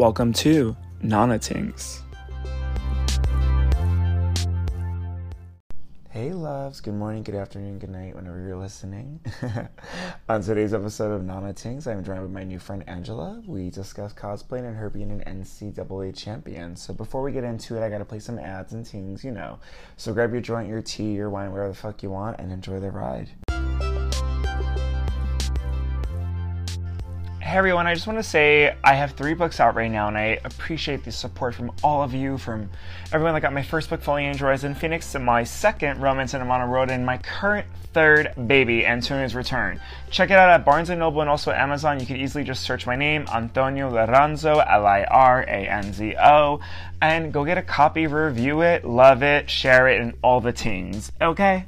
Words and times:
Welcome 0.00 0.32
to 0.32 0.74
Nana 1.02 1.38
Tingz. 1.38 2.00
Hey, 6.08 6.32
loves. 6.32 6.80
Good 6.80 6.94
morning, 6.94 7.22
good 7.22 7.34
afternoon, 7.34 7.78
good 7.78 7.90
night, 7.90 8.16
whenever 8.16 8.40
you're 8.40 8.56
listening. 8.56 9.20
On 10.30 10.40
today's 10.40 10.72
episode 10.72 11.12
of 11.12 11.22
Nana 11.22 11.52
Tingz, 11.52 11.86
I'm 11.86 12.02
joined 12.02 12.22
with 12.22 12.30
my 12.30 12.44
new 12.44 12.58
friend 12.58 12.82
Angela. 12.86 13.42
We 13.46 13.68
discuss 13.68 14.14
cosplaying 14.14 14.66
and 14.66 14.74
her 14.74 14.88
being 14.88 15.10
an 15.10 15.22
NCAA 15.26 16.16
champion. 16.16 16.76
So 16.76 16.94
before 16.94 17.20
we 17.20 17.30
get 17.30 17.44
into 17.44 17.76
it, 17.76 17.84
I 17.84 17.90
gotta 17.90 18.06
play 18.06 18.20
some 18.20 18.38
ads 18.38 18.72
and 18.72 18.86
tings, 18.86 19.22
you 19.22 19.32
know. 19.32 19.58
So 19.98 20.14
grab 20.14 20.32
your 20.32 20.40
joint, 20.40 20.66
your 20.66 20.80
tea, 20.80 21.12
your 21.12 21.28
wine, 21.28 21.50
whatever 21.50 21.68
the 21.68 21.74
fuck 21.74 22.02
you 22.02 22.08
want, 22.08 22.40
and 22.40 22.50
enjoy 22.50 22.80
the 22.80 22.90
ride. 22.90 23.28
Hey 27.50 27.58
everyone, 27.58 27.88
I 27.88 27.94
just 27.94 28.06
want 28.06 28.20
to 28.20 28.22
say 28.22 28.76
I 28.84 28.94
have 28.94 29.10
three 29.10 29.34
books 29.34 29.58
out 29.58 29.74
right 29.74 29.90
now, 29.90 30.06
and 30.06 30.16
I 30.16 30.38
appreciate 30.44 31.02
the 31.02 31.10
support 31.10 31.52
from 31.52 31.72
all 31.82 32.00
of 32.00 32.14
you, 32.14 32.38
from 32.38 32.70
everyone 33.12 33.34
that 33.34 33.40
got 33.40 33.52
my 33.52 33.64
first 33.64 33.90
book, 33.90 34.02
Falling 34.02 34.26
Angel 34.26 34.48
in 34.48 34.72
Phoenix, 34.76 35.10
to 35.10 35.18
my 35.18 35.42
second, 35.42 36.00
Romance 36.00 36.32
in 36.32 36.42
Amana 36.42 36.68
Road, 36.68 36.92
and 36.92 37.04
my 37.04 37.18
current 37.18 37.66
third 37.92 38.32
baby, 38.46 38.86
Antonio's 38.86 39.34
Return. 39.34 39.80
Check 40.12 40.30
it 40.30 40.34
out 40.34 40.48
at 40.48 40.64
Barnes 40.64 40.90
& 40.90 40.96
Noble 40.96 41.22
and 41.22 41.28
also 41.28 41.50
Amazon. 41.50 41.98
You 41.98 42.06
can 42.06 42.18
easily 42.18 42.44
just 42.44 42.62
search 42.62 42.86
my 42.86 42.94
name, 42.94 43.26
Antonio 43.34 43.90
Liranzo, 43.90 44.64
L-I-R-A-N-Z-O, 44.64 46.60
and 47.02 47.32
go 47.32 47.44
get 47.44 47.58
a 47.58 47.62
copy, 47.62 48.06
review 48.06 48.60
it, 48.60 48.84
love 48.84 49.24
it, 49.24 49.50
share 49.50 49.88
it, 49.88 50.00
and 50.00 50.14
all 50.22 50.40
the 50.40 50.52
tings, 50.52 51.10
okay? 51.20 51.66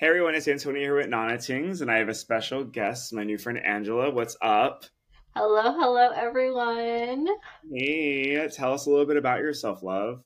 Hey 0.00 0.06
everyone, 0.06 0.34
it's 0.34 0.48
Antonio 0.48 0.80
here 0.80 0.96
with 0.96 1.10
Nana 1.10 1.34
Tingz, 1.34 1.82
and 1.82 1.90
I 1.90 1.98
have 1.98 2.08
a 2.08 2.14
special 2.14 2.64
guest, 2.64 3.12
my 3.12 3.22
new 3.22 3.36
friend 3.36 3.58
Angela. 3.62 4.10
What's 4.10 4.34
up? 4.40 4.86
Hello, 5.36 5.60
hello, 5.60 6.08
everyone. 6.16 7.28
Hey, 7.70 8.48
tell 8.48 8.72
us 8.72 8.86
a 8.86 8.90
little 8.90 9.04
bit 9.04 9.18
about 9.18 9.40
yourself, 9.40 9.82
love. 9.82 10.22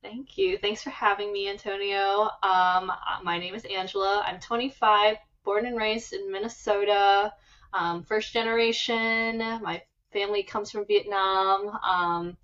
Thank 0.00 0.38
you. 0.38 0.56
Thanks 0.56 0.82
for 0.82 0.88
having 0.88 1.30
me, 1.30 1.50
Antonio. 1.50 2.30
Um, 2.42 2.90
my 3.22 3.36
name 3.38 3.54
is 3.54 3.66
Angela. 3.66 4.24
I'm 4.26 4.40
25, 4.40 5.18
born 5.44 5.66
and 5.66 5.76
raised 5.76 6.14
in 6.14 6.32
Minnesota. 6.32 7.34
Um, 7.74 8.04
first 8.04 8.32
generation. 8.32 9.36
My 9.36 9.82
family 10.14 10.42
comes 10.42 10.70
from 10.70 10.86
Vietnam 10.86 11.68
um, 11.86 12.36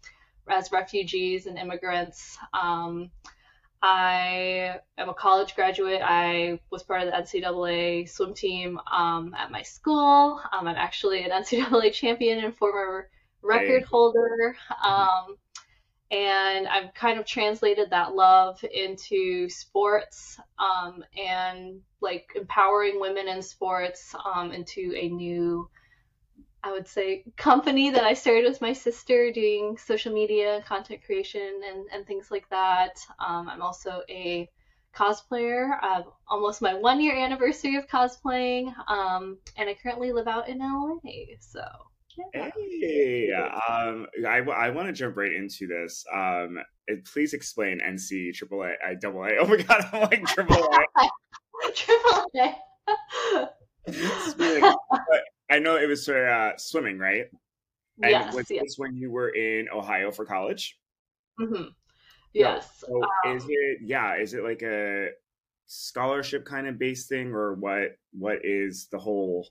as 0.46 0.70
refugees 0.70 1.46
and 1.46 1.56
immigrants. 1.56 2.36
Um, 2.52 3.10
I 3.82 4.80
am 4.96 5.08
a 5.08 5.14
college 5.14 5.54
graduate. 5.54 6.00
I 6.02 6.58
was 6.70 6.82
part 6.82 7.02
of 7.02 7.06
the 7.06 7.12
NCAA 7.12 8.08
swim 8.08 8.34
team 8.34 8.80
um, 8.90 9.34
at 9.38 9.50
my 9.50 9.62
school. 9.62 10.40
Um, 10.52 10.66
I'm 10.66 10.76
actually 10.76 11.24
an 11.24 11.30
NCAA 11.42 11.92
champion 11.92 12.44
and 12.44 12.56
former 12.56 13.08
record 13.42 13.82
hey. 13.82 13.86
holder. 13.88 14.56
Um, 14.84 15.36
and 16.10 16.66
I've 16.66 16.94
kind 16.94 17.20
of 17.20 17.26
translated 17.26 17.90
that 17.90 18.14
love 18.14 18.64
into 18.64 19.48
sports 19.50 20.40
um, 20.58 21.04
and 21.16 21.80
like 22.00 22.32
empowering 22.34 22.98
women 22.98 23.28
in 23.28 23.42
sports 23.42 24.14
um, 24.24 24.52
into 24.52 24.94
a 24.96 25.08
new 25.08 25.68
I 26.68 26.72
would 26.72 26.86
say 26.86 27.24
company 27.38 27.88
that 27.88 28.04
I 28.04 28.12
started 28.12 28.44
with 28.44 28.60
my 28.60 28.74
sister 28.74 29.32
doing 29.32 29.78
social 29.78 30.12
media 30.12 30.62
content 30.66 31.02
creation 31.02 31.62
and, 31.66 31.86
and 31.90 32.06
things 32.06 32.30
like 32.30 32.46
that. 32.50 33.00
Um, 33.26 33.48
I'm 33.48 33.62
also 33.62 34.02
a 34.10 34.50
cosplayer. 34.94 35.78
I 35.80 35.94
have 35.94 36.04
almost 36.28 36.60
my 36.60 36.74
one 36.74 37.00
year 37.00 37.16
anniversary 37.16 37.76
of 37.76 37.86
cosplaying, 37.88 38.74
um, 38.86 39.38
and 39.56 39.70
I 39.70 39.78
currently 39.82 40.12
live 40.12 40.28
out 40.28 40.46
in 40.50 40.58
LA. 40.58 40.98
So. 41.40 41.62
Yeah. 42.34 42.50
Hey, 42.54 43.32
um, 43.32 44.06
I, 44.28 44.40
I 44.40 44.70
want 44.70 44.88
to 44.88 44.92
jump 44.92 45.16
right 45.16 45.32
into 45.32 45.66
this. 45.68 46.04
Um, 46.12 46.58
please 47.10 47.32
explain 47.32 47.80
NC 47.80 48.34
triple 48.34 48.62
A, 48.62 48.74
I 48.86 48.94
double 48.94 49.24
A. 49.24 49.30
Oh 49.40 49.46
my 49.46 49.56
god, 49.56 49.88
I'm 49.90 50.02
like 50.02 50.26
triple 50.26 50.56
A. 50.56 51.08
triple 51.74 52.26
A. 52.36 53.48
I 55.50 55.58
know 55.58 55.76
it 55.76 55.86
was 55.86 56.04
for 56.04 56.28
uh, 56.28 56.52
swimming, 56.56 56.98
right? 56.98 57.26
And 58.02 58.10
yes, 58.10 58.34
was 58.34 58.50
yes. 58.50 58.62
this 58.62 58.74
when 58.78 58.96
you 58.96 59.10
were 59.10 59.30
in 59.30 59.68
Ohio 59.74 60.10
for 60.10 60.24
college? 60.24 60.78
Mm-hmm. 61.40 61.70
Yes. 62.32 62.68
So 62.80 63.02
um, 63.02 63.36
is 63.36 63.44
it 63.48 63.78
yeah? 63.82 64.16
Is 64.16 64.34
it 64.34 64.44
like 64.44 64.62
a 64.62 65.08
scholarship 65.66 66.44
kind 66.44 66.66
of 66.66 66.78
based 66.78 67.08
thing, 67.08 67.32
or 67.32 67.54
what? 67.54 67.96
What 68.12 68.44
is 68.44 68.88
the 68.92 68.98
whole 68.98 69.48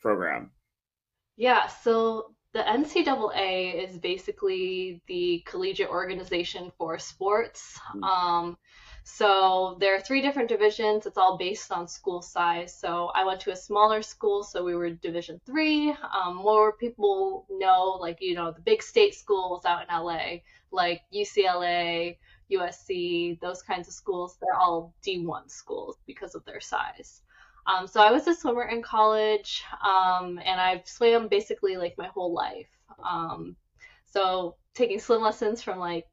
program? 0.00 0.50
Yeah. 1.36 1.66
So 1.66 2.34
the 2.52 2.60
NCAA 2.60 3.88
is 3.88 3.98
basically 3.98 5.02
the 5.08 5.42
collegiate 5.44 5.88
organization 5.88 6.70
for 6.78 6.98
sports. 6.98 7.78
Mm-hmm. 7.96 8.04
Um, 8.04 8.58
so 9.06 9.76
there 9.80 9.94
are 9.94 10.00
three 10.00 10.22
different 10.22 10.48
divisions. 10.48 11.04
It's 11.04 11.18
all 11.18 11.36
based 11.36 11.70
on 11.70 11.86
school 11.86 12.22
size. 12.22 12.74
So 12.74 13.10
I 13.14 13.22
went 13.24 13.38
to 13.40 13.52
a 13.52 13.56
smaller 13.56 14.00
school, 14.00 14.42
so 14.42 14.64
we 14.64 14.74
were 14.74 14.88
Division 14.90 15.38
three. 15.44 15.90
Um, 15.90 16.36
more 16.36 16.72
people 16.72 17.46
know, 17.50 17.98
like 18.00 18.18
you 18.22 18.34
know, 18.34 18.50
the 18.50 18.62
big 18.62 18.82
state 18.82 19.14
schools 19.14 19.66
out 19.66 19.82
in 19.82 19.94
LA, 19.94 20.38
like 20.72 21.02
UCLA, 21.14 22.16
USC, 22.50 23.38
those 23.40 23.60
kinds 23.62 23.88
of 23.88 23.94
schools. 23.94 24.38
They're 24.40 24.58
all 24.58 24.94
D1 25.06 25.50
schools 25.50 25.98
because 26.06 26.34
of 26.34 26.42
their 26.46 26.60
size. 26.60 27.20
Um, 27.66 27.86
so 27.86 28.00
I 28.00 28.10
was 28.10 28.26
a 28.26 28.34
swimmer 28.34 28.64
in 28.64 28.82
college, 28.82 29.62
um, 29.86 30.38
and 30.42 30.58
I've 30.58 30.88
swam 30.88 31.28
basically 31.28 31.76
like 31.76 31.94
my 31.98 32.08
whole 32.08 32.32
life. 32.32 32.68
Um, 33.06 33.56
so 34.06 34.56
taking 34.72 34.98
swim 34.98 35.20
lessons 35.20 35.62
from 35.62 35.78
like 35.78 36.06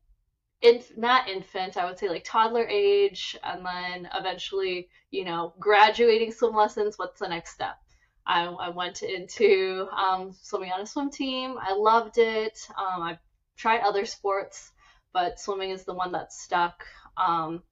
inf- 0.62 0.98
not 0.98 1.28
infant, 1.30 1.78
I 1.78 1.86
would 1.86 1.98
say 1.98 2.10
like 2.10 2.24
toddler 2.24 2.68
age, 2.68 3.38
and 3.44 3.66
then 3.66 4.10
eventually, 4.14 4.90
you 5.10 5.26
know, 5.26 5.54
graduating 5.60 6.32
swim 6.32 6.56
lessons. 6.56 6.98
What's 6.98 7.20
the 7.20 7.28
next 7.28 7.54
step? 7.54 7.78
I, 8.26 8.46
I 8.46 8.70
went 8.70 9.02
into 9.02 9.88
um, 9.92 10.34
swimming 10.42 10.72
on 10.72 10.82
a 10.82 10.86
swim 10.86 11.10
team. 11.10 11.58
I 11.60 11.74
loved 11.74 12.18
it. 12.18 12.60
Um, 12.78 13.02
I've 13.02 13.20
tried 13.58 13.82
other 13.82 14.06
sports, 14.06 14.72
but 15.14 15.40
swimming 15.40 15.72
is 15.72 15.84
the 15.84 15.94
one 15.94 16.12
that 16.12 16.32
stuck. 16.32 16.86
Um, 17.18 17.64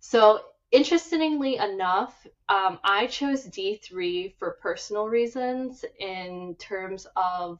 so, 0.00 0.40
interestingly 0.70 1.56
enough, 1.56 2.26
um, 2.48 2.78
I 2.82 3.06
chose 3.06 3.46
D3 3.46 4.34
for 4.38 4.58
personal 4.62 5.06
reasons 5.06 5.84
in 5.98 6.56
terms 6.58 7.06
of 7.16 7.58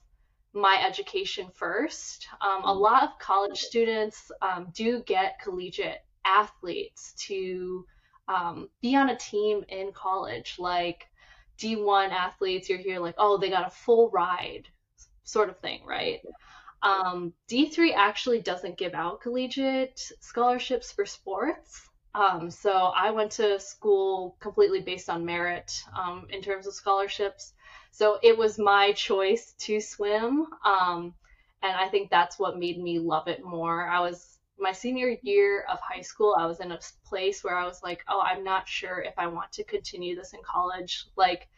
my 0.53 0.83
education 0.84 1.49
first. 1.55 2.27
Um, 2.41 2.65
a 2.65 2.69
mm-hmm. 2.69 2.81
lot 2.81 3.03
of 3.03 3.19
college 3.19 3.59
students 3.59 4.31
um, 4.43 4.69
do 4.72 5.03
get 5.05 5.41
collegiate 5.43 6.05
athletes 6.25 7.15
to 7.27 7.84
um, 8.28 8.69
be 8.81 8.97
on 8.97 9.11
a 9.11 9.16
team 9.16 9.65
in 9.69 9.93
college, 9.93 10.56
like 10.59 11.06
D1 11.59 12.11
athletes. 12.11 12.69
You're 12.69 12.78
here 12.78 13.00
like, 13.00 13.15
oh, 13.19 13.38
they 13.38 13.50
got 13.50 13.66
a 13.66 13.71
full 13.71 14.11
ride, 14.11 14.69
sort 15.25 15.49
of 15.49 15.59
thing, 15.59 15.81
right? 15.87 16.21
Um, 16.82 17.32
D3 17.49 17.94
actually 17.94 18.41
doesn't 18.41 18.78
give 18.78 18.94
out 18.94 19.21
collegiate 19.21 20.00
scholarships 20.21 20.93
for 20.93 21.05
sports. 21.05 21.88
Um, 22.15 22.50
so 22.50 22.72
I 22.72 23.11
went 23.11 23.31
to 23.32 23.61
school 23.61 24.37
completely 24.41 24.81
based 24.81 25.09
on 25.09 25.25
merit 25.25 25.72
um, 25.97 26.27
in 26.31 26.43
terms 26.43 26.67
of 26.67 26.75
scholarships. 26.75 27.53
So 27.91 28.19
it 28.23 28.37
was 28.37 28.59
my 28.59 28.93
choice 28.93 29.55
to 29.61 29.81
swim. 29.81 30.47
Um, 30.65 31.15
and 31.62 31.73
I 31.77 31.89
think 31.89 32.11
that's 32.11 32.39
what 32.39 32.59
made 32.59 32.81
me 32.81 32.99
love 32.99 33.28
it 33.28 33.45
more. 33.45 33.87
I 33.87 34.01
was 34.01 34.39
my 34.59 34.73
senior 34.73 35.17
year 35.23 35.64
of 35.70 35.79
high 35.81 36.03
school, 36.03 36.37
I 36.38 36.47
was 36.47 36.61
in 36.61 36.73
a 36.73 36.79
place 37.05 37.43
where 37.43 37.56
I 37.56 37.64
was 37.64 37.82
like, 37.82 38.05
oh, 38.09 38.20
I'm 38.20 38.44
not 38.44 38.69
sure 38.69 39.00
if 39.00 39.14
I 39.19 39.26
want 39.26 39.53
to 39.53 39.64
continue 39.64 40.14
this 40.14 40.32
in 40.35 40.41
college. 40.43 41.06
Like, 41.17 41.49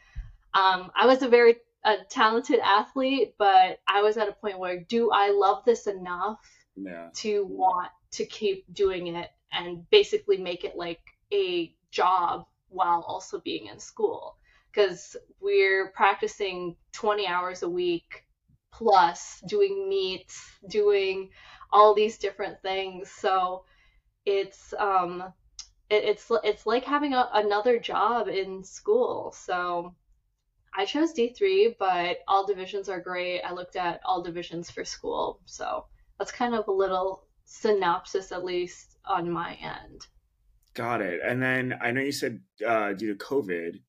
um, 0.53 0.91
I 0.95 1.05
was 1.05 1.21
a 1.21 1.27
very 1.27 1.57
a 1.85 1.97
talented 2.09 2.59
athlete, 2.59 3.35
but 3.37 3.79
I 3.87 4.01
was 4.01 4.15
at 4.17 4.29
a 4.29 4.33
point 4.33 4.57
where 4.57 4.79
do 4.79 5.11
I 5.11 5.31
love 5.31 5.65
this 5.65 5.87
enough 5.87 6.39
yeah. 6.77 7.09
to 7.15 7.45
want 7.45 7.91
to 8.11 8.25
keep 8.25 8.73
doing 8.73 9.07
it 9.07 9.29
and 9.51 9.89
basically 9.89 10.37
make 10.37 10.63
it 10.63 10.77
like 10.77 11.01
a 11.33 11.73
job 11.91 12.45
while 12.69 13.03
also 13.05 13.39
being 13.39 13.67
in 13.67 13.79
school? 13.79 14.37
Because 14.73 15.15
we're 15.39 15.91
practicing 15.91 16.75
20 16.93 17.27
hours 17.27 17.63
a 17.63 17.69
week 17.69 18.25
plus 18.71 19.41
doing 19.47 19.87
meets, 19.87 20.41
doing 20.67 21.29
all 21.71 21.93
these 21.93 22.17
different 22.17 22.61
things. 22.61 23.09
So 23.11 23.65
it's 24.25 24.73
um 24.79 25.23
it, 25.89 26.03
it's 26.03 26.31
it's 26.43 26.65
like 26.65 26.83
having 26.85 27.13
a, 27.13 27.29
another 27.33 27.79
job 27.79 28.27
in 28.27 28.63
school. 28.63 29.33
So 29.37 29.95
I 30.75 30.85
chose 30.85 31.13
D3, 31.13 31.75
but 31.77 32.19
all 32.27 32.47
divisions 32.47 32.89
are 32.89 32.99
great. 32.99 33.41
I 33.41 33.53
looked 33.53 33.75
at 33.75 34.01
all 34.05 34.23
divisions 34.23 34.71
for 34.71 34.83
school. 34.83 35.39
So 35.45 35.85
that's 36.17 36.31
kind 36.31 36.55
of 36.55 36.67
a 36.67 36.71
little 36.71 37.27
synopsis 37.45 38.31
at 38.31 38.43
least 38.43 38.97
on 39.05 39.29
my 39.29 39.53
end. 39.61 40.07
Got 40.73 41.01
it. 41.01 41.21
And 41.23 41.41
then 41.41 41.75
I 41.79 41.91
know 41.91 42.01
you 42.01 42.11
said 42.11 42.39
uh, 42.65 42.93
due 42.93 43.13
to 43.13 43.23
COVID, 43.23 43.81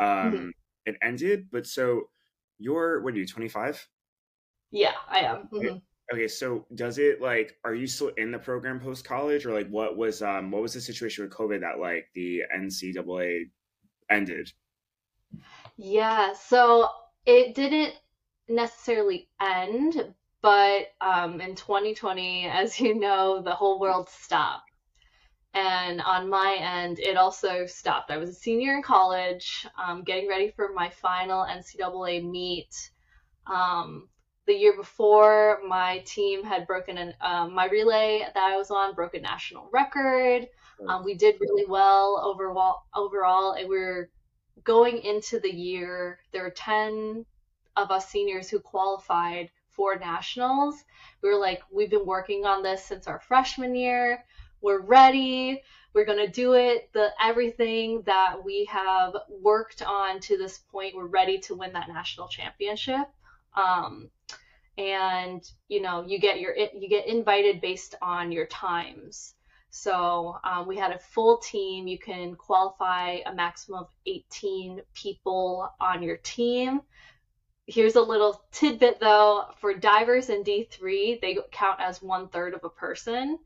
um, 0.00 0.32
mm-hmm. 0.32 0.48
it 0.86 0.96
ended. 1.02 1.48
But 1.52 1.66
so 1.66 2.08
you're 2.58 3.02
what 3.02 3.14
are 3.14 3.18
you 3.18 3.26
25? 3.26 3.88
Yeah, 4.70 4.92
I 5.08 5.20
am. 5.20 5.48
Mm-hmm. 5.52 5.76
Okay, 6.12 6.28
so 6.28 6.66
does 6.74 6.98
it 6.98 7.20
like 7.20 7.56
are 7.64 7.74
you 7.74 7.86
still 7.86 8.10
in 8.16 8.32
the 8.32 8.38
program 8.38 8.80
post 8.80 9.04
college 9.04 9.46
or 9.46 9.54
like 9.54 9.68
what 9.68 9.96
was 9.96 10.22
um 10.22 10.50
what 10.50 10.62
was 10.62 10.74
the 10.74 10.80
situation 10.80 11.24
with 11.24 11.32
COVID 11.32 11.60
that 11.60 11.78
like 11.78 12.08
the 12.14 12.42
NCAA 12.56 13.50
ended? 14.10 14.52
Yeah, 15.76 16.32
so 16.34 16.88
it 17.26 17.54
didn't 17.54 17.94
necessarily 18.48 19.28
end, 19.40 20.14
but 20.42 20.88
um, 21.00 21.40
in 21.40 21.54
2020, 21.54 22.46
as 22.46 22.80
you 22.80 22.98
know, 22.98 23.40
the 23.42 23.52
whole 23.54 23.78
world 23.78 24.08
stopped. 24.08 24.69
And 25.52 26.00
on 26.00 26.28
my 26.28 26.56
end, 26.60 27.00
it 27.00 27.16
also 27.16 27.66
stopped. 27.66 28.10
I 28.10 28.18
was 28.18 28.30
a 28.30 28.34
senior 28.34 28.76
in 28.76 28.82
college, 28.82 29.66
um, 29.82 30.04
getting 30.04 30.28
ready 30.28 30.50
for 30.50 30.72
my 30.72 30.88
final 30.90 31.44
NCAA 31.44 32.24
meet. 32.24 32.90
Um, 33.46 34.08
the 34.46 34.54
year 34.54 34.76
before, 34.76 35.58
my 35.66 35.98
team 36.06 36.44
had 36.44 36.66
broken 36.66 36.98
an, 36.98 37.14
um, 37.20 37.54
my 37.54 37.66
relay 37.66 38.20
that 38.32 38.42
I 38.42 38.56
was 38.56 38.70
on 38.70 38.94
broke 38.94 39.14
a 39.14 39.20
national 39.20 39.68
record. 39.72 40.48
Um, 40.88 41.04
we 41.04 41.14
did 41.14 41.36
really 41.40 41.66
well 41.68 42.22
overall, 42.24 42.84
overall, 42.94 43.52
and 43.52 43.68
we 43.68 43.76
are 43.76 44.10
going 44.64 44.98
into 45.02 45.40
the 45.40 45.52
year. 45.52 46.20
There 46.32 46.42
were 46.42 46.50
10 46.50 47.26
of 47.76 47.90
us 47.90 48.08
seniors 48.08 48.48
who 48.48 48.60
qualified 48.60 49.50
for 49.70 49.96
nationals. 49.96 50.84
We 51.22 51.30
were 51.30 51.38
like, 51.38 51.62
we've 51.70 51.90
been 51.90 52.06
working 52.06 52.44
on 52.44 52.62
this 52.62 52.84
since 52.84 53.06
our 53.06 53.20
freshman 53.20 53.74
year. 53.74 54.24
We're 54.62 54.80
ready. 54.80 55.62
We're 55.92 56.04
going 56.04 56.24
to 56.24 56.30
do 56.30 56.54
it. 56.54 56.90
The 56.92 57.08
everything 57.22 58.02
that 58.06 58.44
we 58.44 58.64
have 58.66 59.14
worked 59.42 59.82
on 59.82 60.20
to 60.20 60.36
this 60.36 60.58
point, 60.70 60.94
we're 60.94 61.06
ready 61.06 61.38
to 61.40 61.54
win 61.54 61.72
that 61.72 61.88
national 61.88 62.28
championship. 62.28 63.08
Um, 63.54 64.10
and 64.80 65.50
you 65.68 65.82
know 65.82 66.04
you 66.06 66.18
get 66.18 66.40
your 66.40 66.56
you 66.56 66.88
get 66.88 67.06
invited 67.06 67.60
based 67.60 67.94
on 68.00 68.32
your 68.32 68.46
times 68.46 69.34
so 69.68 70.36
um, 70.42 70.66
we 70.66 70.76
had 70.76 70.90
a 70.92 70.98
full 70.98 71.36
team 71.38 71.86
you 71.86 71.98
can 71.98 72.34
qualify 72.34 73.18
a 73.26 73.34
maximum 73.34 73.80
of 73.80 73.88
18 74.06 74.80
people 74.94 75.68
on 75.80 76.02
your 76.02 76.16
team 76.18 76.80
here's 77.66 77.96
a 77.96 78.00
little 78.00 78.42
tidbit 78.52 78.98
though 79.00 79.44
for 79.60 79.74
divers 79.74 80.30
in 80.30 80.42
d3 80.42 81.20
they 81.20 81.36
count 81.50 81.78
as 81.78 82.00
one 82.00 82.28
third 82.28 82.54
of 82.54 82.64
a 82.64 82.70
person 82.70 83.38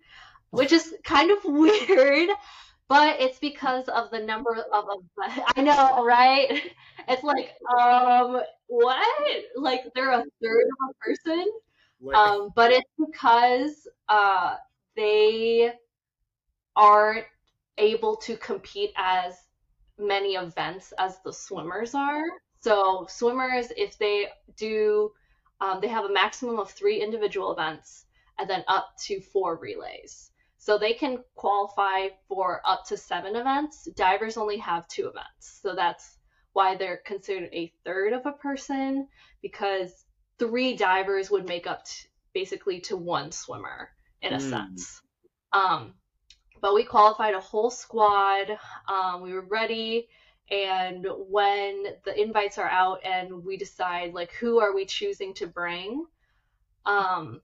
which 0.55 0.73
is 0.73 0.95
kind 1.05 1.31
of 1.31 1.39
weird 1.45 2.31
but 2.89 3.21
it's 3.21 3.39
because 3.39 3.89
of 3.89 4.11
the 4.11 4.21
number 4.21 4.57
of, 4.73 4.85
of 4.89 4.99
I 5.57 5.63
know, 5.63 6.05
right? 6.05 6.71
It's 7.09 7.23
like, 7.23 7.53
um, 7.81 8.41
what? 8.67 9.43
Like 9.57 9.85
they're 9.95 10.13
a 10.13 10.23
third 10.43 10.67
of 10.83 10.91
a 10.91 10.95
person. 11.01 11.47
Um, 12.15 12.51
but 12.55 12.71
it's 12.71 12.91
because 12.99 13.89
uh, 14.09 14.57
they 14.97 15.73
aren't 16.77 17.25
able 17.79 18.17
to 18.17 18.37
compete 18.37 18.91
as 18.97 19.35
many 19.99 20.35
events 20.35 20.93
as 20.99 21.19
the 21.25 21.33
swimmers 21.33 21.95
are. 21.95 22.23
So 22.61 23.07
swimmers, 23.09 23.69
if 23.77 23.99
they 23.99 24.29
do, 24.57 25.11
um, 25.61 25.81
they 25.81 25.89
have 25.89 26.05
a 26.05 26.13
maximum 26.13 26.59
of 26.59 26.71
three 26.71 27.03
individual 27.03 27.53
events 27.53 28.07
and 28.39 28.49
then 28.49 28.65
up 28.69 28.91
to 29.05 29.21
four 29.21 29.57
relays. 29.57 30.31
So 30.65 30.79
they 30.79 30.95
can 30.95 31.23
qualify 31.35 32.09
for 32.27 32.63
up 32.65 32.87
to 32.87 32.97
seven 32.97 33.37
events. 33.37 33.87
Divers 33.97 34.39
only 34.39 34.57
have 34.57 34.89
two 34.89 35.09
events. 35.09 35.59
So 35.61 35.75
that's 35.75 36.17
why 36.55 36.75
they're 36.75 37.03
considered 37.05 37.51
a 37.53 37.71
third 37.85 38.15
of 38.15 38.25
a 38.25 38.33
person 38.33 39.07
because 39.43 40.07
three 40.39 40.75
divers 40.75 41.31
would 41.31 41.47
make 41.47 41.67
up 41.67 41.85
t- 41.85 42.09
basically 42.33 42.81
to 42.81 42.97
one 42.97 43.31
swimmer 43.31 43.91
in 44.23 44.33
a 44.33 44.39
mm. 44.39 44.49
sense. 44.49 45.03
Um, 45.53 45.93
but 46.63 46.73
we 46.73 46.83
qualified 46.83 47.35
a 47.35 47.41
whole 47.41 47.71
squad. 47.71 48.59
Um, 48.89 49.21
we 49.21 49.35
were 49.35 49.47
ready. 49.47 50.09
And 50.51 51.07
when 51.29 51.85
the 52.07 52.19
invites 52.19 52.57
are 52.57 52.71
out 52.71 53.05
and 53.05 53.45
we 53.45 53.59
decide 53.59 54.15
like 54.15 54.33
who 54.33 54.61
are 54.61 54.75
we 54.75 54.87
choosing 54.87 55.35
to 55.35 55.47
bring, 55.47 56.07
um, 56.87 57.43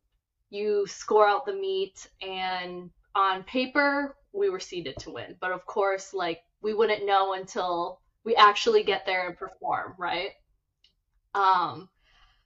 you 0.49 0.87
score 0.87 1.28
out 1.28 1.44
the 1.44 1.52
meet 1.52 2.08
and 2.23 2.90
on 3.15 3.43
paper, 3.45 4.17
we 4.33 4.51
were 4.51 4.61
seeded 4.61 4.97
to 4.99 5.11
win. 5.11 5.37
But 5.41 5.53
of 5.53 5.67
course, 5.67 6.15
like 6.15 6.41
we 6.62 6.75
wouldn't 6.75 7.07
know 7.07 7.35
until 7.35 8.01
we 8.25 8.37
actually 8.37 8.83
get 8.83 9.07
there 9.07 9.27
and 9.29 9.37
perform, 9.37 9.95
right? 9.99 10.31
Um, 11.35 11.89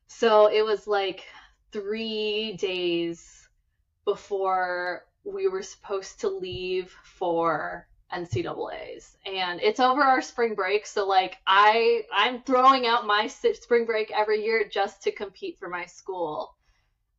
so 0.07 0.47
it 0.47 0.65
was 0.65 0.87
like 0.87 1.25
three 1.73 2.57
days 2.57 3.49
before 4.05 5.05
we 5.25 5.49
were 5.49 5.63
supposed 5.63 6.21
to 6.21 6.29
leave 6.29 6.95
for 7.03 7.89
NCAA's, 8.13 9.17
and 9.27 9.61
it's 9.61 9.81
over 9.81 10.03
our 10.03 10.23
spring 10.23 10.55
break. 10.55 10.87
So 10.87 11.07
like 11.07 11.39
I 11.47 12.03
I'm 12.15 12.43
throwing 12.43 12.87
out 12.87 13.07
my 13.07 13.27
spring 13.27 13.87
break 13.87 14.13
every 14.13 14.45
year 14.45 14.69
just 14.71 15.03
to 15.03 15.13
compete 15.13 15.59
for 15.59 15.69
my 15.69 15.87
school. 15.87 16.55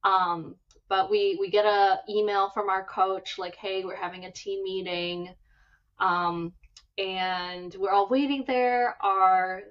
Um, 0.04 0.56
but 0.88 1.10
we 1.10 1.38
we 1.40 1.50
get 1.50 1.66
a 1.66 2.00
email 2.10 2.50
from 2.50 2.70
our 2.70 2.84
coach 2.86 3.38
like 3.38 3.56
hey 3.56 3.84
we're 3.84 3.96
having 3.96 4.26
a 4.26 4.32
team 4.32 4.64
meeting. 4.64 5.34
Um, 6.00 6.54
and 6.98 7.76
we're 7.76 7.92
all 7.92 8.08
waiting 8.08 8.44
there. 8.48 8.98
Our 9.02 9.64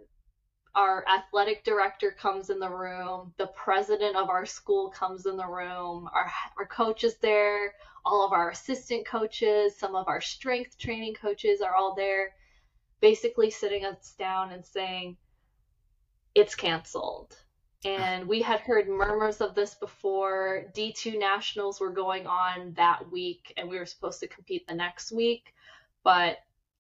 our 0.75 1.05
athletic 1.09 1.65
director 1.65 2.11
comes 2.11 2.51
in 2.51 2.59
the 2.59 2.71
room. 2.71 3.33
The 3.39 3.47
president 3.47 4.17
of 4.17 4.29
our 4.29 4.45
school 4.45 4.91
comes 4.91 5.27
in 5.27 5.37
the 5.37 5.47
room. 5.47 6.09
Our 6.13 6.31
our 6.59 6.67
coach 6.67 7.05
is 7.05 7.17
there. 7.19 7.75
All 8.05 8.25
of 8.27 8.33
our 8.33 8.51
assistant 8.51 9.07
coaches 9.07 9.79
some 9.79 9.95
of 9.95 10.09
our 10.09 10.21
strength 10.21 10.79
training 10.79 11.15
coaches 11.15 11.61
are 11.61 11.75
all 11.75 11.95
there 11.95 12.33
basically 13.01 13.51
sitting 13.51 13.85
us 13.85 14.15
down 14.19 14.53
and 14.53 14.65
saying 14.65 15.17
it's 16.35 16.55
canceled 16.55 17.37
and 17.85 18.27
we 18.27 18.41
had 18.41 18.61
heard 18.61 18.89
murmurs 18.89 19.41
of 19.41 19.55
this 19.55 19.75
before. 19.75 20.65
D2 20.75 21.19
nationals 21.19 21.81
were 21.81 21.91
going 21.91 22.27
on 22.27 22.73
that 22.77 23.11
week, 23.11 23.53
and 23.57 23.69
we 23.69 23.79
were 23.79 23.87
supposed 23.87 24.21
to 24.21 24.29
compete 24.29 24.67
the 24.67 24.75
next 24.75 25.13
week. 25.13 25.55
But 26.03 26.39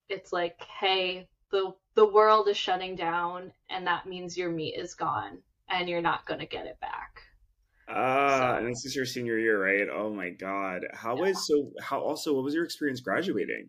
it's 0.08 0.32
like, 0.32 0.60
hey, 0.80 1.28
the 1.50 1.74
the 1.94 2.06
world 2.06 2.48
is 2.48 2.56
shutting 2.56 2.96
down, 2.96 3.52
and 3.70 3.86
that 3.86 4.06
means 4.06 4.36
your 4.36 4.50
meet 4.50 4.74
is 4.76 4.94
gone, 4.94 5.38
and 5.68 5.88
you're 5.88 6.02
not 6.02 6.26
going 6.26 6.40
to 6.40 6.46
get 6.46 6.66
it 6.66 6.80
back. 6.80 7.20
Ah, 7.88 8.38
so, 8.38 8.58
and 8.58 8.68
this 8.68 8.84
is 8.86 8.96
your 8.96 9.04
senior 9.04 9.38
year, 9.38 9.62
right? 9.62 9.88
Oh 9.94 10.10
my 10.10 10.30
god, 10.30 10.86
how 10.92 11.14
yeah. 11.16 11.22
was 11.22 11.46
so? 11.46 11.70
How 11.80 12.00
also? 12.00 12.34
What 12.34 12.44
was 12.44 12.54
your 12.54 12.64
experience 12.64 13.00
graduating? 13.00 13.68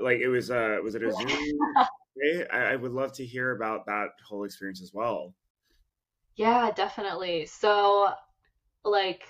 Like 0.00 0.18
it 0.18 0.28
was, 0.28 0.50
uh, 0.50 0.78
was 0.82 0.94
it 0.94 1.02
a 1.02 1.12
Zoom? 1.12 1.28
I, 2.50 2.58
I 2.58 2.76
would 2.76 2.92
love 2.92 3.12
to 3.14 3.26
hear 3.26 3.54
about 3.54 3.84
that 3.86 4.08
whole 4.26 4.44
experience 4.44 4.80
as 4.80 4.92
well. 4.94 5.34
Yeah, 6.36 6.70
definitely. 6.70 7.46
So, 7.46 8.12
like, 8.84 9.24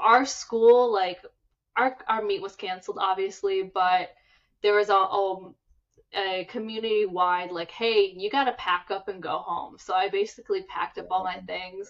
our 0.00 0.26
school, 0.26 0.92
like, 0.92 1.20
our 1.76 1.96
our 2.08 2.22
meet 2.22 2.42
was 2.42 2.56
canceled, 2.56 2.98
obviously, 3.00 3.62
but 3.64 4.10
there 4.62 4.74
was 4.76 4.90
a, 4.90 4.94
a, 4.94 5.52
a 6.14 6.44
community 6.46 7.06
wide, 7.06 7.52
like, 7.52 7.70
hey, 7.70 8.12
you 8.16 8.30
got 8.30 8.44
to 8.44 8.52
pack 8.54 8.90
up 8.90 9.08
and 9.08 9.22
go 9.22 9.38
home. 9.38 9.78
So 9.78 9.94
I 9.94 10.08
basically 10.08 10.62
packed 10.64 10.98
up 10.98 11.08
all 11.10 11.24
my 11.24 11.40
things, 11.46 11.88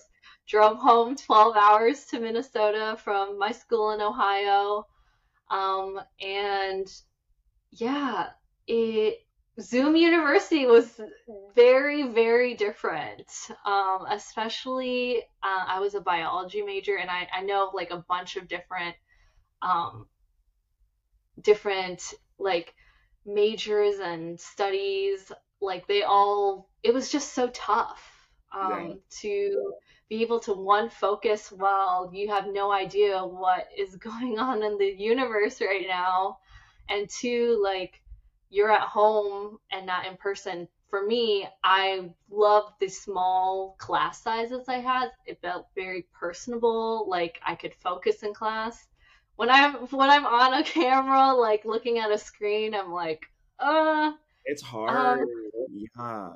drove 0.49 0.79
home 0.79 1.17
12 1.27 1.57
hours 1.57 2.07
to 2.07 2.21
Minnesota 2.21 2.97
from 3.03 3.39
my 3.39 3.53
school 3.53 3.93
in 3.93 4.03
Ohio. 4.03 4.87
Um, 5.51 6.01
and 6.21 6.89
yeah, 7.73 8.29
it 8.67 9.26
Zoom 9.61 9.97
University 9.97 10.67
was 10.67 11.01
very, 11.55 12.09
very 12.09 12.55
different. 12.55 13.31
Um, 13.65 14.07
especially, 14.11 15.23
uh, 15.43 15.65
I 15.67 15.81
was 15.81 15.95
a 15.95 16.01
biology 16.01 16.63
major, 16.63 16.97
and 16.97 17.11
I, 17.11 17.27
I 17.35 17.43
know 17.43 17.71
like 17.73 17.91
a 17.91 18.05
bunch 18.09 18.37
of 18.37 18.49
different, 18.49 18.97
um, 19.63 20.07
different 21.41 22.03
like 22.39 22.75
majors 23.25 23.99
and 23.99 24.39
studies. 24.39 25.33
Like 25.61 25.87
they 25.87 26.03
all, 26.03 26.69
it 26.83 26.93
was 26.93 27.11
just 27.11 27.33
so 27.33 27.49
tough 27.49 28.29
um, 28.55 28.71
right. 28.71 28.97
to 29.21 29.73
be 30.11 30.23
able 30.23 30.41
to 30.41 30.53
one 30.53 30.91
focus 30.91 31.51
while 31.51 32.11
you 32.13 32.29
have 32.29 32.47
no 32.47 32.71
idea 32.71 33.25
what 33.25 33.69
is 33.77 33.97
going 33.97 34.39
on 34.39 34.63
in 34.63 34.77
the 34.77 34.95
universe 34.99 35.63
right 35.63 35.87
now, 35.89 36.39
and 36.91 37.09
two 37.09 37.59
like 37.63 38.03
you're 38.51 38.71
at 38.71 38.83
home 38.89 39.59
and 39.71 39.87
not 39.87 40.07
in 40.07 40.17
person. 40.17 40.69
For 40.89 41.05
me, 41.05 41.49
I 41.65 42.11
love 42.31 42.73
the 42.81 42.89
small 42.89 43.77
class 43.79 44.23
sizes 44.23 44.69
I 44.69 44.79
had. 44.79 45.11
It 45.27 45.41
felt 45.43 45.67
very 45.75 46.07
personable, 46.19 47.07
like 47.09 47.41
I 47.45 47.55
could 47.57 47.75
focus 47.75 48.23
in 48.23 48.33
class. 48.35 48.87
when 49.37 49.51
I'm 49.51 49.75
when 49.89 50.11
I'm 50.11 50.27
on 50.27 50.55
a 50.55 50.63
camera, 50.79 51.35
like 51.35 51.65
looking 51.65 51.99
at 51.99 52.11
a 52.11 52.19
screen, 52.19 52.75
I'm 52.75 52.93
like, 52.93 53.27
uh. 53.59 54.13
It's 54.45 54.63
hard. 54.63 55.21
Um, 55.21 55.27
yeah. 55.73 56.31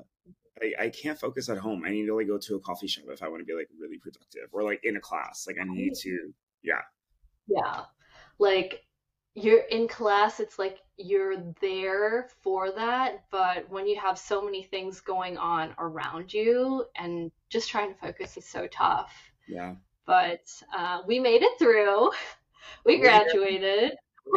I, 0.62 0.84
I 0.84 0.88
can't 0.90 1.18
focus 1.18 1.48
at 1.48 1.58
home. 1.58 1.84
I 1.86 1.90
need 1.90 2.06
to 2.06 2.14
like 2.16 2.26
go 2.26 2.38
to 2.38 2.56
a 2.56 2.60
coffee 2.60 2.86
shop 2.86 3.04
if 3.08 3.22
I 3.22 3.28
want 3.28 3.40
to 3.40 3.44
be 3.44 3.54
like 3.54 3.68
really 3.80 3.98
productive 3.98 4.48
or 4.52 4.62
like 4.62 4.80
in 4.84 4.96
a 4.96 5.00
class. 5.00 5.46
Like 5.46 5.56
I 5.60 5.64
need 5.64 5.94
to, 6.02 6.32
yeah. 6.62 6.82
Yeah. 7.46 7.82
Like 8.38 8.82
you're 9.34 9.62
in 9.70 9.88
class, 9.88 10.40
it's 10.40 10.58
like 10.58 10.78
you're 10.96 11.36
there 11.60 12.28
for 12.42 12.70
that. 12.72 13.24
But 13.30 13.68
when 13.70 13.86
you 13.86 13.98
have 14.00 14.18
so 14.18 14.42
many 14.42 14.64
things 14.64 15.00
going 15.00 15.38
on 15.38 15.74
around 15.78 16.32
you 16.32 16.84
and 16.96 17.30
just 17.48 17.70
trying 17.70 17.92
to 17.92 18.00
focus 18.00 18.36
is 18.36 18.46
so 18.46 18.66
tough. 18.66 19.12
Yeah. 19.48 19.74
But 20.06 20.40
uh, 20.76 21.02
we 21.06 21.18
made 21.18 21.42
it 21.42 21.58
through. 21.58 22.10
We 22.84 22.98
graduated. 22.98 23.92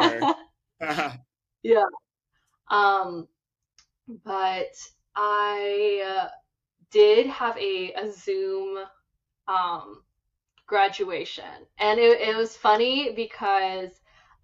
yeah. 1.62 1.84
Um, 2.68 3.28
but 4.24 4.74
I 5.14 6.20
uh, 6.22 6.28
did 6.90 7.26
have 7.26 7.56
a, 7.58 7.92
a 7.92 8.10
Zoom 8.10 8.78
um, 9.46 10.02
graduation. 10.66 11.44
And 11.78 12.00
it, 12.00 12.20
it 12.20 12.36
was 12.36 12.56
funny 12.56 13.12
because 13.14 13.90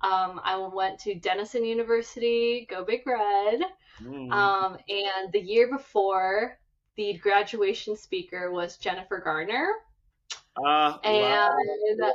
um, 0.02 0.40
I 0.42 0.56
went 0.72 0.98
to 1.00 1.14
Denison 1.14 1.64
University, 1.64 2.66
go 2.68 2.84
Big 2.84 3.02
Red. 3.06 3.60
Mm. 4.02 4.32
Um, 4.32 4.78
and 4.88 5.32
the 5.32 5.40
year 5.40 5.68
before, 5.70 6.58
the 6.96 7.14
graduation 7.14 7.96
speaker 7.96 8.50
was 8.50 8.78
Jennifer 8.78 9.20
Garner. 9.22 9.72
Uh, 10.56 10.96
and 11.04 12.00
wow. 12.00 12.12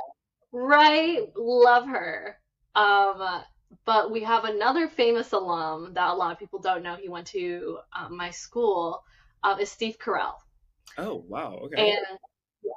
right, 0.52 1.26
love 1.36 1.86
her. 1.86 2.38
Um, 2.74 3.42
but 3.84 4.10
we 4.10 4.22
have 4.22 4.44
another 4.44 4.88
famous 4.88 5.32
alum 5.32 5.92
that 5.94 6.10
a 6.10 6.14
lot 6.14 6.32
of 6.32 6.38
people 6.38 6.58
don't 6.58 6.82
know. 6.82 6.96
He 6.96 7.08
went 7.08 7.28
to 7.28 7.78
um, 7.96 8.16
my 8.16 8.30
school. 8.30 9.02
Uh, 9.44 9.56
is 9.60 9.70
Steve 9.70 9.96
Carell. 9.98 10.34
Oh 10.98 11.22
wow! 11.28 11.60
Okay. 11.64 11.90
And 11.90 12.18
yeah, 12.64 12.70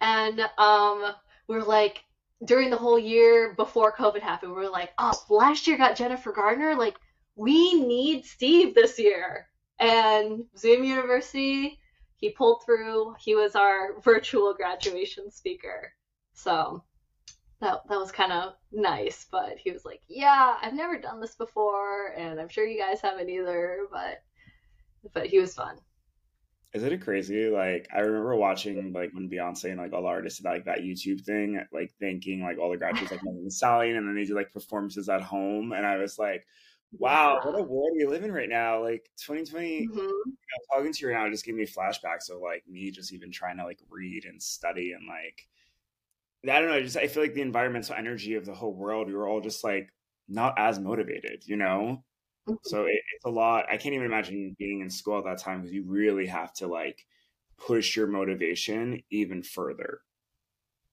and 0.00 0.40
um, 0.56 1.12
we're 1.46 1.62
like 1.62 2.04
during 2.44 2.70
the 2.70 2.76
whole 2.76 2.98
year 2.98 3.54
before 3.54 3.96
COVID 3.96 4.20
happened, 4.20 4.52
we 4.52 4.58
were 4.58 4.68
like, 4.68 4.90
oh, 4.98 5.12
last 5.30 5.66
year 5.66 5.78
got 5.78 5.96
Jennifer 5.96 6.32
Gardner. 6.32 6.74
Like, 6.74 6.96
we 7.34 7.74
need 7.74 8.24
Steve 8.24 8.74
this 8.74 8.98
year. 8.98 9.48
And 9.78 10.44
Zoom 10.56 10.84
University, 10.84 11.78
he 12.16 12.30
pulled 12.30 12.64
through. 12.64 13.14
He 13.18 13.34
was 13.34 13.54
our 13.54 14.00
virtual 14.04 14.54
graduation 14.54 15.30
speaker. 15.30 15.92
So 16.34 16.84
that 17.60 17.82
that 17.88 17.98
was 17.98 18.12
kind 18.12 18.32
of 18.32 18.54
nice. 18.72 19.26
But 19.30 19.56
he 19.58 19.70
was 19.70 19.84
like, 19.84 20.00
"Yeah, 20.08 20.56
I've 20.60 20.74
never 20.74 20.98
done 20.98 21.20
this 21.20 21.34
before, 21.34 22.08
and 22.16 22.40
I'm 22.40 22.48
sure 22.48 22.66
you 22.66 22.78
guys 22.78 23.00
haven't 23.00 23.30
either." 23.30 23.86
But 23.90 24.22
but 25.12 25.26
he 25.26 25.38
was 25.38 25.54
fun. 25.54 25.78
Isn't 26.72 26.92
it 26.92 27.00
crazy? 27.00 27.48
Like 27.48 27.88
I 27.94 28.00
remember 28.00 28.36
watching 28.36 28.92
like 28.92 29.12
when 29.12 29.30
Beyonce 29.30 29.70
and 29.70 29.78
like 29.78 29.92
all 29.92 30.02
the 30.02 30.08
artists 30.08 30.40
did 30.40 30.48
like 30.48 30.64
that 30.66 30.80
YouTube 30.80 31.22
thing, 31.22 31.64
like 31.72 31.92
thanking 32.00 32.42
like 32.42 32.58
all 32.58 32.70
the 32.70 32.76
graduates 32.78 33.10
like 33.10 33.24
Megan 33.24 33.50
Stallion, 33.50 33.96
and 33.96 34.06
then 34.06 34.14
they 34.14 34.24
do 34.24 34.34
like 34.34 34.52
performances 34.52 35.08
at 35.08 35.22
home, 35.22 35.72
and 35.72 35.86
I 35.86 35.96
was 35.96 36.18
like, 36.18 36.46
wow, 36.92 37.40
what 37.42 37.58
a 37.58 37.62
world 37.62 37.92
we 37.96 38.04
live 38.04 38.24
in 38.24 38.32
right 38.32 38.48
now. 38.48 38.82
Like 38.82 39.08
2020, 39.18 39.86
mm-hmm. 39.86 39.96
you 39.96 40.06
know, 40.06 40.76
talking 40.76 40.92
to 40.92 41.00
you 41.00 41.08
right 41.12 41.24
now 41.24 41.30
just 41.30 41.44
gave 41.44 41.54
me 41.54 41.66
flashbacks 41.66 42.30
of 42.30 42.40
like 42.40 42.64
me 42.68 42.90
just 42.90 43.12
even 43.12 43.30
trying 43.30 43.56
to 43.58 43.64
like 43.64 43.80
read 43.88 44.24
and 44.24 44.42
study 44.42 44.92
and 44.92 45.06
like 45.08 45.46
I 46.48 46.60
don't 46.60 46.68
know. 46.68 46.76
I 46.76 46.82
just 46.82 46.96
I 46.96 47.08
feel 47.08 47.22
like 47.22 47.34
the 47.34 47.42
environmental 47.42 47.96
energy 47.96 48.34
of 48.34 48.46
the 48.46 48.54
whole 48.54 48.74
world, 48.74 49.08
we 49.08 49.14
were 49.14 49.28
all 49.28 49.40
just 49.40 49.64
like 49.64 49.92
not 50.28 50.54
as 50.58 50.78
motivated, 50.78 51.42
you 51.46 51.56
know. 51.56 52.04
Mm-hmm. 52.48 52.54
So 52.64 52.84
it, 52.84 53.00
it's 53.14 53.24
a 53.24 53.30
lot. 53.30 53.66
I 53.70 53.76
can't 53.76 53.94
even 53.94 54.06
imagine 54.06 54.56
being 54.58 54.80
in 54.80 54.90
school 54.90 55.18
at 55.18 55.24
that 55.24 55.38
time 55.38 55.60
because 55.60 55.72
you 55.72 55.84
really 55.86 56.26
have 56.26 56.52
to 56.54 56.66
like 56.66 57.04
push 57.58 57.96
your 57.96 58.06
motivation 58.06 59.02
even 59.10 59.42
further, 59.42 60.00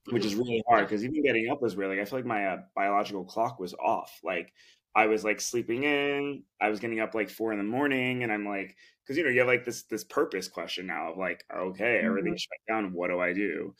which 0.09 0.25
is 0.25 0.35
really 0.35 0.63
hard 0.67 0.87
because 0.87 1.03
even 1.03 1.23
getting 1.23 1.49
up 1.49 1.61
was 1.61 1.75
really. 1.75 2.01
I 2.01 2.05
feel 2.05 2.19
like 2.19 2.25
my 2.25 2.47
uh, 2.47 2.57
biological 2.75 3.25
clock 3.25 3.59
was 3.59 3.73
off. 3.75 4.19
Like 4.23 4.51
I 4.95 5.07
was 5.07 5.23
like 5.23 5.41
sleeping 5.41 5.83
in. 5.83 6.43
I 6.61 6.69
was 6.69 6.79
getting 6.79 6.99
up 6.99 7.13
like 7.13 7.29
four 7.29 7.51
in 7.51 7.57
the 7.57 7.63
morning, 7.63 8.23
and 8.23 8.31
I'm 8.31 8.47
like, 8.47 8.75
because 9.03 9.17
you 9.17 9.23
know 9.23 9.29
you 9.29 9.39
have 9.39 9.47
like 9.47 9.65
this 9.65 9.83
this 9.83 10.03
purpose 10.03 10.47
question 10.47 10.87
now 10.87 11.11
of 11.11 11.17
like, 11.17 11.43
okay, 11.55 12.01
everything's 12.03 12.43
mm-hmm. 12.43 12.75
shut 12.75 12.83
down. 12.83 12.93
What 12.93 13.09
do 13.09 13.19
I 13.19 13.33
do? 13.33 13.75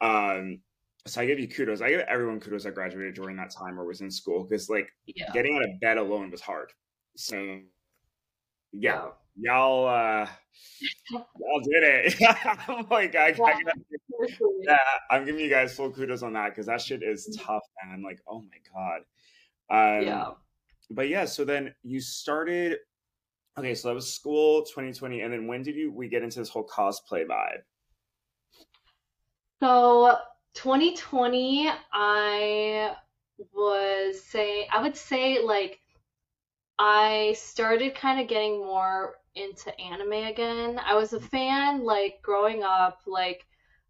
Um, 0.00 0.60
so 1.06 1.20
I 1.20 1.26
give 1.26 1.38
you 1.38 1.48
kudos. 1.48 1.80
I 1.80 1.90
give 1.90 2.00
everyone 2.00 2.40
kudos 2.40 2.64
that 2.64 2.74
graduated 2.74 3.14
during 3.14 3.36
that 3.36 3.50
time 3.50 3.78
or 3.78 3.84
was 3.84 4.00
in 4.00 4.10
school 4.10 4.44
because 4.44 4.68
like 4.68 4.90
yeah. 5.06 5.30
getting 5.32 5.56
out 5.56 5.62
of 5.62 5.80
bed 5.80 5.96
alone 5.96 6.30
was 6.30 6.40
hard. 6.40 6.72
So 7.18 7.58
yeah, 8.70 9.06
y'all 9.36 9.88
uh 9.88 10.28
y'all 11.10 11.60
did 11.64 11.82
it. 11.82 12.14
I'm 12.68 12.86
like 12.88 13.16
I, 13.16 13.34
yeah. 13.36 13.44
I 13.44 14.28
yeah, 14.60 14.78
I'm 15.10 15.24
giving 15.24 15.40
you 15.40 15.50
guys 15.50 15.74
full 15.74 15.90
kudos 15.90 16.22
on 16.22 16.34
that 16.34 16.50
because 16.50 16.66
that 16.66 16.80
shit 16.80 17.02
is 17.02 17.28
mm-hmm. 17.28 17.44
tough, 17.44 17.64
man. 17.84 18.04
Like, 18.04 18.20
oh 18.28 18.42
my 18.42 19.00
god. 19.68 19.98
Um, 19.98 20.06
yeah. 20.06 20.26
But 20.90 21.08
yeah, 21.08 21.24
so 21.24 21.44
then 21.44 21.74
you 21.82 22.00
started. 22.00 22.78
Okay, 23.58 23.74
so 23.74 23.88
that 23.88 23.94
was 23.94 24.14
school 24.14 24.62
2020, 24.62 25.22
and 25.22 25.32
then 25.32 25.48
when 25.48 25.64
did 25.64 25.74
you 25.74 25.90
we 25.90 26.08
get 26.08 26.22
into 26.22 26.38
this 26.38 26.48
whole 26.48 26.68
cosplay 26.68 27.26
vibe? 27.26 27.62
So 29.58 30.18
2020, 30.54 31.68
I 31.92 32.94
was 33.52 34.22
say 34.22 34.68
I 34.72 34.80
would 34.80 34.96
say 34.96 35.42
like 35.42 35.80
I 36.78 37.34
started 37.36 37.94
kind 37.94 38.20
of 38.20 38.28
getting 38.28 38.58
more 38.58 39.16
into 39.34 39.78
anime 39.80 40.12
again. 40.12 40.80
I 40.84 40.94
was 40.94 41.12
a 41.12 41.18
mm. 41.18 41.28
fan 41.28 41.84
like 41.84 42.20
growing 42.22 42.62
up, 42.62 43.00
like 43.06 43.46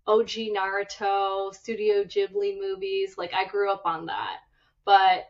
OG 0.07 0.30
Naruto, 0.57 1.54
Studio 1.54 2.04
Ghibli 2.04 2.59
movies. 2.59 3.16
Like 3.18 3.33
I 3.35 3.47
grew 3.47 3.71
up 3.71 3.83
on 3.85 4.07
that. 4.07 4.38
But 4.85 5.26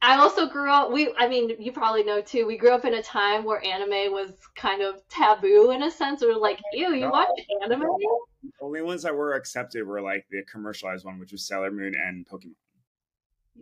I 0.00 0.16
also 0.16 0.48
grew 0.48 0.70
up 0.70 0.92
we 0.92 1.12
I 1.18 1.26
mean, 1.26 1.56
you 1.58 1.72
probably 1.72 2.04
know 2.04 2.20
too, 2.20 2.46
we 2.46 2.56
grew 2.56 2.70
up 2.70 2.84
in 2.84 2.94
a 2.94 3.02
time 3.02 3.44
where 3.44 3.64
anime 3.64 4.12
was 4.12 4.30
kind 4.54 4.82
of 4.82 5.06
taboo 5.08 5.72
in 5.72 5.82
a 5.82 5.90
sense. 5.90 6.22
Or 6.22 6.36
like, 6.36 6.60
oh 6.74 6.76
ew, 6.76 6.94
you 6.94 7.10
watch 7.10 7.28
anime? 7.62 7.80
The 7.80 8.50
only 8.62 8.82
ones 8.82 9.02
that 9.02 9.14
were 9.14 9.34
accepted 9.34 9.84
were 9.84 10.00
like 10.00 10.24
the 10.30 10.44
commercialized 10.50 11.04
one, 11.04 11.18
which 11.18 11.32
was 11.32 11.46
Sailor 11.46 11.72
Moon 11.72 11.94
and 11.94 12.24
Pokemon. 12.28 12.54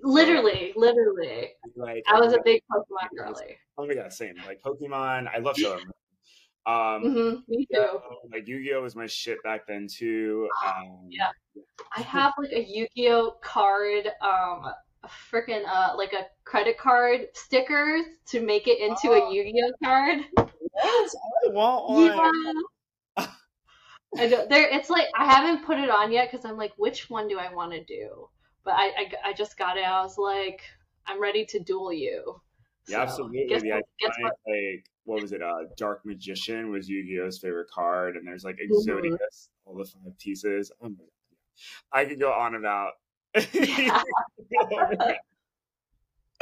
Literally, 0.02 0.72
literally. 0.76 1.50
Like 1.74 2.04
I 2.08 2.20
was 2.20 2.32
a 2.32 2.38
big 2.44 2.62
Pokemon 2.70 3.08
girly. 3.16 3.56
Oh 3.78 3.86
my 3.86 3.94
god, 3.94 4.12
same. 4.12 4.34
Like 4.46 4.60
Pokemon, 4.62 5.28
I 5.32 5.38
love 5.38 5.56
Sailor 5.56 5.76
Moon. 5.76 5.92
Um, 6.66 6.74
mm-hmm, 7.04 7.36
me 7.48 7.66
too. 7.72 7.80
Uh, 7.80 7.98
like 8.32 8.48
Yu-Gi-Oh 8.48 8.82
was 8.82 8.96
my 8.96 9.06
shit 9.06 9.40
back 9.44 9.66
then 9.68 9.86
too. 9.88 10.48
Um, 10.66 11.08
yeah, 11.08 11.30
I 11.96 12.02
have 12.02 12.34
like 12.38 12.52
a 12.52 12.60
Yu-Gi-Oh 12.60 13.36
card, 13.40 14.08
um, 14.20 14.72
freaking 15.32 15.62
uh, 15.64 15.94
like 15.96 16.12
a 16.12 16.26
credit 16.44 16.76
card 16.76 17.28
sticker 17.34 18.00
to 18.26 18.40
make 18.40 18.66
it 18.66 18.80
into 18.80 19.10
oh. 19.10 19.28
a 19.30 19.32
Yu-Gi-Oh 19.32 19.72
card. 19.84 20.18
Yes, 20.38 21.16
I 21.46 21.50
want 21.50 21.88
one. 21.88 22.56
Yeah. 23.16 23.26
I 24.18 24.28
don't, 24.28 24.48
there, 24.48 24.68
it's 24.68 24.88
like 24.88 25.06
I 25.16 25.26
haven't 25.26 25.64
put 25.64 25.78
it 25.78 25.90
on 25.90 26.10
yet 26.10 26.30
because 26.30 26.44
I'm 26.44 26.56
like, 26.56 26.72
which 26.78 27.10
one 27.10 27.28
do 27.28 27.38
I 27.38 27.52
want 27.52 27.72
to 27.72 27.84
do? 27.84 28.28
But 28.66 28.74
I, 28.74 28.90
I, 28.98 29.12
I, 29.26 29.32
just 29.32 29.56
got 29.56 29.78
it. 29.78 29.84
I 29.84 30.02
was 30.02 30.18
like, 30.18 30.60
I'm 31.06 31.22
ready 31.22 31.46
to 31.46 31.60
duel 31.60 31.92
you. 31.92 32.40
Yeah, 32.88 32.96
so, 32.96 33.02
absolutely. 33.02 33.46
Guess, 33.48 33.62
yeah, 33.64 33.80
guess 34.00 34.14
what? 34.20 34.32
like 34.46 34.84
what 35.04 35.22
was 35.22 35.32
it? 35.32 35.40
Uh, 35.40 35.66
Dark 35.76 36.04
Magician 36.04 36.70
was 36.70 36.88
Yu-Gi-Oh's 36.88 37.38
favorite 37.38 37.70
card, 37.70 38.16
and 38.16 38.26
there's 38.26 38.44
like. 38.44 38.56
Exodius, 38.56 39.14
mm-hmm. 39.14 39.70
all 39.70 39.76
the 39.76 39.84
five 39.84 40.18
pieces. 40.18 40.72
Oh 40.82 40.88
my 40.88 40.96
god, 40.96 41.06
I 41.92 42.04
could 42.04 42.20
go 42.20 42.32
on 42.32 42.56
about. 42.56 42.92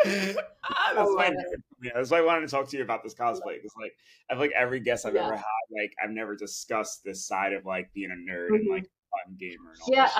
Yeah. 0.04 0.34
ah, 0.64 0.92
that's, 0.92 1.10
why, 1.14 1.32
yeah, 1.80 1.92
that's 1.94 2.10
why 2.10 2.18
I 2.18 2.22
wanted 2.22 2.40
to 2.40 2.48
talk 2.48 2.68
to 2.68 2.76
you 2.76 2.82
about 2.82 3.04
this 3.04 3.14
cosplay 3.14 3.56
because, 3.56 3.72
like, 3.80 3.92
I 4.28 4.34
feel 4.34 4.40
like 4.40 4.52
every 4.58 4.80
guest 4.80 5.06
I've 5.06 5.14
yeah. 5.14 5.26
ever 5.26 5.36
had, 5.36 5.44
like, 5.70 5.92
I've 6.02 6.10
never 6.10 6.34
discussed 6.34 7.04
this 7.04 7.24
side 7.24 7.52
of 7.52 7.64
like 7.64 7.92
being 7.94 8.10
a 8.10 8.30
nerd 8.30 8.46
mm-hmm. 8.46 8.54
and 8.54 8.68
like 8.68 8.90
fun 9.14 9.36
gamer. 9.38 9.70
And 9.72 9.80
all 9.82 9.94
yeah, 9.94 10.10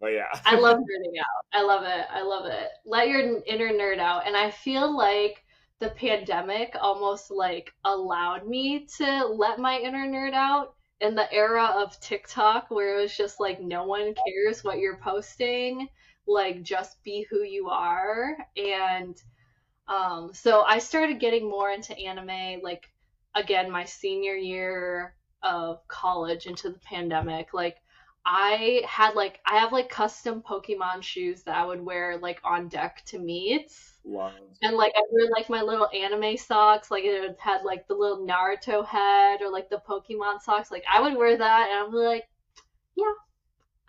but 0.00 0.08
yeah, 0.08 0.28
I 0.44 0.56
love 0.56 0.78
nerding 0.78 1.18
out. 1.18 1.44
I 1.52 1.62
love 1.62 1.84
it. 1.84 2.06
I 2.10 2.22
love 2.22 2.46
it. 2.46 2.68
Let 2.84 3.08
your 3.08 3.42
inner 3.46 3.70
nerd 3.70 3.98
out, 3.98 4.26
and 4.26 4.36
I 4.36 4.50
feel 4.50 4.96
like 4.96 5.44
the 5.80 5.90
pandemic 5.90 6.74
almost 6.80 7.30
like 7.30 7.72
allowed 7.84 8.46
me 8.46 8.86
to 8.98 9.26
let 9.26 9.58
my 9.58 9.78
inner 9.78 10.06
nerd 10.06 10.34
out 10.34 10.74
in 11.00 11.14
the 11.14 11.32
era 11.32 11.72
of 11.76 12.00
TikTok 12.00 12.70
where 12.70 12.98
it 12.98 13.02
was 13.02 13.16
just 13.16 13.38
like 13.38 13.60
no 13.60 13.84
one 13.84 14.14
cares 14.26 14.64
what 14.64 14.78
you're 14.78 14.96
posting 14.96 15.88
like 16.28 16.62
just 16.62 17.02
be 17.02 17.26
who 17.30 17.42
you 17.42 17.68
are 17.68 18.36
and 18.56 19.20
um, 19.88 20.30
so 20.34 20.62
i 20.62 20.78
started 20.78 21.18
getting 21.18 21.48
more 21.48 21.70
into 21.70 21.98
anime 21.98 22.60
like 22.62 22.90
again 23.34 23.70
my 23.70 23.84
senior 23.84 24.34
year 24.34 25.14
of 25.42 25.86
college 25.88 26.46
into 26.46 26.68
the 26.68 26.78
pandemic 26.80 27.54
like 27.54 27.76
I 28.30 28.82
had 28.86 29.14
like 29.14 29.40
I 29.46 29.56
have 29.56 29.72
like 29.72 29.88
custom 29.88 30.42
Pokemon 30.42 31.02
shoes 31.02 31.42
that 31.44 31.56
I 31.56 31.64
would 31.64 31.80
wear 31.80 32.18
like 32.18 32.38
on 32.44 32.68
deck 32.68 33.02
to 33.06 33.18
meet. 33.18 33.72
Wow. 34.04 34.32
And 34.60 34.76
like 34.76 34.92
I 34.94 35.02
wear 35.10 35.30
like 35.30 35.48
my 35.48 35.62
little 35.62 35.88
anime 35.94 36.36
socks, 36.36 36.90
like 36.90 37.04
it 37.04 37.36
had 37.40 37.62
like 37.62 37.88
the 37.88 37.94
little 37.94 38.26
Naruto 38.26 38.84
head 38.84 39.40
or 39.40 39.50
like 39.50 39.70
the 39.70 39.80
Pokemon 39.88 40.42
socks. 40.42 40.70
Like 40.70 40.84
I 40.92 41.00
would 41.00 41.16
wear 41.16 41.38
that, 41.38 41.68
and 41.70 41.86
I'm 41.86 41.92
like, 41.92 42.28
yeah, 42.96 43.12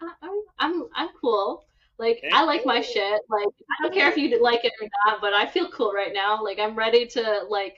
I, 0.01 0.13
I'm 0.21 0.41
I'm 0.57 0.83
I'm 0.95 1.09
cool. 1.19 1.65
Like 1.97 2.23
I 2.31 2.45
like 2.45 2.65
my 2.65 2.79
shit. 2.79 3.21
Like 3.29 3.45
I 3.45 3.83
don't 3.83 3.93
care 3.93 4.09
if 4.09 4.15
you 4.15 4.41
like 4.41 4.63
it 4.63 4.71
or 4.81 4.87
not, 5.05 5.19
but 5.19 5.33
I 5.33 5.47
feel 5.47 5.69
cool 5.69 5.91
right 5.91 6.13
now. 6.13 6.41
Like 6.41 6.59
I'm 6.59 6.75
ready 6.75 7.07
to 7.07 7.41
like 7.49 7.75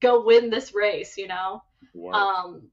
go 0.00 0.22
win 0.22 0.50
this 0.50 0.74
race, 0.74 1.16
you 1.16 1.28
know. 1.28 1.62
Work. 1.94 2.14
Um, 2.14 2.68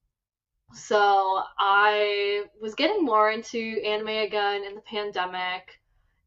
so 0.74 1.42
I 1.60 2.44
was 2.62 2.76
getting 2.76 3.04
more 3.04 3.32
into 3.32 3.82
anime 3.86 4.08
again 4.08 4.64
in 4.64 4.76
the 4.76 4.82
pandemic, 4.82 5.82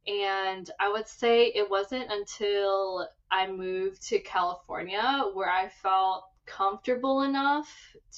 and 0.07 0.71
I 0.81 0.91
would 0.91 1.09
say 1.09 1.47
it 1.47 1.69
wasn't 1.69 2.11
until 2.11 3.09
I 3.31 3.51
moved 3.51 4.03
to 4.09 4.19
California 4.21 5.25
where 5.33 5.51
I 5.51 5.69
felt 5.69 6.25
comfortable 6.47 7.23
enough 7.23 7.71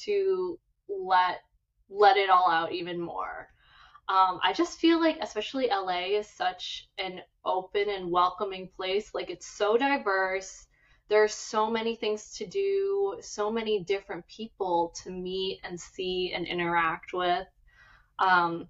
to 0.05 0.59
let 0.89 1.41
let 1.89 2.17
it 2.17 2.31
all 2.31 2.51
out 2.51 2.73
even 2.73 3.01
more. 3.01 3.49
Um, 4.09 4.39
I 4.43 4.53
just 4.53 4.79
feel 4.79 5.01
like, 5.01 5.19
especially 5.21 5.69
LA, 5.69 6.19
is 6.19 6.29
such 6.29 6.89
an 6.99 7.21
open 7.45 7.89
and 7.89 8.11
welcoming 8.11 8.69
place. 8.77 9.15
Like 9.15 9.31
it's 9.31 9.47
so 9.47 9.77
diverse. 9.77 10.67
There's 11.09 11.35
so 11.35 11.71
many 11.71 11.95
things 11.95 12.37
to 12.39 12.47
do, 12.47 13.19
so 13.21 13.51
many 13.51 13.85
different 13.85 14.27
people 14.27 14.93
to 15.03 15.11
meet 15.11 15.61
and 15.63 15.79
see 15.79 16.33
and 16.35 16.47
interact 16.47 17.13
with. 17.13 17.47
Um, 18.19 18.69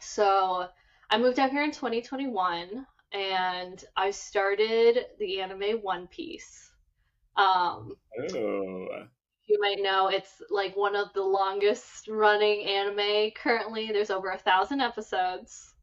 so 0.00 0.68
I 1.10 1.18
moved 1.18 1.38
out 1.38 1.50
here 1.50 1.64
in 1.64 1.70
2021 1.70 2.86
and 3.12 3.84
I 3.96 4.10
started 4.10 5.06
the 5.18 5.40
anime 5.40 5.80
One 5.80 6.06
Piece. 6.08 6.70
Um, 7.36 7.96
oh. 8.34 9.06
you 9.46 9.58
might 9.60 9.78
know 9.80 10.08
it's 10.08 10.42
like 10.50 10.76
one 10.76 10.94
of 10.94 11.12
the 11.14 11.22
longest 11.22 12.08
running 12.08 12.64
anime 12.66 13.30
currently. 13.32 13.90
There's 13.92 14.10
over 14.10 14.30
a 14.30 14.38
thousand 14.38 14.80
episodes. 14.80 15.73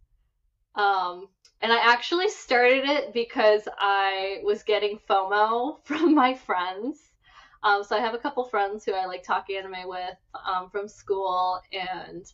Um, 0.76 1.28
and 1.62 1.72
I 1.72 1.94
actually 1.94 2.30
started 2.30 2.86
it 2.86 3.14
because 3.14 3.68
I 3.78 4.40
was 4.44 4.64
getting 4.64 5.00
FOMO 5.10 5.78
from 5.86 6.16
my 6.16 6.34
friends. 6.34 7.00
Um, 7.64 7.84
so 7.84 7.96
I 7.96 8.00
have 8.00 8.16
a 8.16 8.20
couple 8.20 8.44
friends 8.46 8.84
who 8.84 8.94
I 8.94 9.06
like 9.06 9.24
talk 9.24 9.50
anime 9.50 9.88
with 9.88 10.16
um, 10.48 10.70
from 10.72 10.88
school, 10.88 11.60
and 11.72 12.26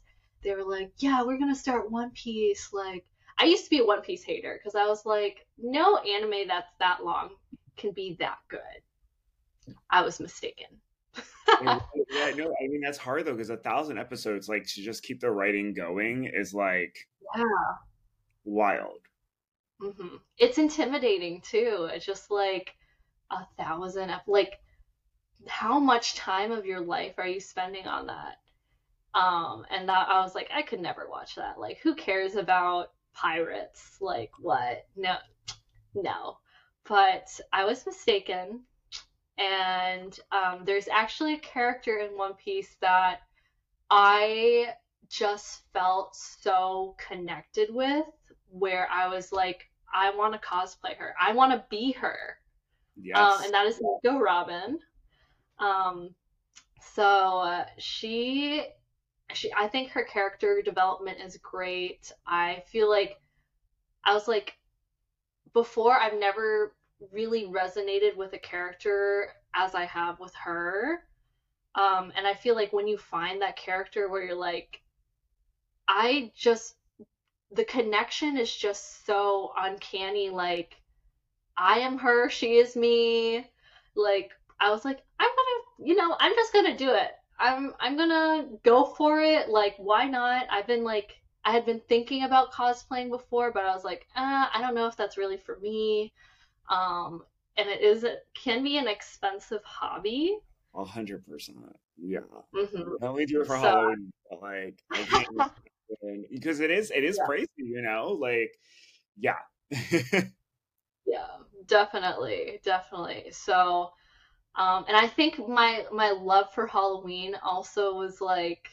they 0.42 0.56
were 0.56 0.64
like, 0.64 0.94
"Yeah, 1.00 1.24
we're 1.24 1.38
gonna 1.38 1.54
start 1.54 1.92
One 1.92 2.12
Piece." 2.12 2.70
Like, 2.72 3.06
I 3.38 3.44
used 3.44 3.66
to 3.66 3.70
be 3.70 3.80
a 3.80 3.86
One 3.86 4.02
Piece 4.02 4.24
hater 4.24 4.58
because 4.58 4.76
I 4.76 4.86
was 4.86 5.06
like, 5.06 5.46
"No 5.58 5.98
anime 5.98 6.48
that's 6.48 6.72
that 6.80 7.04
long 7.04 7.32
can 7.76 7.92
be 7.92 8.16
that 8.20 8.38
good." 8.48 9.76
I 9.90 10.02
was 10.02 10.22
mistaken. 10.22 10.68
yeah, 11.62 11.80
no, 12.36 12.46
I 12.46 12.68
mean 12.68 12.82
that's 12.82 12.98
hard 12.98 13.26
though 13.26 13.34
because 13.34 13.50
a 13.50 13.58
thousand 13.58 13.98
episodes, 13.98 14.48
like 14.48 14.66
to 14.66 14.82
just 14.82 15.04
keep 15.04 15.20
the 15.20 15.30
writing 15.32 15.74
going, 15.74 16.30
is 16.34 16.54
like 16.54 16.96
yeah, 17.36 17.44
wild. 18.48 19.02
hmm 19.82 20.18
It's 20.38 20.58
intimidating 20.58 21.42
too. 21.42 21.90
It's 21.92 22.06
just 22.06 22.32
like 22.32 22.74
a 23.32 23.46
thousand, 23.58 24.12
like 24.28 24.60
how 25.48 25.80
much 25.80 26.16
time 26.16 26.52
of 26.52 26.66
your 26.66 26.82
life 26.82 27.16
are 27.20 27.28
you 27.28 27.40
spending 27.40 27.88
on 27.88 28.08
that? 28.08 28.38
Um, 29.20 29.66
and 29.72 29.90
that 29.90 30.10
I 30.10 30.22
was 30.22 30.36
like, 30.36 30.50
I 30.54 30.64
could 30.64 30.80
never 30.80 31.08
watch 31.10 31.36
that. 31.36 31.60
Like, 31.60 31.80
who 31.84 31.96
cares 31.96 32.36
about 32.36 32.92
pirates? 33.14 33.98
Like, 34.02 34.32
what? 34.40 34.86
No, 34.96 35.18
no. 35.96 36.38
But 36.88 37.28
I 37.54 37.66
was 37.66 37.86
mistaken. 37.86 38.64
And 39.38 40.20
um, 40.32 40.66
there's 40.66 40.88
actually 40.90 41.36
a 41.36 41.40
character 41.40 42.00
in 42.00 42.18
One 42.18 42.36
Piece 42.36 42.76
that 42.82 43.20
I 43.92 44.74
just 45.10 45.62
felt 45.74 46.16
so 46.16 46.96
connected 47.08 47.74
with, 47.74 48.06
where 48.50 48.88
I 48.92 49.08
was 49.08 49.32
like, 49.32 49.70
I 49.94 50.16
want 50.16 50.34
to 50.34 50.40
cosplay 50.40 50.96
her. 50.98 51.14
I 51.20 51.34
want 51.34 51.52
to 51.54 51.64
be 51.70 51.92
her. 51.94 52.38
Yes. 52.96 53.18
Um, 53.18 53.44
and 53.44 53.54
that 53.54 53.66
is 53.66 53.82
Nico 53.82 54.20
Robin. 54.20 54.80
Um, 55.60 56.16
so 56.94 57.40
uh, 57.40 57.66
she, 57.78 58.64
she, 59.34 59.52
I 59.54 59.68
think 59.68 59.92
her 59.92 60.04
character 60.04 60.62
development 60.64 61.20
is 61.24 61.38
great. 61.38 62.12
I 62.26 62.64
feel 62.68 62.90
like 62.90 63.20
I 64.04 64.14
was 64.14 64.28
like, 64.28 64.54
before 65.54 65.98
I've 65.98 66.20
never 66.20 66.76
really 67.12 67.46
resonated 67.46 68.16
with 68.16 68.34
a 68.34 68.40
character 68.40 69.30
as 69.54 69.76
I 69.76 69.86
have 69.86 70.20
with 70.20 70.34
her. 70.36 71.04
Um, 71.76 72.12
and 72.16 72.26
I 72.26 72.34
feel 72.34 72.56
like 72.56 72.74
when 72.74 72.88
you 72.88 72.98
find 72.98 73.42
that 73.42 73.58
character 73.58 74.10
where 74.10 74.24
you're 74.24 74.36
like, 74.36 74.82
I 75.88 76.32
just, 76.36 76.76
the 77.52 77.66
connection 77.66 78.38
is 78.38 78.54
just 78.54 79.06
so 79.06 79.52
uncanny. 79.58 80.30
Like, 80.30 80.76
I 81.58 81.80
am 81.80 81.98
her, 82.00 82.30
she 82.30 82.56
is 82.58 82.76
me. 82.76 83.46
Like, 83.96 84.32
I 84.60 84.70
was 84.72 84.86
like, 84.86 85.00
I'm 85.20 85.30
gonna, 85.30 85.88
you 85.90 85.96
know, 85.96 86.16
I'm 86.20 86.34
just 86.36 86.54
gonna 86.54 86.78
do 86.78 86.92
it. 86.92 87.12
I'm, 87.40 87.74
I'm 87.80 87.98
gonna 87.98 88.48
go 88.64 88.86
for 88.86 89.22
it. 89.22 89.50
Like, 89.50 89.76
why 89.78 90.06
not? 90.08 90.48
I've 90.52 90.68
been 90.68 90.84
like, 90.84 91.16
I 91.46 91.52
had 91.52 91.66
been 91.66 91.82
thinking 91.88 92.24
about 92.24 92.52
cosplaying 92.52 93.10
before, 93.10 93.52
but 93.54 93.64
I 93.64 93.74
was 93.74 93.84
like, 93.86 94.06
uh, 94.16 94.48
I 94.54 94.60
don't 94.62 94.76
know 94.76 94.88
if 94.88 94.98
that's 94.98 95.18
really 95.18 95.38
for 95.38 95.58
me. 95.60 96.14
Um, 96.70 97.22
and 97.58 97.70
it 97.70 97.82
is, 97.82 98.04
it 98.04 98.28
can 98.34 98.64
be 98.64 98.78
an 98.78 98.88
expensive 98.88 99.64
hobby. 99.64 100.38
A 100.76 100.84
hundred 100.84 101.26
percent. 101.26 101.58
Yeah. 101.98 102.20
hmm 102.54 102.82
I 103.02 103.06
only 103.08 103.26
do 103.26 103.42
it 103.42 103.48
for 103.48 103.56
So- 103.56 103.62
Halloween. 103.62 104.12
Like 104.42 104.80
I 104.92 105.04
can't 105.04 105.28
because 106.32 106.60
it 106.60 106.72
is 106.72 106.92
it 106.92 107.04
is 107.04 107.18
Yeah. 107.18 107.26
crazy, 107.26 107.50
you 107.58 107.82
know? 107.82 108.10
Like 108.20 108.52
yeah. 109.18 109.40
Yeah, 111.06 111.38
definitely, 111.66 112.60
definitely. 112.64 113.32
So, 113.32 113.92
um, 114.56 114.86
and 114.88 114.98
I 114.98 115.08
think 115.08 115.40
my 115.48 115.86
my 115.92 116.12
love 116.12 116.54
for 116.54 116.68
Halloween 116.68 117.36
also 117.44 117.96
was 117.96 118.22
like, 118.22 118.70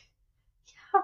yeah, 0.94 1.02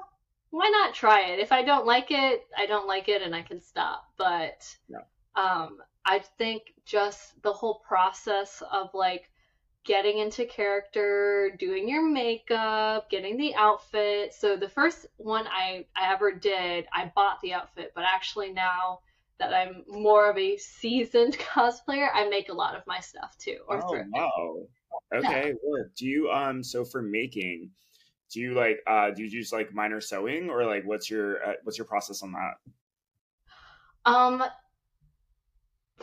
why 0.51 0.68
not 0.70 0.94
try 0.94 1.23
it? 1.31 1.38
If 1.40 1.53
I 1.53 1.62
don't 1.62 1.87
like 1.87 2.11
it, 2.11 2.42
I 2.57 2.66
don't 2.66 2.88
like 2.88 3.09
it, 3.09 3.23
and 3.23 3.35
I 3.35 3.42
can 3.42 3.61
stop. 3.61 4.05
But, 4.18 4.66
Yeah. 4.88 5.05
um, 5.37 5.83
I 6.07 6.20
think 6.38 6.75
just 6.87 7.40
the 7.42 7.53
whole 7.53 7.81
process 7.81 8.62
of 8.73 8.90
like 8.94 9.30
getting 9.85 10.19
into 10.19 10.45
character, 10.45 11.57
doing 11.59 11.88
your 11.88 12.09
makeup, 12.09 13.11
getting 13.11 13.37
the 13.37 13.55
outfit. 13.55 14.35
So 14.35 14.57
the 14.57 14.69
first 14.69 15.07
one 15.16 15.47
I 15.47 15.87
I 15.97 16.12
ever 16.12 16.33
did, 16.33 16.87
I 16.93 17.11
bought 17.14 17.40
the 17.43 17.55
outfit, 17.55 17.93
but 17.95 18.05
actually 18.05 18.53
now 18.53 19.01
that 19.38 19.55
I'm 19.55 19.85
more 19.88 20.31
of 20.31 20.37
a 20.37 20.57
seasoned 20.59 21.38
cosplayer, 21.55 22.09
I 22.12 22.29
make 22.29 22.51
a 22.51 22.55
lot 22.55 22.77
of 22.77 22.87
my 22.87 23.01
stuff 23.01 23.37
too. 23.38 23.59
Or 23.69 23.83
oh 23.83 24.05
wow. 24.12 24.66
Okay, 25.14 25.55
work. 25.64 25.95
Do 25.97 26.07
you 26.07 26.31
um 26.31 26.62
so 26.62 26.85
for 26.85 27.01
making, 27.01 27.71
do 28.31 28.40
you 28.40 28.55
like 28.55 28.81
uh 28.87 29.11
do 29.11 29.23
you 29.23 29.29
use 29.29 29.53
like 29.53 29.73
minor 29.73 30.01
sewing 30.01 30.51
or 30.51 30.66
like 30.66 30.85
what's 30.85 31.11
your 31.11 31.43
uh, 31.43 31.53
what's 31.64 31.79
your 31.79 31.87
process 31.87 32.23
on 32.23 32.33
that? 32.33 32.55
Um, 34.07 34.43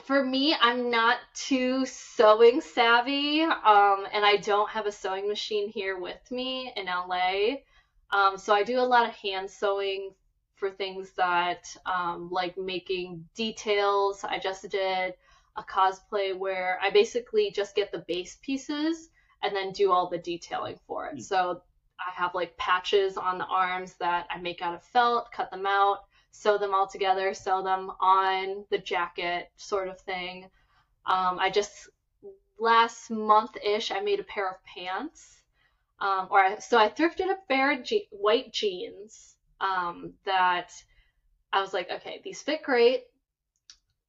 for 0.02 0.24
me, 0.24 0.56
I'm 0.60 0.90
not 0.90 1.18
too 1.34 1.86
sewing 1.86 2.62
savvy, 2.62 3.42
um, 3.42 4.06
and 4.14 4.26
I 4.26 4.38
don't 4.38 4.70
have 4.70 4.86
a 4.86 4.92
sewing 4.92 5.28
machine 5.28 5.70
here 5.70 6.00
with 6.00 6.20
me 6.32 6.72
in 6.76 6.86
LA. 6.86 7.58
Um, 8.12 8.38
so 8.38 8.54
I 8.54 8.64
do 8.64 8.80
a 8.80 8.82
lot 8.82 9.08
of 9.08 9.16
hand 9.16 9.50
sewing 9.50 10.12
for 10.56 10.72
things 10.72 11.12
that, 11.18 11.66
um, 11.86 12.30
like 12.32 12.58
making 12.58 13.26
details. 13.36 14.24
I 14.24 14.40
just 14.40 14.68
did 14.70 15.14
a 15.56 15.64
cosplay 15.64 16.38
where 16.38 16.80
I 16.82 16.90
basically 16.90 17.52
just 17.52 17.76
get 17.76 17.92
the 17.92 18.06
base 18.08 18.38
pieces 18.42 19.10
and 19.44 19.56
then 19.56 19.72
do 19.72 19.92
all 19.92 20.10
the 20.10 20.18
detailing 20.18 20.80
for 20.88 21.08
it. 21.08 21.14
Hmm. 21.14 21.20
So 21.20 21.62
I 22.00 22.12
have 22.14 22.36
like 22.36 22.58
patches 22.58 23.18
on 23.18 23.38
the 23.38 23.46
arms 23.46 23.96
that 24.00 24.28
I 24.30 24.38
make 24.38 24.62
out 24.62 24.76
of 24.76 24.84
felt, 24.84 25.32
cut 25.32 25.52
them 25.52 25.66
out, 25.66 26.06
sew 26.32 26.58
them 26.58 26.74
all 26.74 26.88
together, 26.88 27.34
sew 27.34 27.63
them 27.63 27.92
on 28.00 28.66
the 28.70 28.78
jacket, 28.78 29.50
sort 29.56 29.88
of 29.88 30.00
thing. 30.02 30.50
Um, 31.06 31.40
I 31.40 31.50
just 31.50 31.90
last 32.60 33.10
month 33.10 33.56
ish, 33.63 33.92
I 33.92 34.00
made 34.00 34.20
a 34.20 34.24
pair 34.24 34.50
of 34.50 34.58
pants. 34.66 35.42
Um, 36.00 36.28
or 36.30 36.40
I, 36.40 36.60
so 36.60 36.78
I 36.78 36.90
thrifted 36.90 37.32
a 37.32 37.38
pair 37.48 37.72
of 37.72 37.84
je- 37.84 38.08
white 38.12 38.54
jeans 38.54 39.36
um, 39.60 40.13
that 40.26 40.72
I 41.52 41.62
was 41.62 41.74
like, 41.74 41.90
okay, 41.90 42.22
these 42.24 42.42
fit 42.42 42.62
great, 42.62 43.06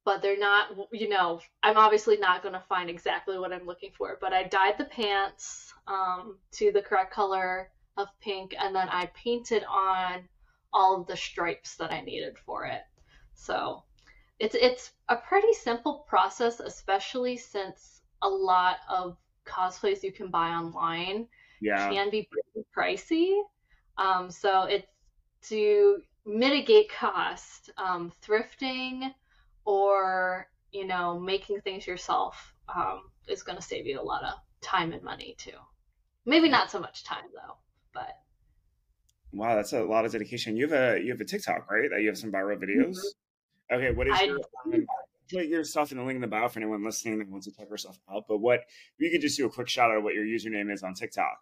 but 0.05 0.21
they're 0.21 0.37
not, 0.37 0.67
you 0.91 1.09
know, 1.09 1.39
I'm 1.63 1.77
obviously 1.77 2.17
not 2.17 2.43
going 2.43 2.53
to 2.53 2.63
find 2.69 2.89
exactly 2.89 3.39
what 3.39 3.51
I'm 3.51 3.65
looking 3.65 3.91
for. 3.97 4.17
But 4.21 4.33
I 4.33 4.43
dyed 4.43 4.77
the 4.77 4.85
pants 4.85 5.73
um, 5.87 6.37
to 6.53 6.71
the 6.71 6.81
correct 6.81 7.11
color 7.11 7.71
of 7.97 8.07
pink, 8.21 8.53
and 8.59 8.75
then 8.75 8.87
I 8.89 9.07
painted 9.07 9.63
on 9.63 10.27
all 10.73 10.99
of 11.01 11.07
the 11.07 11.17
stripes 11.17 11.75
that 11.77 11.91
I 11.91 12.01
needed 12.01 12.37
for 12.39 12.65
it. 12.65 12.81
So 13.33 13.83
it's 14.39 14.55
it's 14.55 14.91
a 15.09 15.15
pretty 15.17 15.53
simple 15.53 16.05
process, 16.07 16.59
especially 16.59 17.37
since 17.37 18.01
a 18.21 18.29
lot 18.29 18.77
of 18.89 19.17
cosplays 19.45 20.03
you 20.03 20.11
can 20.11 20.29
buy 20.29 20.49
online 20.49 21.27
Yeah. 21.59 21.95
can 21.95 22.09
be 22.09 22.27
pretty 22.31 22.67
pricey. 22.75 23.41
Um, 23.97 24.29
so 24.31 24.63
it's 24.63 24.87
to 25.49 26.01
mitigate 26.25 26.89
cost, 26.91 27.69
um, 27.77 28.11
thrifting 28.23 29.13
or 29.65 30.47
you 30.71 30.85
know 30.85 31.19
making 31.19 31.61
things 31.61 31.87
yourself 31.87 32.53
um, 32.73 33.11
is 33.27 33.43
going 33.43 33.57
to 33.57 33.61
save 33.63 33.85
you 33.87 33.99
a 33.99 34.03
lot 34.03 34.23
of 34.23 34.33
time 34.61 34.91
and 34.93 35.03
money 35.03 35.35
too. 35.37 35.57
Maybe 36.25 36.49
not 36.49 36.71
so 36.71 36.79
much 36.79 37.03
time 37.03 37.25
though, 37.33 37.55
but 37.93 38.09
Wow, 39.31 39.55
that's 39.55 39.73
a 39.73 39.83
lot 39.83 40.05
of 40.05 40.11
dedication. 40.11 40.55
You 40.55 40.69
have 40.69 40.97
a 40.97 41.01
you 41.01 41.11
have 41.11 41.21
a 41.21 41.25
TikTok, 41.25 41.69
right? 41.69 41.89
That 41.91 42.01
you 42.01 42.07
have 42.07 42.17
some 42.17 42.31
viral 42.31 42.57
videos. 42.57 42.97
Okay, 43.71 43.91
what 43.91 44.07
is 44.07 44.19
I 44.19 44.23
your 44.23 44.39
um, 44.65 44.85
put 45.31 45.45
your 45.45 45.63
stuff 45.63 45.91
in 45.91 45.97
the 45.97 46.03
link 46.03 46.15
in 46.15 46.21
the 46.21 46.27
bio 46.27 46.47
for 46.47 46.59
anyone 46.59 46.83
listening 46.83 47.19
that 47.19 47.29
wants 47.29 47.45
to 47.45 47.53
check 47.53 47.69
yourself 47.69 47.99
out. 48.11 48.25
But 48.27 48.39
what 48.39 48.61
you 48.97 49.11
could 49.11 49.21
just 49.21 49.37
do 49.37 49.45
a 49.45 49.49
quick 49.49 49.67
shout 49.67 49.91
out 49.91 49.97
of 49.97 50.03
what 50.03 50.13
your 50.13 50.25
username 50.25 50.73
is 50.73 50.83
on 50.83 50.93
TikTok? 50.93 51.37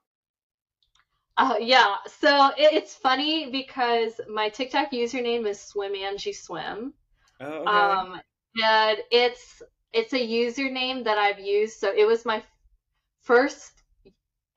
Uh, 1.37 1.55
yeah, 1.59 1.97
so 2.07 2.49
it, 2.57 2.73
it's 2.73 2.95
funny 2.95 3.51
because 3.51 4.19
my 4.27 4.49
TikTok 4.49 4.91
username 4.91 5.47
is 5.47 5.61
Swim 5.61 5.93
Oh, 7.39 7.45
okay. 7.45 7.71
Um, 7.71 8.21
and 8.61 8.97
it's 9.11 9.61
it's 9.93 10.13
a 10.13 10.19
username 10.19 11.03
that 11.03 11.17
I've 11.17 11.39
used. 11.39 11.79
So 11.79 11.93
it 11.95 12.05
was 12.05 12.25
my 12.25 12.43
first 13.21 13.76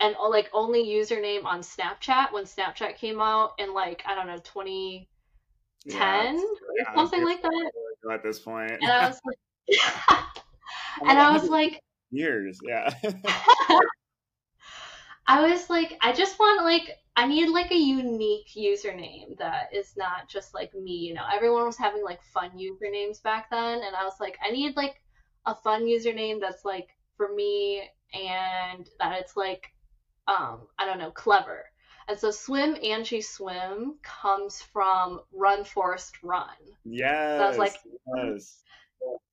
and 0.00 0.16
like 0.28 0.48
only 0.52 0.84
username 0.84 1.44
on 1.44 1.60
Snapchat 1.60 2.32
when 2.32 2.44
Snapchat 2.44 2.96
came 2.96 3.20
out 3.20 3.52
in 3.58 3.74
like 3.74 4.02
I 4.06 4.14
don't 4.14 4.26
know 4.26 4.38
2010 4.38 5.06
Yeah, 5.86 6.32
or 6.88 6.94
something 6.96 7.24
like 7.24 7.42
that. 7.42 7.72
at 8.10 8.22
this. 8.22 8.44
And 8.46 8.84
I 8.90 9.08
was 9.08 9.20
like, 9.24 9.38
and 11.08 11.18
I 11.18 11.32
was 11.32 11.48
like, 11.48 11.80
years, 12.10 12.58
yeah. 12.66 12.92
I 15.26 15.48
was 15.48 15.70
like, 15.70 15.96
I 16.00 16.12
just 16.12 16.38
want 16.38 16.64
like 16.64 16.96
I 17.16 17.26
need 17.26 17.48
like 17.50 17.70
a 17.70 17.76
unique 17.76 18.48
username 18.56 19.36
that 19.38 19.74
is 19.74 19.96
not 19.96 20.28
just 20.28 20.54
like 20.54 20.74
me, 20.74 20.92
you 20.92 21.14
know. 21.14 21.24
Everyone 21.32 21.66
was 21.66 21.76
having 21.76 22.02
like 22.02 22.22
fun 22.22 22.50
usernames 22.52 23.22
back 23.22 23.50
then, 23.50 23.82
and 23.82 23.94
I 23.94 24.04
was 24.04 24.18
like, 24.18 24.38
I 24.44 24.50
need 24.50 24.76
like 24.76 25.00
a 25.46 25.54
fun 25.54 25.84
username 25.84 26.40
that's 26.40 26.64
like 26.64 26.88
for 27.16 27.32
me 27.34 27.88
and 28.12 28.88
that 28.98 29.20
it's 29.20 29.36
like 29.36 29.72
um 30.30 30.60
I 30.78 30.86
don't 30.86 30.98
know, 30.98 31.10
clever. 31.10 31.64
And 32.08 32.18
so 32.18 32.30
swim 32.30 32.76
Angie 32.82 33.20
swim 33.22 33.98
comes 34.02 34.62
from 34.62 35.20
run 35.32 35.64
forest 35.64 36.16
run. 36.22 36.56
yes. 36.84 37.38
So 37.38 37.44
I 37.44 37.48
was 37.48 37.58
like, 37.58 37.76
yes. 38.16 38.62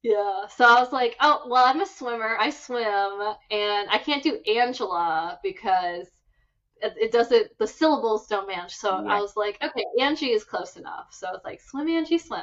yeah. 0.04 0.48
So 0.56 0.66
I 0.66 0.80
was 0.80 0.92
like, 0.92 1.16
oh, 1.22 1.48
well, 1.50 1.66
I'm 1.66 1.82
a 1.82 1.86
swimmer. 1.86 2.38
I 2.40 2.50
swim, 2.52 2.86
and 3.52 3.90
I 3.90 4.00
can't 4.04 4.24
do 4.24 4.40
Angela 4.48 5.40
because 5.44 6.08
it, 6.82 6.94
it 6.98 7.12
doesn't, 7.12 7.58
the 7.58 7.68
syllables 7.68 8.28
don't 8.28 8.48
match. 8.48 8.76
So 8.76 8.90
Yeah. 9.04 9.16
I 9.16 9.22
was 9.22 9.36
like, 9.36 9.58
okay, 9.64 9.86
Angie 10.00 10.32
is 10.32 10.44
close 10.44 10.78
enough. 10.78 11.08
So 11.12 11.30
it's 11.34 11.46
like, 11.46 11.62
swim, 11.62 11.88
Angie, 11.90 12.20
swim. 12.20 12.42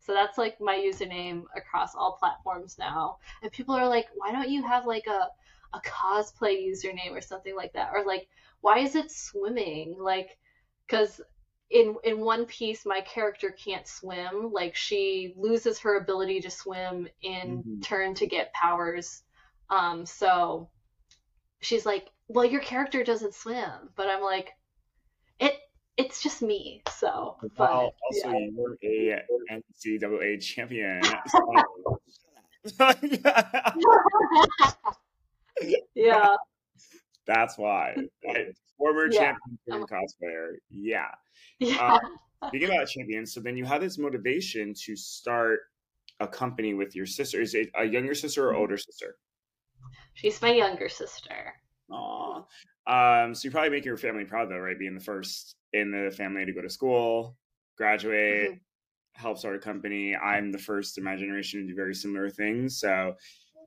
So 0.00 0.12
that's 0.14 0.38
like 0.38 0.60
my 0.60 0.76
username 0.76 1.44
across 1.56 1.94
all 1.94 2.16
platforms 2.18 2.76
now. 2.78 3.18
And 3.42 3.52
people 3.52 3.74
are 3.74 3.88
like, 3.88 4.08
why 4.14 4.32
don't 4.32 4.50
you 4.50 4.62
have 4.62 4.86
like 4.86 5.06
a, 5.06 5.28
a 5.72 5.80
cosplay 5.80 6.66
username 6.66 7.12
or 7.12 7.20
something 7.20 7.54
like 7.54 7.72
that? 7.74 7.90
Or 7.94 8.04
like, 8.04 8.28
why 8.60 8.78
is 8.78 8.94
it 8.94 9.10
swimming? 9.10 9.96
Like, 9.98 10.38
because 10.86 11.20
in 11.70 11.96
in 12.02 12.20
One 12.20 12.46
Piece, 12.46 12.84
my 12.84 13.00
character 13.00 13.50
can't 13.50 13.86
swim. 13.86 14.52
Like 14.52 14.74
she 14.74 15.34
loses 15.36 15.78
her 15.80 15.96
ability 15.96 16.40
to 16.40 16.50
swim 16.50 17.08
in 17.22 17.62
Mhm. 17.62 17.82
turn 17.82 18.14
to 18.16 18.26
get 18.26 18.52
powers. 18.52 19.22
Um, 19.70 20.04
so 20.04 20.68
she's 21.60 21.86
like, 21.86 22.10
"Well, 22.28 22.44
your 22.44 22.60
character 22.60 23.04
doesn't 23.04 23.34
swim," 23.34 23.90
but 23.94 24.08
I'm 24.08 24.22
like, 24.22 24.50
"It 25.38 25.56
it's 25.96 26.22
just 26.22 26.42
me." 26.42 26.82
So, 26.92 27.36
but 27.56 27.70
Well, 27.70 27.94
also 28.02 28.32
yeah. 28.32 28.48
you're 28.82 28.82
a 28.82 29.26
NCAA 29.50 30.42
champion. 30.42 31.02
yeah, 35.94 36.36
That's 37.26 37.56
why. 37.58 37.96
Right. 38.26 38.54
Former 38.78 39.06
Yeah. 39.10 39.34
champion 39.66 39.86
cosplayer. 39.86 40.54
Yeah. 40.70 41.10
yeah, 41.58 41.76
Um, 41.94 42.00
speaking 42.48 42.68
about 42.68 42.88
champions, 42.88 43.32
so 43.32 43.40
then 43.40 43.56
you 43.56 43.64
have 43.64 43.80
this 43.80 43.98
motivation 43.98 44.74
to 44.84 44.96
start 44.96 45.60
a 46.18 46.26
company 46.26 46.74
with 46.74 46.96
your 46.96 47.06
sister. 47.06 47.40
Is 47.40 47.54
it 47.54 47.70
a 47.78 47.84
younger 47.84 48.14
sister 48.14 48.48
or 48.48 48.54
older 48.54 48.76
sister? 48.76 49.16
she's 50.14 50.42
my 50.42 50.52
younger 50.52 50.88
sister. 50.88 51.54
Aw. 51.90 52.44
Um, 52.86 53.34
so 53.34 53.46
you 53.46 53.50
probably 53.50 53.70
make 53.70 53.84
your 53.84 53.96
family 53.96 54.24
proud 54.24 54.50
though, 54.50 54.58
right? 54.58 54.78
Being 54.78 54.94
the 54.94 55.00
first 55.04 55.56
in 55.72 55.90
the 55.92 56.10
family 56.10 56.44
to 56.44 56.52
go 56.52 56.60
to 56.62 56.68
school, 56.70 57.36
graduate, 57.76 58.58
help 59.14 59.38
start 59.38 59.56
a 59.56 59.58
company. 59.58 60.16
I'm 60.16 60.50
the 60.52 60.58
first 60.58 60.98
in 60.98 61.04
my 61.04 61.16
generation 61.16 61.60
to 61.60 61.66
do 61.68 61.74
very 61.74 61.94
similar 61.94 62.28
things. 62.28 62.80
So 62.80 63.14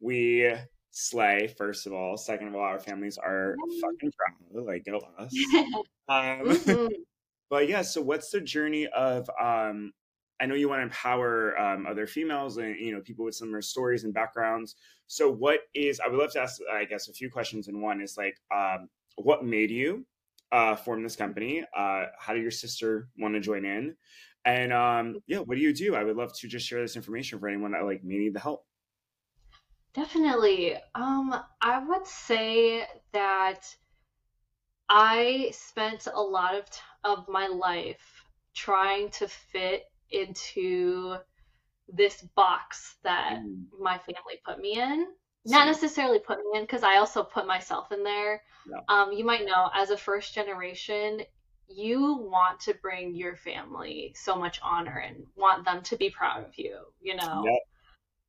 we 0.02 0.54
slay, 0.94 1.48
first 1.58 1.88
of 1.88 1.94
all. 1.94 2.18
Second 2.18 2.50
of 2.50 2.56
all, 2.56 2.62
our 2.62 2.80
families 2.80 3.18
are 3.18 3.56
fucking 3.82 4.12
proud. 4.18 4.66
Like 4.66 4.86
go 4.86 5.02
us. 5.18 5.34
Um, 6.10 6.42
Mhm. 6.42 6.90
but 7.50 7.70
yeah, 7.70 7.82
so 7.82 8.02
what's 8.02 8.30
the 8.30 8.42
journey 8.42 8.88
of 8.88 9.30
um 9.42 9.94
I 10.42 10.46
know 10.46 10.56
you 10.56 10.68
want 10.68 10.80
to 10.80 10.84
empower 10.84 11.58
um, 11.58 11.86
other 11.88 12.08
females 12.08 12.58
and 12.58 12.76
you 12.78 12.92
know 12.94 13.00
people 13.02 13.24
with 13.26 13.36
similar 13.36 13.62
stories 13.62 14.04
and 14.04 14.14
backgrounds. 14.14 14.76
So 15.08 15.32
what 15.32 15.62
is 15.74 16.00
I 16.02 16.10
would 16.10 16.20
love 16.20 16.34
to 16.34 16.42
ask 16.42 16.60
I 16.72 16.86
guess 16.86 17.08
a 17.08 17.14
few 17.14 17.30
questions 17.30 17.68
in 17.70 17.82
one 17.82 18.02
is 18.02 18.18
like 18.18 18.38
um 18.54 18.90
what 19.16 19.46
made 19.46 19.72
you 19.72 20.06
uh 20.52 20.76
form 20.76 21.04
this 21.04 21.16
company? 21.16 21.64
Uh 21.76 22.06
how 22.20 22.34
did 22.34 22.42
your 22.42 22.52
sister 22.52 23.08
want 23.18 23.36
to 23.36 23.40
join 23.40 23.64
in? 23.66 23.96
And 24.46 24.74
um 24.74 25.20
yeah, 25.28 25.40
what 25.40 25.56
do 25.56 25.62
you 25.62 25.74
do? 25.74 25.96
I 25.96 26.04
would 26.04 26.18
love 26.18 26.34
to 26.40 26.48
just 26.50 26.68
share 26.68 26.82
this 26.82 26.98
information 26.98 27.40
for 27.40 27.48
anyone 27.48 27.72
that 27.72 27.86
like 27.86 28.04
may 28.04 28.18
need 28.18 28.34
the 28.34 28.40
help. 28.42 28.66
Definitely. 29.94 30.76
Um, 30.96 31.40
I 31.62 31.80
would 31.80 32.08
say 32.08 32.88
that 33.12 33.76
I 34.90 35.52
spent 35.52 36.08
a 36.14 36.22
lot 36.22 36.56
of 36.56 36.70
t 36.70 36.80
of 37.04 37.28
my 37.28 37.48
life 37.48 38.26
trying 38.54 39.10
to 39.10 39.28
fit 39.28 39.86
into 40.12 41.18
this 41.88 42.22
box 42.36 42.96
that 43.04 43.40
Mm, 43.40 43.66
my 43.80 43.98
family 43.98 44.40
put 44.46 44.60
me 44.60 44.80
in. 44.80 45.08
Not 45.46 45.68
necessarily 45.68 46.20
put 46.20 46.38
me 46.40 46.58
in, 46.60 46.64
because 46.64 46.84
I 46.84 46.98
also 46.98 47.24
put 47.24 47.46
myself 47.46 47.92
in 47.92 48.04
there. 48.04 48.44
Yeah. 48.70 48.80
Um, 48.88 49.12
you 49.12 49.26
might 49.26 49.46
know, 49.46 49.70
as 49.74 49.90
a 49.90 49.98
first 49.98 50.34
generation, 50.34 51.22
you 51.68 52.16
want 52.16 52.60
to 52.62 52.74
bring 52.76 53.14
your 53.16 53.36
family 53.36 54.14
so 54.16 54.36
much 54.36 54.60
honor 54.64 55.00
and 55.06 55.26
want 55.36 55.66
them 55.66 55.82
to 55.84 55.98
be 55.98 56.10
proud 56.10 56.46
of 56.46 56.58
you, 56.58 56.80
you 57.02 57.16
know? 57.16 57.44
Yep. 57.46 57.60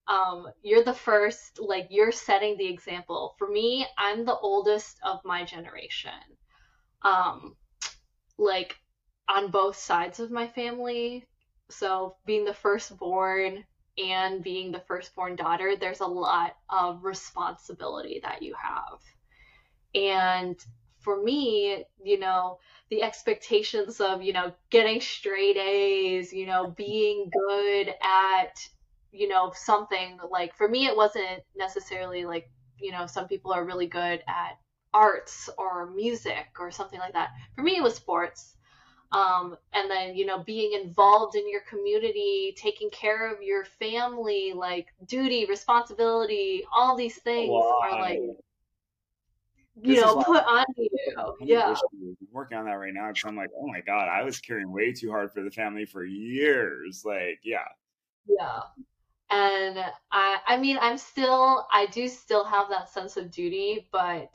Um, 0.09 0.49
you're 0.63 0.85
the 0.85 0.95
first, 0.95 1.59
like 1.61 1.89
you're 1.91 2.13
setting 2.13 2.57
the 2.57 2.69
example. 2.69 3.35
For 3.39 3.49
me, 3.49 3.87
I'm 3.99 4.25
the 4.25 4.37
oldest 4.37 4.99
of 5.03 5.21
my 5.25 5.45
generation. 5.45 6.13
Um, 7.03 7.57
like 8.39 8.77
on 9.29 9.51
both 9.51 9.77
sides 9.77 10.21
of 10.21 10.31
my 10.31 10.49
family. 10.49 11.25
So 11.71 12.17
being 12.27 12.45
the 12.45 12.55
firstborn 12.55 13.65
and 13.97 14.43
being 14.43 14.73
the 14.73 14.83
firstborn 14.87 15.37
daughter, 15.37 15.77
there's 15.77 16.01
a 16.01 16.07
lot 16.07 16.57
of 16.69 17.05
responsibility 17.05 18.21
that 18.23 18.43
you 18.43 18.55
have. 18.61 18.99
And 19.95 20.59
for 21.01 21.23
me, 21.23 21.85
you 22.03 22.19
know, 22.19 22.59
the 22.91 23.03
expectations 23.03 24.01
of, 24.01 24.23
you 24.23 24.33
know, 24.33 24.53
getting 24.71 25.01
straight 25.01 25.57
A's, 25.57 26.33
you 26.33 26.47
know, 26.47 26.75
being 26.77 27.31
good 27.49 27.95
at 28.03 28.57
you 29.15 29.29
know, 29.29 29.53
something 29.55 30.19
like 30.31 30.55
for 30.57 30.69
me, 30.69 30.87
it 30.87 30.97
wasn't 30.97 31.41
necessarily 31.57 32.25
like, 32.25 32.51
you 32.79 32.91
know, 32.93 33.07
some 33.07 33.29
people 33.29 33.53
are 33.53 33.65
really 33.65 33.87
good 33.87 34.23
at 34.27 34.59
arts 34.93 35.49
or 35.57 35.91
music 35.91 36.49
or 36.59 36.71
something 36.71 36.99
like 36.99 37.13
that. 37.13 37.31
For 37.55 37.63
me, 37.63 37.77
it 37.77 37.83
was 37.83 37.95
sports. 37.95 38.57
Um, 39.13 39.57
and 39.73 39.89
then, 39.89 40.17
you 40.17 40.27
know, 40.27 40.43
being 40.43 40.73
involved 40.83 41.37
in 41.37 41.49
your 41.49 41.61
community, 41.71 42.53
taking 42.57 42.91
care 42.91 43.33
of 43.33 43.41
your 43.43 43.65
family, 43.65 44.53
like 44.53 44.89
duty, 45.07 45.47
responsibility, 45.47 46.65
all 46.75 46.97
these 46.97 47.19
things 47.19 47.51
are 47.83 48.01
like, 48.01 48.19
you 48.19 49.95
This 49.95 50.01
know, 50.01 50.15
why- 50.17 50.25
put 50.25 50.45
on 50.45 50.65
you. 50.77 50.91
Yeah. 51.41 51.75
I'm 51.93 52.17
working 52.33 52.59
on 52.59 52.65
that 52.65 52.73
right 52.73 52.93
now 52.93 53.09
because 53.09 53.25
I'm 53.29 53.37
like, 53.37 53.51
oh 53.57 53.67
my 53.69 53.81
god, 53.81 54.09
I 54.09 54.23
was 54.23 54.41
carrying 54.41 54.73
way 54.73 54.93
too 54.93 55.11
hard 55.11 55.33
for 55.33 55.43
the 55.43 55.51
family 55.51 55.85
for 55.85 56.05
years. 56.05 57.05
Like, 57.05 57.41
yeah, 57.45 57.69
Yeah. 58.27 58.61
And 59.35 59.79
I 60.13 60.39
I 60.47 60.57
mean 60.59 60.79
I'm 60.81 60.99
still 60.99 61.67
I 61.73 61.87
do 61.87 62.09
still 62.09 62.45
have 62.45 62.69
that 62.71 62.89
sense 62.89 63.17
of 63.17 63.31
duty, 63.31 63.89
but 63.93 64.31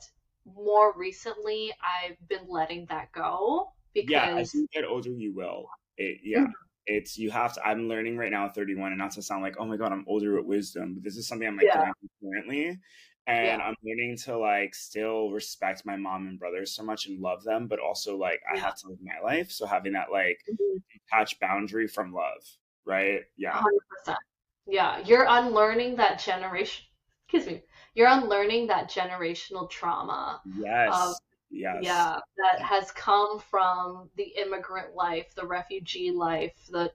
more 0.46 0.94
recently 0.96 1.72
I've 1.82 2.16
been 2.28 2.46
letting 2.48 2.86
that 2.86 3.12
go 3.12 3.68
yeah. 3.94 4.36
As 4.36 4.54
you 4.54 4.66
get 4.72 4.84
older, 4.84 5.10
you 5.10 5.34
will. 5.34 5.66
it 5.96 6.18
yeah 6.22 6.40
mm-hmm. 6.40 6.50
it's 6.86 7.18
you 7.18 7.30
have 7.30 7.52
to 7.52 7.66
i'm 7.66 7.88
learning 7.88 8.16
right 8.16 8.30
now 8.30 8.46
at 8.46 8.54
31 8.54 8.92
and 8.92 8.98
not 8.98 9.10
to 9.12 9.22
sound 9.22 9.42
like 9.42 9.56
oh 9.58 9.66
my 9.66 9.76
god 9.76 9.92
i'm 9.92 10.04
older 10.08 10.36
with 10.36 10.46
wisdom 10.46 10.94
but 10.94 11.04
this 11.04 11.16
is 11.16 11.28
something 11.28 11.46
i'm 11.46 11.56
like 11.56 11.66
yeah. 11.66 11.90
currently 12.22 12.78
and 13.26 13.46
yeah. 13.46 13.58
i'm 13.58 13.74
learning 13.84 14.16
to 14.16 14.38
like 14.38 14.74
still 14.74 15.30
respect 15.30 15.84
my 15.84 15.96
mom 15.96 16.26
and 16.26 16.38
brothers 16.38 16.74
so 16.74 16.82
much 16.82 17.06
and 17.06 17.20
love 17.20 17.42
them 17.44 17.66
but 17.66 17.78
also 17.78 18.16
like 18.16 18.40
i 18.52 18.56
have 18.56 18.74
to 18.76 18.88
live 18.88 18.98
my 19.02 19.20
life 19.22 19.50
so 19.50 19.66
having 19.66 19.92
that 19.92 20.10
like 20.10 20.38
mm-hmm. 20.50 20.78
detached 20.92 21.38
boundary 21.40 21.86
from 21.86 22.12
love 22.12 22.42
right 22.86 23.20
yeah 23.36 23.60
100% 24.06 24.16
yeah 24.66 24.98
you're 25.04 25.26
unlearning 25.28 25.96
that 25.96 26.18
generation 26.18 26.84
excuse 27.24 27.46
me 27.46 27.62
you're 27.94 28.08
unlearning 28.08 28.66
that 28.66 28.90
generational 28.90 29.68
trauma 29.70 30.40
yes 30.58 30.90
of, 30.92 31.14
yes. 31.50 31.78
yeah 31.80 32.18
that 32.36 32.62
has 32.62 32.90
come 32.92 33.38
from 33.38 34.08
the 34.16 34.32
immigrant 34.40 34.94
life 34.94 35.34
the 35.34 35.46
refugee 35.46 36.10
life 36.10 36.52
the 36.70 36.90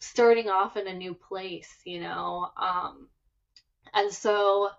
starting 0.00 0.48
off 0.48 0.76
in 0.76 0.86
a 0.86 0.94
new 0.94 1.14
place 1.14 1.80
you 1.84 2.00
know 2.00 2.48
um 2.56 3.08
and 3.94 4.12
so 4.12 4.70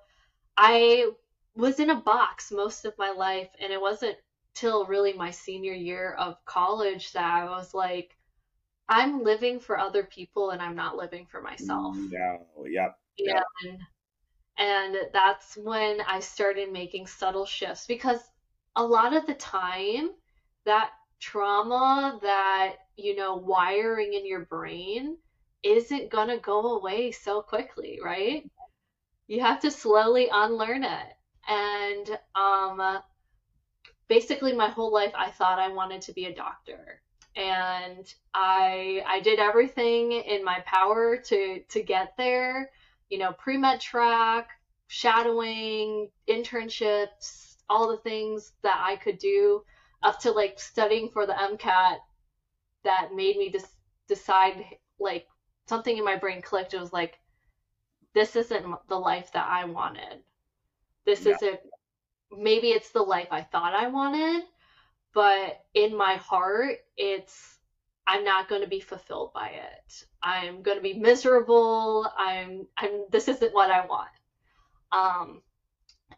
i 0.58 1.10
was 1.56 1.80
in 1.80 1.90
a 1.90 2.02
box 2.02 2.52
most 2.52 2.86
of 2.86 2.94
my 2.98 3.12
life 3.12 3.50
and 3.62 3.72
it 3.72 3.82
wasn't 3.82 4.16
till 4.54 4.86
really 4.86 5.14
my 5.14 5.30
senior 5.30 5.74
year 5.74 6.14
of 6.18 6.44
college 6.46 7.12
that 7.12 7.44
i 7.44 7.46
was 7.46 7.74
like 7.74 8.16
i'm 8.90 9.24
living 9.24 9.60
for 9.60 9.80
other 9.80 10.04
people 10.04 10.50
and 10.50 10.62
i'm 10.62 10.76
not 10.76 10.98
living 10.98 11.26
for 11.26 11.42
myself 11.42 11.96
yeah 12.12 12.38
yep 12.66 12.98
yeah 13.18 13.42
and 13.64 13.80
and 14.60 14.98
that's 15.14 15.56
when 15.56 16.02
I 16.02 16.20
started 16.20 16.72
making 16.72 17.08
subtle 17.08 17.46
shifts 17.46 17.88
because 17.88 18.20
a 18.76 18.84
lot 18.84 19.16
of 19.16 19.26
the 19.26 19.34
time, 19.36 20.10
that 20.66 20.92
trauma, 21.22 22.20
that, 22.22 22.76
you 22.98 23.16
know, 23.16 23.38
wiring 23.38 24.14
in 24.14 24.26
your 24.26 24.46
brain 24.46 25.18
isn't 25.64 26.12
going 26.12 26.28
to 26.28 26.38
go 26.38 26.78
away 26.78 27.12
so 27.12 27.42
quickly, 27.42 28.00
right? 28.04 28.44
You 29.28 29.40
have 29.40 29.62
to 29.62 29.72
slowly 29.72 30.28
unlearn 30.32 30.84
it. 30.84 31.08
And 31.48 32.20
um, 32.36 33.00
basically, 34.10 34.54
my 34.54 34.68
whole 34.68 34.94
life, 34.94 35.14
I 35.16 35.32
thought 35.32 35.58
I 35.58 35.70
wanted 35.70 36.02
to 36.04 36.14
be 36.14 36.26
a 36.26 36.36
doctor. 36.36 37.02
And 37.36 38.12
I 38.34 39.04
I 39.08 39.20
did 39.22 39.40
everything 39.40 40.12
in 40.12 40.44
my 40.44 40.62
power 40.66 41.18
to 41.18 41.62
to 41.70 41.84
get 41.84 42.14
there 42.18 42.70
you 43.10 43.18
know, 43.18 43.34
pre 43.34 43.58
med 43.58 43.82
track, 43.82 44.50
shadowing, 44.88 46.10
internships, 46.28 47.58
all 47.70 47.90
the 47.90 47.98
things 47.98 48.54
that 48.62 48.82
I 48.86 48.96
could 48.96 49.18
do, 49.18 49.64
up 50.04 50.20
to 50.22 50.32
like 50.32 50.60
studying 50.60 51.10
for 51.10 51.26
the 51.26 51.34
MCAT 51.34 51.98
that 52.84 53.10
made 53.14 53.38
me 53.38 53.52
just 53.52 53.68
decide 54.08 54.64
like 55.00 55.28
something 55.68 55.98
in 55.98 56.06
my 56.06 56.16
brain 56.16 56.42
clicked. 56.42 56.74
It 56.74 56.80
was 56.80 56.94
like, 56.94 57.20
this 58.14 58.36
isn't 58.36 58.66
the 58.88 58.98
life 58.98 59.32
that 59.34 59.48
I 59.48 59.66
wanted. 59.66 60.20
This 61.06 61.26
yeah. 61.26 61.36
isn't, 61.36 61.60
maybe 62.32 62.70
it's 62.70 62.92
the 62.92 63.02
life 63.02 63.28
I 63.32 63.42
thought 63.42 63.74
I 63.74 63.88
wanted, 63.88 64.44
but 65.14 65.64
in 65.74 65.96
my 65.96 66.16
heart, 66.16 66.78
it's 66.98 67.58
I'm 68.08 68.24
not 68.24 68.50
going 68.50 68.62
to 68.62 68.68
be 68.68 68.80
fulfilled 68.80 69.32
by 69.34 69.50
it. 69.50 70.04
I'm 70.24 70.64
going 70.64 70.78
to 70.78 70.84
be 70.84 70.94
miserable. 70.94 72.12
I'm 72.18 72.68
I'm 72.78 73.06
this 73.12 73.28
isn't 73.28 73.54
what 73.54 73.70
I 73.70 73.86
want. 73.86 74.10
Um 74.92 75.42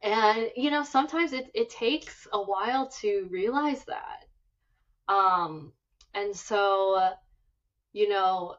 and 0.02 0.50
you 0.56 0.72
know, 0.72 0.84
sometimes 0.84 1.34
it 1.34 1.52
it 1.54 1.70
takes 1.70 2.28
a 2.32 2.42
while 2.42 2.90
to 3.02 3.28
realize 3.30 3.84
that. 3.86 5.14
Um 5.14 5.74
and 6.14 6.36
so 6.36 7.12
you 7.94 8.08
know, 8.08 8.56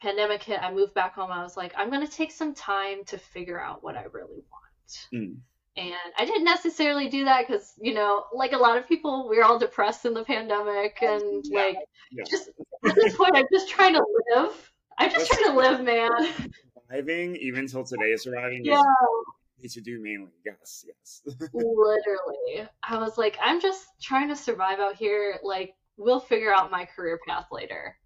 pandemic 0.00 0.42
hit, 0.42 0.62
I 0.62 0.72
moved 0.72 0.94
back 0.94 1.14
home. 1.14 1.30
I 1.30 1.42
was 1.42 1.56
like, 1.56 1.72
I'm 1.76 1.90
going 1.90 2.06
to 2.06 2.12
take 2.12 2.30
some 2.30 2.54
time 2.54 3.04
to 3.06 3.18
figure 3.18 3.60
out 3.60 3.82
what 3.82 3.96
I 3.96 4.04
really 4.12 4.42
want. 4.50 5.08
Mm. 5.14 5.36
And 5.76 5.94
I 6.18 6.24
didn't 6.24 6.44
necessarily 6.44 7.08
do 7.08 7.24
that 7.24 7.46
because, 7.46 7.74
you 7.80 7.94
know, 7.94 8.24
like 8.32 8.52
a 8.52 8.58
lot 8.58 8.78
of 8.78 8.86
people, 8.86 9.28
we 9.28 9.38
are 9.38 9.44
all 9.44 9.58
depressed 9.58 10.04
in 10.04 10.14
the 10.14 10.24
pandemic. 10.24 10.98
And 11.02 11.44
yeah. 11.44 11.60
like, 11.60 11.76
yeah. 12.12 12.24
just 12.30 12.50
at 12.84 12.94
this 12.94 13.16
point, 13.16 13.36
I'm 13.36 13.46
just 13.52 13.68
trying 13.68 13.94
to 13.94 14.04
live. 14.34 14.72
I'm 14.98 15.10
just 15.10 15.30
trying 15.30 15.44
to 15.44 15.56
live, 15.56 15.80
man. 15.82 16.10
Surviving, 16.88 17.36
even 17.36 17.66
till 17.66 17.84
today, 17.84 18.12
is 18.12 18.22
surviving. 18.22 18.64
Yeah. 18.64 18.82
To 19.70 19.80
do 19.80 19.98
mainly, 19.98 20.28
yes, 20.44 20.84
yes. 20.86 21.22
Literally, 21.54 22.68
I 22.82 22.98
was 22.98 23.16
like, 23.16 23.38
I'm 23.42 23.62
just 23.62 23.82
trying 23.98 24.28
to 24.28 24.36
survive 24.36 24.78
out 24.78 24.96
here. 24.96 25.38
Like, 25.42 25.74
we'll 25.96 26.20
figure 26.20 26.54
out 26.54 26.70
my 26.70 26.84
career 26.84 27.18
path 27.26 27.46
later. 27.50 27.96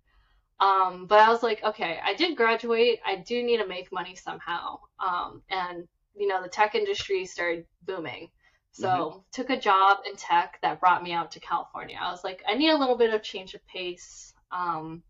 Um, 0.60 1.06
but 1.06 1.18
I 1.18 1.30
was 1.30 1.42
like, 1.42 1.60
okay, 1.64 1.98
I 2.00 2.14
did 2.14 2.36
graduate. 2.36 3.00
I 3.04 3.16
do 3.16 3.42
need 3.42 3.56
to 3.56 3.66
make 3.66 3.90
money 3.90 4.14
somehow. 4.14 4.78
Um, 5.00 5.42
and 5.50 5.88
you 6.18 6.26
know, 6.26 6.42
the 6.42 6.48
tech 6.48 6.74
industry 6.74 7.24
started 7.26 7.64
booming. 7.86 8.28
So 8.72 8.88
mm-hmm. 8.88 9.18
took 9.32 9.50
a 9.50 9.58
job 9.58 9.98
in 10.08 10.16
tech 10.16 10.58
that 10.62 10.80
brought 10.80 11.02
me 11.02 11.12
out 11.12 11.32
to 11.32 11.40
California. 11.40 11.98
I 12.00 12.10
was 12.10 12.22
like, 12.22 12.42
I 12.46 12.54
need 12.54 12.70
a 12.70 12.76
little 12.76 12.96
bit 12.96 13.14
of 13.14 13.22
change 13.22 13.54
of 13.54 13.66
pace. 13.66 14.34
Um, 14.52 15.02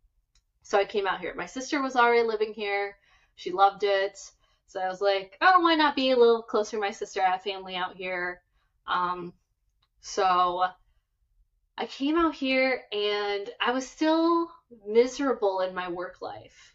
so 0.62 0.78
I 0.78 0.84
came 0.84 1.06
out 1.06 1.20
here. 1.20 1.34
My 1.34 1.46
sister 1.46 1.82
was 1.82 1.96
already 1.96 2.26
living 2.26 2.52
here. 2.54 2.96
She 3.34 3.52
loved 3.52 3.84
it. 3.84 4.18
So 4.66 4.80
I 4.80 4.88
was 4.88 5.00
like, 5.00 5.36
oh, 5.40 5.60
why 5.60 5.74
not 5.74 5.96
be 5.96 6.10
a 6.10 6.16
little 6.16 6.42
closer 6.42 6.76
to 6.76 6.80
my 6.80 6.90
sister? 6.90 7.22
I 7.22 7.30
have 7.30 7.42
family 7.42 7.74
out 7.74 7.96
here. 7.96 8.42
Um, 8.86 9.32
so 10.00 10.64
I 11.76 11.86
came 11.86 12.16
out 12.16 12.34
here 12.34 12.82
and 12.92 13.48
I 13.60 13.70
was 13.70 13.88
still 13.88 14.50
miserable 14.86 15.60
in 15.60 15.74
my 15.74 15.88
work 15.88 16.20
life. 16.20 16.74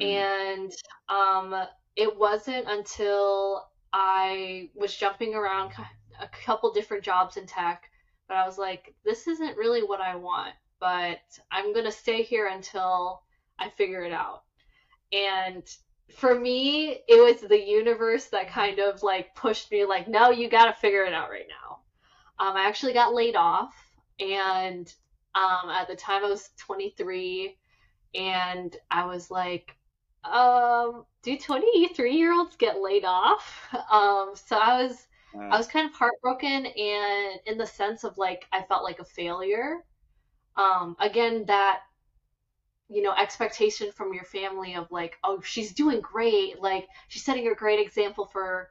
Mm. 0.00 0.04
And 0.04 0.72
um, 1.08 1.66
it 1.96 2.16
wasn't 2.16 2.66
until 2.68 3.68
I 3.92 4.70
was 4.74 4.96
jumping 4.96 5.34
around 5.34 5.72
a 6.20 6.28
couple 6.44 6.72
different 6.72 7.04
jobs 7.04 7.36
in 7.36 7.46
tech, 7.46 7.90
but 8.28 8.36
I 8.36 8.46
was 8.46 8.58
like, 8.58 8.94
this 9.04 9.26
isn't 9.26 9.56
really 9.56 9.82
what 9.82 10.00
I 10.00 10.16
want, 10.16 10.54
but 10.80 11.20
I'm 11.50 11.72
going 11.72 11.84
to 11.84 11.92
stay 11.92 12.22
here 12.22 12.48
until 12.48 13.22
I 13.58 13.68
figure 13.70 14.02
it 14.02 14.12
out. 14.12 14.42
And 15.12 15.62
for 16.16 16.38
me, 16.38 17.00
it 17.08 17.22
was 17.22 17.48
the 17.48 17.60
universe 17.60 18.26
that 18.26 18.48
kind 18.48 18.78
of 18.78 19.02
like 19.02 19.34
pushed 19.34 19.70
me, 19.70 19.84
like, 19.84 20.08
no, 20.08 20.30
you 20.30 20.48
got 20.48 20.66
to 20.66 20.80
figure 20.80 21.04
it 21.04 21.12
out 21.12 21.30
right 21.30 21.46
now. 21.48 21.78
Um, 22.44 22.56
I 22.56 22.66
actually 22.66 22.92
got 22.92 23.14
laid 23.14 23.36
off, 23.36 23.74
and 24.18 24.92
um, 25.34 25.70
at 25.70 25.88
the 25.88 25.96
time 25.96 26.24
I 26.24 26.28
was 26.28 26.50
23, 26.58 27.56
and 28.14 28.76
I 28.90 29.04
was 29.06 29.30
like, 29.30 29.76
um, 30.24 31.04
do 31.22 31.38
23 31.38 32.14
year 32.16 32.32
olds 32.32 32.56
get 32.56 32.80
laid 32.80 33.04
off? 33.04 33.68
Um, 33.90 34.32
so 34.34 34.56
I 34.56 34.82
was, 34.82 35.06
uh, 35.34 35.48
I 35.50 35.56
was 35.58 35.66
kind 35.66 35.86
of 35.88 35.94
heartbroken 35.94 36.66
and 36.66 37.40
in 37.46 37.58
the 37.58 37.66
sense 37.66 38.04
of 38.04 38.18
like, 38.18 38.46
I 38.52 38.62
felt 38.62 38.84
like 38.84 38.98
a 39.00 39.04
failure. 39.04 39.84
Um, 40.56 40.96
again, 41.00 41.46
that, 41.46 41.82
you 42.88 43.02
know, 43.02 43.12
expectation 43.14 43.90
from 43.92 44.12
your 44.12 44.24
family 44.24 44.74
of 44.74 44.90
like, 44.90 45.18
oh, 45.24 45.40
she's 45.40 45.72
doing 45.72 46.00
great. 46.00 46.60
Like 46.60 46.88
she's 47.08 47.24
setting 47.24 47.48
a 47.48 47.54
great 47.54 47.80
example 47.80 48.26
for, 48.26 48.70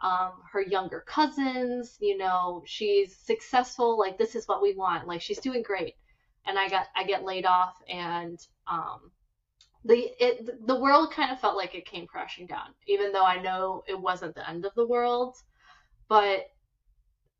um, 0.00 0.32
her 0.52 0.60
younger 0.60 1.00
cousins, 1.06 1.96
you 2.00 2.18
know, 2.18 2.62
she's 2.66 3.16
successful. 3.16 3.98
Like 3.98 4.18
this 4.18 4.34
is 4.34 4.48
what 4.48 4.62
we 4.62 4.74
want. 4.74 5.06
Like 5.08 5.22
she's 5.22 5.38
doing 5.38 5.62
great. 5.62 5.94
And 6.46 6.58
I 6.58 6.68
got, 6.68 6.86
I 6.96 7.04
get 7.04 7.24
laid 7.24 7.46
off 7.46 7.76
and, 7.88 8.38
um, 8.66 9.12
the 9.84 10.10
it 10.24 10.66
the 10.66 10.76
world 10.80 11.12
kind 11.12 11.32
of 11.32 11.40
felt 11.40 11.56
like 11.56 11.74
it 11.74 11.86
came 11.86 12.06
crashing 12.06 12.46
down 12.46 12.68
even 12.86 13.12
though 13.12 13.24
i 13.24 13.40
know 13.40 13.82
it 13.88 13.98
wasn't 14.00 14.34
the 14.34 14.48
end 14.48 14.64
of 14.64 14.74
the 14.74 14.86
world. 14.86 15.36
But 16.08 16.50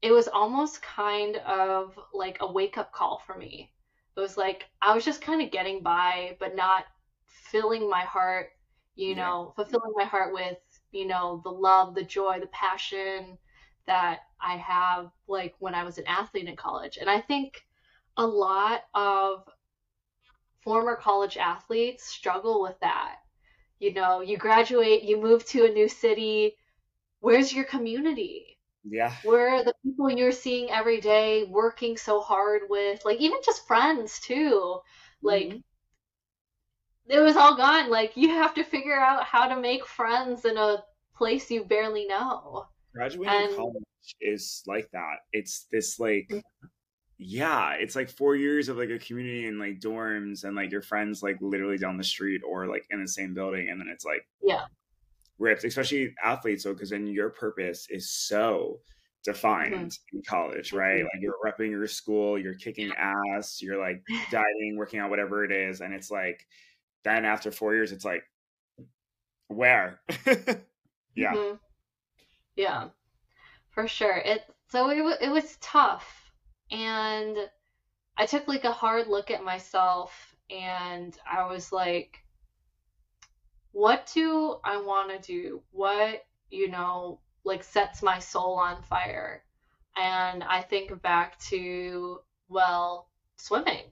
it 0.02 0.10
was 0.12 0.28
almost 0.28 0.82
kind 0.82 1.36
of 1.36 1.98
like 2.12 2.38
a 2.40 2.50
wake 2.50 2.78
up 2.78 2.92
call 2.92 3.22
for 3.26 3.36
me. 3.36 3.72
It 4.16 4.20
was 4.20 4.36
like 4.36 4.66
i 4.82 4.94
was 4.94 5.04
just 5.04 5.22
kind 5.22 5.42
of 5.42 5.50
getting 5.50 5.82
by 5.82 6.36
but 6.40 6.56
not 6.56 6.84
filling 7.26 7.88
my 7.88 8.02
heart 8.02 8.48
you 8.94 9.14
know 9.14 9.54
yeah. 9.56 9.64
fulfilling 9.64 9.92
my 9.96 10.04
heart 10.04 10.34
with 10.34 10.58
you 10.90 11.06
know 11.06 11.40
the 11.44 11.50
love 11.50 11.94
the 11.94 12.04
joy 12.04 12.38
the 12.40 12.46
passion 12.48 13.38
that 13.86 14.20
i 14.40 14.56
have 14.56 15.10
like 15.28 15.54
when 15.60 15.74
i 15.74 15.84
was 15.84 15.98
an 15.98 16.06
athlete 16.06 16.46
in 16.48 16.56
college. 16.56 16.98
And 17.00 17.08
i 17.08 17.20
think 17.20 17.62
a 18.16 18.26
lot 18.26 18.82
of 18.94 19.44
former 20.62 20.96
college 20.96 21.36
athletes 21.36 22.04
struggle 22.04 22.62
with 22.62 22.78
that. 22.80 23.16
You 23.78 23.92
know, 23.92 24.20
you 24.20 24.36
graduate, 24.38 25.02
you 25.02 25.20
move 25.20 25.44
to 25.46 25.64
a 25.64 25.72
new 25.72 25.88
city. 25.88 26.56
Where's 27.20 27.52
your 27.52 27.64
community? 27.64 28.58
Yeah. 28.84 29.12
Where 29.24 29.48
are 29.48 29.64
the 29.64 29.74
people 29.84 30.10
you're 30.10 30.32
seeing 30.32 30.70
every 30.70 31.00
day 31.00 31.44
working 31.44 31.96
so 31.96 32.20
hard 32.20 32.62
with? 32.68 33.04
Like, 33.04 33.20
even 33.20 33.38
just 33.44 33.66
friends, 33.66 34.20
too. 34.20 34.80
Like, 35.22 35.48
mm-hmm. 35.48 37.10
it 37.10 37.20
was 37.20 37.36
all 37.36 37.56
gone. 37.56 37.90
Like, 37.90 38.16
you 38.16 38.28
have 38.30 38.54
to 38.54 38.64
figure 38.64 38.98
out 38.98 39.24
how 39.24 39.46
to 39.48 39.60
make 39.60 39.86
friends 39.86 40.44
in 40.44 40.56
a 40.56 40.82
place 41.16 41.50
you 41.50 41.64
barely 41.64 42.06
know. 42.06 42.66
Graduating 42.94 43.32
and, 43.32 43.56
college 43.56 43.82
is 44.20 44.62
like 44.66 44.88
that. 44.92 45.16
It's 45.32 45.66
this, 45.70 45.98
like, 46.00 46.32
yeah, 47.24 47.72
it's 47.72 47.96
like 47.96 48.10
four 48.10 48.36
years 48.36 48.68
of 48.68 48.76
like 48.76 48.90
a 48.90 48.98
community 48.98 49.46
and 49.46 49.58
like 49.58 49.80
dorms 49.80 50.44
and 50.44 50.56
like 50.56 50.70
your 50.70 50.82
friends 50.82 51.22
like 51.22 51.36
literally 51.40 51.78
down 51.78 51.96
the 51.96 52.04
street 52.04 52.42
or 52.46 52.66
like 52.66 52.86
in 52.90 53.00
the 53.00 53.08
same 53.08 53.34
building, 53.34 53.68
and 53.70 53.80
then 53.80 53.88
it's 53.88 54.04
like 54.04 54.26
yeah, 54.42 54.64
ripped, 55.38 55.64
especially 55.64 56.14
athletes 56.22 56.64
though, 56.64 56.72
because 56.72 56.90
then 56.90 57.06
your 57.06 57.30
purpose 57.30 57.86
is 57.90 58.10
so 58.10 58.80
defined 59.24 59.74
mm-hmm. 59.74 60.16
in 60.16 60.22
college, 60.26 60.72
right? 60.72 60.96
Mm-hmm. 60.96 61.04
Like 61.04 61.22
you're 61.22 61.34
repping 61.44 61.70
your 61.70 61.86
school, 61.86 62.38
you're 62.38 62.54
kicking 62.54 62.92
ass, 62.92 63.60
you're 63.62 63.80
like 63.80 64.02
dieting, 64.30 64.76
working 64.76 65.00
out, 65.00 65.10
whatever 65.10 65.44
it 65.44 65.52
is, 65.52 65.80
and 65.80 65.94
it's 65.94 66.10
like 66.10 66.46
then 67.04 67.24
after 67.24 67.50
four 67.50 67.74
years, 67.74 67.92
it's 67.92 68.04
like 68.04 68.24
where, 69.48 70.00
yeah, 71.14 71.34
mm-hmm. 71.34 71.56
yeah, 72.56 72.88
for 73.70 73.86
sure. 73.86 74.16
It 74.16 74.42
so 74.70 74.88
it 74.90 75.18
it 75.20 75.30
was 75.30 75.56
tough 75.60 76.21
and 76.72 77.36
I 78.16 78.26
took 78.26 78.48
like 78.48 78.64
a 78.64 78.72
hard 78.72 79.06
look 79.06 79.30
at 79.30 79.44
myself 79.44 80.34
and 80.50 81.16
I 81.30 81.44
was 81.44 81.70
like, 81.70 82.24
what 83.72 84.10
do 84.14 84.56
I 84.64 84.78
want 84.78 85.10
to 85.10 85.18
do? 85.18 85.62
What, 85.70 86.24
you 86.50 86.68
know, 86.68 87.20
like 87.44 87.62
sets 87.62 88.02
my 88.02 88.18
soul 88.18 88.58
on 88.58 88.82
fire? 88.82 89.42
And 89.96 90.42
I 90.42 90.62
think 90.62 91.00
back 91.02 91.38
to, 91.50 92.20
well, 92.48 93.08
swimming. 93.36 93.84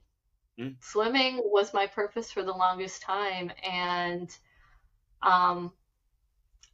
Mm. 0.58 0.76
Swimming 0.80 1.40
was 1.44 1.74
my 1.74 1.86
purpose 1.86 2.32
for 2.32 2.42
the 2.42 2.52
longest 2.52 3.02
time. 3.02 3.50
And 3.62 4.34
um, 5.22 5.72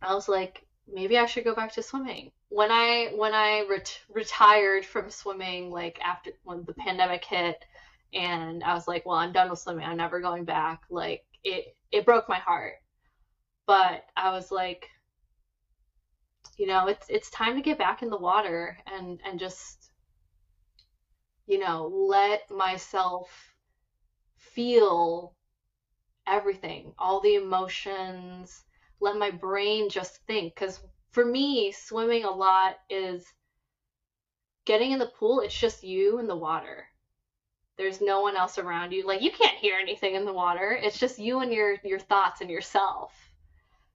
I 0.01 0.14
was 0.14 0.29
like, 0.29 0.64
maybe 0.87 1.19
I 1.19 1.27
should 1.27 1.45
go 1.45 1.55
back 1.55 1.73
to 1.73 1.83
swimming 1.83 2.31
when 2.49 2.71
I 2.71 3.13
when 3.15 3.35
I 3.35 3.67
ret- 3.69 4.01
retired 4.09 4.85
from 4.87 5.11
swimming, 5.11 5.71
like 5.71 5.99
after 6.03 6.31
when 6.45 6.65
the 6.65 6.75
pandemic 6.75 7.25
hit, 7.25 7.65
and 8.15 8.63
I 8.65 8.75
was 8.75 8.89
like, 8.89 9.05
well, 9.07 9.17
I'm 9.17 9.33
done 9.33 9.51
with 9.51 9.59
swimming. 9.59 9.85
I'm 9.85 9.97
never 9.97 10.21
going 10.21 10.45
back. 10.45 10.83
Like 10.91 11.25
it 11.45 11.77
it 11.93 12.05
broke 12.07 12.29
my 12.29 12.39
heart, 12.39 12.75
but 13.67 14.05
I 14.17 14.31
was 14.33 14.51
like, 14.53 14.89
you 16.57 16.67
know, 16.67 16.87
it's 16.89 17.07
it's 17.09 17.31
time 17.31 17.57
to 17.57 17.63
get 17.63 17.79
back 17.79 18.03
in 18.03 18.11
the 18.11 18.17
water 18.17 18.79
and 18.87 19.21
and 19.25 19.39
just 19.39 19.91
you 21.47 21.59
know 21.59 21.87
let 21.87 22.51
myself 22.51 23.29
feel 24.37 25.35
everything, 26.27 26.93
all 26.99 27.21
the 27.21 27.35
emotions. 27.37 28.65
Let 29.01 29.17
my 29.17 29.31
brain 29.31 29.91
just 29.91 30.19
think 30.27 30.55
because 30.55 30.81
for 31.16 31.24
me, 31.24 31.72
swimming 31.72 32.24
a 32.24 32.31
lot 32.31 32.76
is 32.90 33.24
getting 34.66 34.90
in 34.90 34.98
the 34.98 35.07
pool, 35.18 35.40
it's 35.40 35.59
just 35.59 35.83
you 35.83 36.18
and 36.18 36.29
the 36.29 36.37
water. 36.37 36.85
There's 37.79 38.02
no 38.02 38.20
one 38.20 38.37
else 38.37 38.59
around 38.59 38.92
you. 38.92 39.07
Like 39.07 39.22
you 39.22 39.31
can't 39.31 39.57
hear 39.57 39.79
anything 39.81 40.14
in 40.14 40.26
the 40.26 40.35
water. 40.35 40.79
It's 40.79 40.98
just 40.98 41.18
you 41.18 41.40
and 41.40 41.50
your 41.50 41.79
your 41.83 41.98
thoughts 41.98 42.42
and 42.42 42.50
yourself. 42.50 43.14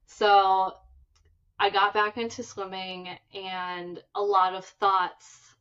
So 0.07 0.73
I 1.59 1.69
got 1.69 1.93
back 1.93 2.17
into 2.17 2.41
swimming 2.41 3.09
and 3.35 4.01
a 4.15 4.21
lot 4.21 4.55
of 4.55 4.65
thoughts 4.65 5.53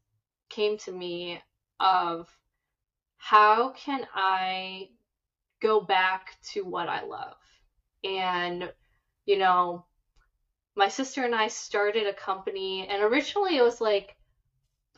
came 0.49 0.79
to 0.79 0.93
me 0.93 1.43
of 1.79 2.27
how 3.19 3.73
can 3.73 4.07
I 4.15 4.89
go 5.61 5.83
back 5.83 6.39
to 6.53 6.63
what 6.63 6.89
I 6.89 7.05
love? 7.05 7.37
And 8.03 8.73
you 9.27 9.37
know, 9.37 9.85
my 10.81 10.89
sister 10.89 11.25
and 11.27 11.35
I 11.35 11.49
started 11.49 12.07
a 12.07 12.15
company, 12.15 12.89
and 12.89 13.03
originally 13.03 13.59
it 13.59 13.63
was 13.63 13.83
like 13.83 14.17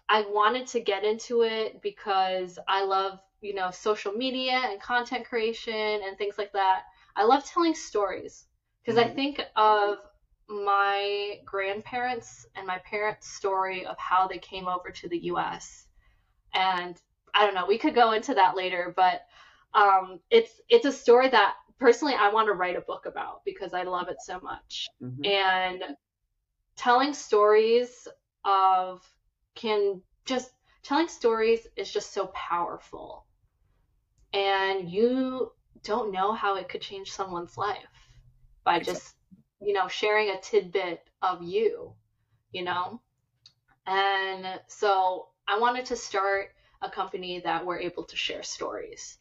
I 0.09 0.25
wanted 0.29 0.69
to 0.69 0.81
get 0.81 1.03
into 1.03 1.43
it 1.43 1.83
because 1.83 2.57
I 2.69 2.85
love, 2.85 3.19
you 3.41 3.53
know, 3.53 3.73
social 3.73 4.13
media 4.13 4.61
and 4.65 4.81
content 4.81 5.25
creation 5.27 6.01
and 6.07 6.17
things 6.17 6.39
like 6.39 6.53
that. 6.53 6.83
I 7.17 7.25
love 7.25 7.45
telling 7.45 7.75
stories 7.75 8.47
because 8.81 9.01
mm-hmm. 9.01 9.11
I 9.11 9.15
think 9.15 9.43
of 9.57 9.99
my 10.49 11.41
grandparents 11.45 12.47
and 12.55 12.65
my 12.65 12.79
parents' 12.89 13.35
story 13.35 13.85
of 13.85 13.99
how 13.99 14.29
they 14.29 14.39
came 14.39 14.69
over 14.69 14.91
to 14.91 15.09
the 15.09 15.19
US. 15.33 15.87
And 16.55 16.95
I 17.35 17.45
don't 17.45 17.57
know, 17.57 17.67
we 17.67 17.79
could 17.79 17.97
go 17.97 18.13
into 18.13 18.35
that 18.35 18.57
later, 18.57 18.93
but 18.95 19.23
um, 19.75 20.21
it's 20.31 20.61
it's 20.69 20.87
a 20.87 20.93
story 20.93 21.29
that 21.31 21.55
personally 21.79 22.15
I 22.15 22.31
want 22.31 22.47
to 22.49 22.53
write 22.53 22.77
a 22.77 22.81
book 22.83 23.07
about 23.07 23.45
because 23.45 23.75
I 23.75 23.83
love 23.83 24.09
it 24.09 24.21
so 24.21 24.41
much. 24.41 24.89
Mm-hmm. 25.03 25.25
And 25.25 25.83
telling 26.77 27.15
stories 27.15 28.09
of 28.45 29.03
can 29.55 30.01
just 30.25 30.51
telling 30.83 31.09
stories 31.09 31.67
is 31.77 31.93
just 31.93 32.13
so 32.13 32.27
powerful. 32.29 33.27
And 34.33 34.91
you 34.91 35.53
don't 35.83 36.13
know 36.13 36.33
how 36.33 36.57
it 36.57 36.69
could 36.69 36.81
change 36.81 37.13
someone's 37.13 37.57
life 37.57 37.77
by 38.65 38.81
just, 38.81 39.15
you 39.61 39.73
know, 39.73 39.89
sharing 39.89 40.31
a 40.31 40.41
tidbit 40.41 41.03
of 41.21 41.43
you, 41.43 41.95
you 42.53 42.65
know? 42.65 43.01
And 43.87 44.61
so 44.69 45.29
I 45.47 45.59
wanted 45.59 45.87
to 45.87 45.97
start 45.97 46.55
a 46.81 46.91
company 46.91 47.41
that 47.41 47.65
we're 47.65 47.81
able 47.81 48.05
to 48.05 48.17
share 48.17 48.43
stories. 48.43 49.19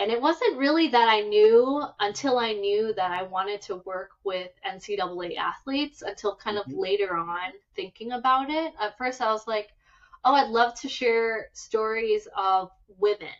And 0.00 0.12
it 0.12 0.20
wasn't 0.20 0.58
really 0.58 0.88
that 0.88 1.08
I 1.08 1.22
knew 1.22 1.82
until 1.98 2.38
I 2.38 2.52
knew 2.52 2.92
that 2.94 3.10
I 3.10 3.24
wanted 3.24 3.60
to 3.62 3.82
work 3.84 4.10
with 4.22 4.50
NCAA 4.64 5.36
athletes 5.36 6.02
until 6.02 6.36
kind 6.36 6.56
of 6.56 6.66
mm-hmm. 6.66 6.78
later 6.78 7.16
on 7.16 7.52
thinking 7.74 8.12
about 8.12 8.48
it. 8.48 8.72
At 8.80 8.96
first, 8.96 9.20
I 9.20 9.32
was 9.32 9.48
like, 9.48 9.70
oh, 10.24 10.34
I'd 10.34 10.50
love 10.50 10.74
to 10.80 10.88
share 10.88 11.48
stories 11.52 12.28
of 12.36 12.70
women 12.96 13.34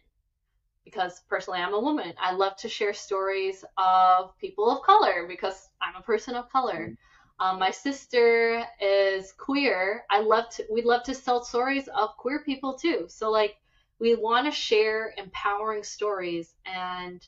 because 0.84 1.20
personally 1.28 1.60
I'm 1.60 1.74
a 1.74 1.80
woman. 1.80 2.14
I 2.20 2.32
love 2.32 2.56
to 2.56 2.68
share 2.68 2.94
stories 2.94 3.64
of 3.76 4.36
people 4.38 4.70
of 4.70 4.82
color 4.82 5.26
because 5.28 5.68
I'm 5.80 5.94
a 5.96 6.02
person 6.02 6.34
of 6.34 6.50
color. 6.50 6.88
Mm-hmm. 6.88 6.92
Um, 7.40 7.60
my 7.60 7.70
sister 7.70 8.64
is 8.80 9.32
queer. 9.32 10.04
I 10.10 10.20
love 10.20 10.48
to. 10.56 10.64
We 10.72 10.82
love 10.82 11.04
to 11.04 11.14
tell 11.14 11.44
stories 11.44 11.88
of 11.88 12.16
queer 12.16 12.42
people 12.44 12.74
too. 12.74 13.04
So 13.08 13.30
like 13.30 13.58
we 14.00 14.14
want 14.14 14.46
to 14.46 14.52
share 14.52 15.14
empowering 15.16 15.82
stories 15.82 16.54
and 16.64 17.26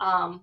um, 0.00 0.42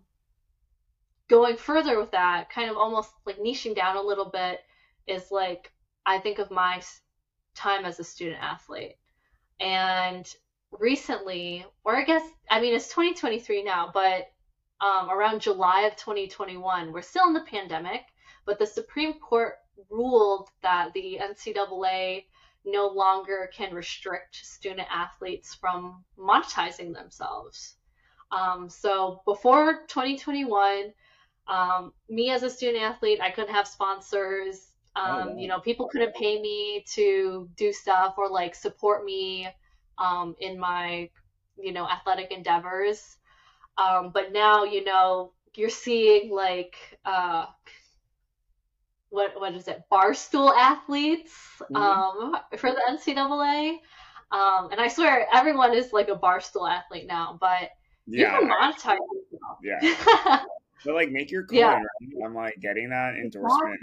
going 1.29 1.57
further 1.57 1.99
with 1.99 2.11
that 2.11 2.49
kind 2.49 2.69
of 2.69 2.77
almost 2.77 3.11
like 3.25 3.39
niching 3.39 3.75
down 3.75 3.97
a 3.97 4.01
little 4.01 4.29
bit 4.29 4.61
is 5.07 5.31
like 5.31 5.71
i 6.05 6.19
think 6.19 6.39
of 6.39 6.51
my 6.51 6.81
time 7.55 7.85
as 7.85 7.99
a 7.99 8.03
student 8.03 8.41
athlete. 8.41 8.95
And 9.59 10.27
recently 10.79 11.65
or 11.83 11.95
i 11.95 12.03
guess 12.03 12.23
i 12.49 12.59
mean 12.59 12.73
it's 12.73 12.87
2023 12.87 13.63
now 13.63 13.91
but 13.93 14.31
um, 14.81 15.09
around 15.11 15.39
july 15.39 15.81
of 15.81 15.95
2021 15.95 16.91
we're 16.91 17.01
still 17.01 17.27
in 17.27 17.33
the 17.33 17.41
pandemic 17.41 18.01
but 18.45 18.57
the 18.57 18.65
supreme 18.65 19.13
court 19.19 19.55
ruled 19.91 20.49
that 20.63 20.91
the 20.93 21.19
ncaa 21.21 22.23
no 22.65 22.87
longer 22.87 23.49
can 23.53 23.73
restrict 23.73 24.35
student 24.35 24.87
athletes 24.91 25.53
from 25.53 26.03
monetizing 26.17 26.93
themselves. 26.93 27.75
Um, 28.31 28.69
so 28.69 29.21
before 29.25 29.83
2021, 29.87 30.93
um, 31.47 31.93
me 32.09 32.31
as 32.31 32.43
a 32.43 32.49
student 32.49 32.83
athlete, 32.83 33.19
I 33.21 33.31
couldn't 33.31 33.53
have 33.53 33.67
sponsors. 33.67 34.67
Oh, 34.95 35.01
um, 35.01 35.29
oh, 35.29 35.37
You 35.37 35.47
know, 35.47 35.59
people 35.59 35.87
couldn't 35.87 36.15
pay 36.15 36.41
me 36.41 36.83
to 36.93 37.49
do 37.57 37.73
stuff 37.73 38.15
or 38.17 38.29
like 38.29 38.55
support 38.55 39.03
me 39.05 39.47
um, 39.97 40.35
in 40.39 40.59
my, 40.59 41.09
you 41.57 41.73
know, 41.73 41.87
athletic 41.87 42.31
endeavors. 42.31 43.17
Um, 43.77 44.11
but 44.13 44.31
now, 44.31 44.63
you 44.63 44.83
know, 44.83 45.31
you're 45.55 45.69
seeing 45.69 46.31
like 46.31 46.75
uh, 47.05 47.45
what 49.13 49.39
what 49.39 49.53
is 49.53 49.67
it 49.67 49.83
barstool 49.91 50.51
athletes 50.57 51.31
mm-hmm. 51.61 51.75
um, 51.75 52.35
for 52.57 52.71
the 52.71 52.81
NCAA. 52.89 53.75
Um, 54.31 54.71
and 54.71 54.81
I 54.81 54.87
swear 54.87 55.27
everyone 55.31 55.75
is 55.75 55.93
like 55.93 56.09
a 56.09 56.15
barstool 56.15 56.67
athlete 56.67 57.05
now, 57.07 57.37
but 57.39 57.69
yeah, 58.07 58.39
you 58.39 58.47
can 58.47 58.49
monetize 58.49 58.97
yourself. 59.31 59.59
Yeah. 59.63 60.43
but 60.85 60.95
like 60.95 61.11
make 61.11 61.29
your 61.29 61.45
coin, 61.45 61.59
yeah. 61.59 61.73
right? 61.75 62.25
I'm 62.25 62.33
like 62.33 62.55
getting 62.59 62.89
that 62.89 63.13
endorsement. 63.13 63.79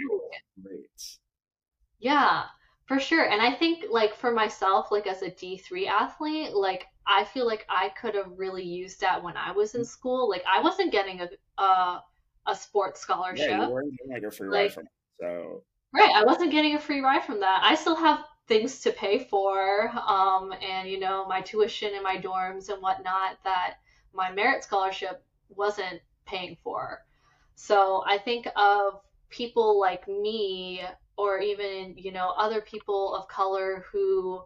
Yeah, 1.99 2.43
for 2.85 2.99
sure. 2.99 3.23
And 3.23 3.41
I 3.41 3.53
think 3.53 3.85
like 3.89 4.13
for 4.13 4.33
myself, 4.33 4.91
like 4.91 5.07
as 5.07 5.21
a 5.21 5.31
D3 5.31 5.87
athlete, 5.87 6.53
like 6.53 6.87
I 7.07 7.23
feel 7.23 7.47
like 7.47 7.65
I 7.69 7.87
could 7.89 8.15
have 8.15 8.33
really 8.35 8.65
used 8.65 8.99
that 8.99 9.23
when 9.23 9.37
I 9.37 9.53
was 9.53 9.75
in 9.75 9.85
school. 9.85 10.29
Like 10.29 10.43
I 10.53 10.61
wasn't 10.61 10.91
getting 10.91 11.21
a 11.21 11.29
a, 11.57 12.01
a 12.47 12.55
sports 12.55 12.99
scholarship. 12.99 13.47
Yeah, 13.47 13.67
you 13.67 13.73
weren't 13.73 13.97
getting 13.97 14.11
like 14.11 14.23
a 14.23 14.35
free 14.35 14.49
like, 14.49 14.61
ride 14.63 14.73
from 14.73 14.87
so 15.21 15.63
right, 15.93 16.11
I 16.15 16.23
wasn't 16.25 16.51
getting 16.51 16.75
a 16.75 16.79
free 16.79 17.01
ride 17.01 17.23
from 17.23 17.39
that. 17.41 17.61
I 17.63 17.75
still 17.75 17.95
have 17.95 18.25
things 18.47 18.79
to 18.81 18.91
pay 18.91 19.19
for, 19.19 19.89
um, 19.89 20.53
and 20.61 20.89
you 20.89 20.99
know 20.99 21.27
my 21.27 21.41
tuition 21.41 21.91
and 21.93 22.03
my 22.03 22.17
dorms 22.17 22.69
and 22.69 22.81
whatnot 22.81 23.37
that 23.43 23.75
my 24.13 24.31
merit 24.31 24.63
scholarship 24.63 25.23
wasn't 25.49 26.01
paying 26.25 26.57
for. 26.63 27.05
So 27.55 28.03
I 28.07 28.17
think 28.17 28.47
of 28.55 29.01
people 29.29 29.79
like 29.79 30.07
me 30.07 30.81
or 31.17 31.39
even 31.39 31.95
you 31.97 32.11
know 32.11 32.33
other 32.35 32.61
people 32.61 33.15
of 33.15 33.27
color 33.27 33.85
who 33.91 34.41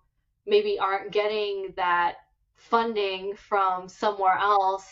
maybe 0.45 0.78
aren't 0.78 1.11
getting 1.11 1.73
that 1.78 2.15
funding 2.55 3.36
from 3.36 3.88
somewhere 3.88 4.38
else, 4.38 4.86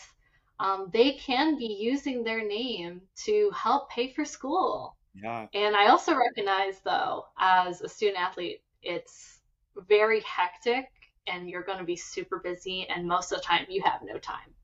um, 0.60 0.88
they 0.92 1.12
can 1.12 1.58
be 1.58 1.76
using 1.80 2.22
their 2.24 2.46
name 2.46 3.02
to 3.24 3.50
help 3.50 3.90
pay 3.90 4.12
for 4.12 4.24
school. 4.24 4.96
Yeah. 5.14 5.46
And 5.54 5.76
I 5.76 5.88
also 5.88 6.14
recognize, 6.14 6.80
though, 6.84 7.26
as 7.38 7.80
a 7.80 7.88
student 7.88 8.18
athlete, 8.18 8.62
it's 8.82 9.40
very 9.88 10.20
hectic 10.20 10.86
and 11.26 11.48
you're 11.48 11.62
going 11.62 11.78
to 11.78 11.84
be 11.84 11.96
super 11.96 12.38
busy, 12.38 12.86
and 12.88 13.08
most 13.08 13.32
of 13.32 13.38
the 13.38 13.44
time 13.44 13.64
you 13.68 13.82
have 13.82 14.02
no 14.04 14.18
time. 14.18 14.54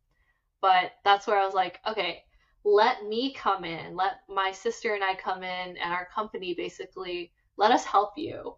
But 0.61 0.93
that's 1.05 1.27
where 1.27 1.39
I 1.39 1.47
was 1.47 1.55
like, 1.55 1.81
okay, 1.89 2.23
let 2.65 3.07
me 3.07 3.33
come 3.33 3.65
in, 3.65 3.97
let 3.97 4.21
my 4.29 4.53
sister 4.53 4.95
and 4.95 5.03
I 5.03 5.15
come 5.15 5.43
in, 5.43 5.77
and 5.79 5.93
our 5.93 6.07
company 6.15 6.55
basically 6.55 7.33
let 7.57 7.71
us 7.71 7.85
help 7.85 8.13
you 8.17 8.57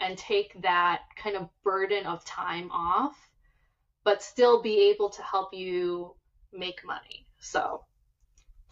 and 0.00 0.16
take 0.16 0.60
that 0.62 1.02
kind 1.22 1.36
of 1.36 1.50
burden 1.62 2.06
of 2.06 2.24
time 2.24 2.70
off, 2.70 3.16
but 4.02 4.22
still 4.22 4.62
be 4.62 4.90
able 4.90 5.10
to 5.10 5.22
help 5.22 5.52
you 5.52 6.16
make 6.52 6.84
money. 6.86 7.26
So 7.38 7.84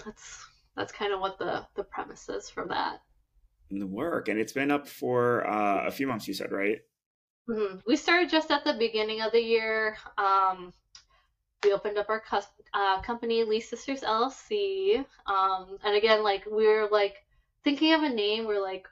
that's 0.02 0.42
that's 0.76 0.92
kind 0.92 1.12
of 1.12 1.20
what 1.20 1.38
the 1.38 1.66
the 1.74 1.84
premise 1.84 2.28
is 2.28 2.48
for 2.48 2.66
that. 2.68 3.00
The 3.70 3.86
work, 3.86 4.28
and 4.28 4.38
it's 4.38 4.52
been 4.52 4.70
up 4.70 4.88
for 4.88 5.46
uh, 5.46 5.86
a 5.86 5.90
few 5.90 6.06
months. 6.06 6.26
You 6.26 6.34
said 6.34 6.52
right? 6.52 6.78
Mm-hmm. 7.48 7.78
We 7.86 7.96
started 7.96 8.30
just 8.30 8.50
at 8.50 8.64
the 8.64 8.74
beginning 8.74 9.20
of 9.22 9.32
the 9.32 9.40
year. 9.40 9.96
Um, 10.18 10.72
we 11.64 11.72
opened 11.72 11.98
up 11.98 12.08
our 12.08 12.22
uh, 12.72 13.00
company, 13.02 13.44
Le 13.44 13.60
Sisters 13.60 14.00
LLC, 14.00 15.04
um, 15.26 15.78
and 15.84 15.96
again, 15.96 16.22
like 16.22 16.46
we 16.50 16.66
are 16.66 16.88
like 16.88 17.16
thinking 17.64 17.92
of 17.92 18.02
a 18.02 18.08
name. 18.08 18.46
We're 18.46 18.62
like, 18.62 18.86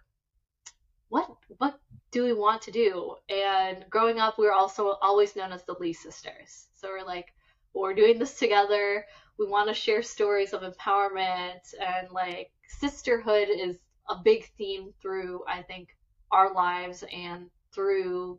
what 1.09 1.31
what 1.59 1.79
do 2.11 2.25
we 2.25 2.33
want 2.33 2.63
to 2.63 2.71
do? 2.71 3.15
And 3.29 3.85
growing 3.91 4.19
up, 4.19 4.39
we 4.39 4.47
were 4.47 4.53
also 4.53 4.97
always 5.03 5.37
known 5.37 5.53
as 5.53 5.65
the 5.65 5.77
Le 5.79 5.93
Sisters. 5.93 6.67
So 6.75 6.89
we're 6.89 7.07
like, 7.07 7.33
we're 7.75 7.95
doing 7.95 8.19
this 8.19 8.39
together. 8.39 9.05
We 9.39 9.47
want 9.47 9.69
to 9.69 9.75
share 9.75 10.03
stories 10.03 10.53
of 10.53 10.63
empowerment 10.63 11.61
and 11.81 12.11
like 12.11 12.51
sisterhood 12.67 13.49
is 13.51 13.79
a 14.09 14.17
big 14.17 14.51
theme 14.57 14.93
through, 15.01 15.45
I 15.47 15.63
think, 15.63 15.97
our 16.31 16.53
lives 16.53 17.05
and 17.13 17.51
through 17.73 18.39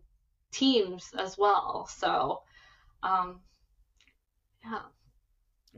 teams 0.52 1.12
as 1.18 1.38
well. 1.38 1.88
So, 1.88 2.42
um, 3.04 3.40
yeah. 4.64 4.82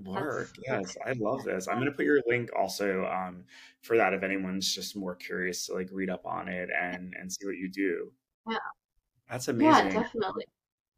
Work. 0.03 0.49
Yes, 0.65 0.95
I 1.05 1.13
love 1.19 1.43
this. 1.43 1.67
I'm 1.67 1.77
gonna 1.77 1.91
put 1.91 2.05
your 2.05 2.21
link 2.25 2.49
also 2.57 3.05
um, 3.05 3.43
for 3.81 3.97
that 3.97 4.13
if 4.13 4.23
anyone's 4.23 4.73
just 4.73 4.95
more 4.95 5.15
curious 5.15 5.67
to 5.67 5.73
like 5.73 5.89
read 5.91 6.09
up 6.09 6.25
on 6.25 6.47
it 6.47 6.69
and 6.69 7.13
and 7.19 7.31
see 7.31 7.45
what 7.45 7.57
you 7.57 7.69
do. 7.69 8.11
Yeah. 8.49 8.57
That's 9.29 9.49
amazing. 9.49 9.87
Yeah, 9.87 10.01
definitely. 10.01 10.45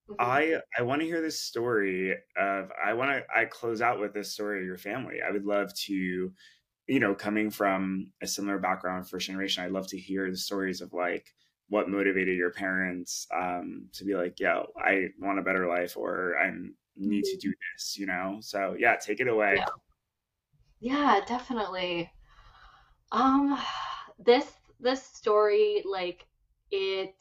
Mm-hmm. 0.10 0.16
I 0.20 0.60
I 0.78 0.82
want 0.84 1.01
to 1.01 1.08
hear 1.08 1.22
this 1.22 1.41
story 1.41 2.16
of 2.38 2.72
I 2.84 2.93
want 2.93 3.12
to 3.12 3.24
I 3.34 3.45
close 3.45 3.82
out 3.82 3.99
with 3.99 4.14
this 4.14 4.34
story 4.34 4.60
of 4.60 4.66
your 4.66 4.78
family. 4.78 5.20
I 5.26 5.32
would 5.32 5.45
love 5.45 5.74
to, 5.86 5.93
you 5.93 6.99
know, 6.99 7.16
coming 7.16 7.49
from 7.49 8.12
a 8.22 8.28
similar 8.28 8.60
background, 8.60 9.08
first 9.08 9.28
generation. 9.28 9.64
I'd 9.64 9.72
love 9.72 9.88
to 9.88 9.97
hear 9.97 10.30
the 10.30 10.38
stories 10.38 10.82
of 10.82 10.93
like 10.93 11.34
what 11.70 11.89
motivated 11.89 12.38
your 12.38 12.51
parents 12.51 13.28
um, 13.34 13.88
to 13.93 14.04
be 14.04 14.14
like, 14.14 14.39
yo, 14.39 14.68
I 14.78 15.08
want 15.20 15.39
a 15.39 15.41
better 15.41 15.68
life, 15.68 15.95
or 15.95 16.36
I 16.38 16.51
need 16.97 17.24
to 17.24 17.32
mm-hmm. 17.32 17.49
do 17.49 17.54
this, 17.74 17.97
you 17.97 18.06
know. 18.06 18.38
So 18.41 18.76
yeah, 18.78 18.97
take 18.97 19.22
it 19.22 19.28
away. 19.30 19.56
Yeah, 19.58 19.66
yeah 20.80 21.22
definitely. 21.26 22.12
Um, 23.14 23.58
this 24.20 24.51
this 24.82 25.01
story 25.01 25.82
like 25.89 26.28
it 26.72 27.16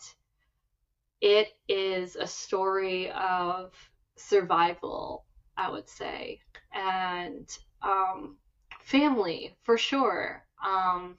it 1.22 1.56
is 1.68 2.16
a 2.16 2.26
story 2.26 3.10
of 3.12 3.72
survival, 4.16 5.24
I 5.56 5.70
would 5.70 5.88
say, 5.88 6.40
and 6.74 7.48
um, 7.80 8.36
family 8.80 9.56
for 9.62 9.78
sure. 9.78 10.44
Um, 10.66 11.16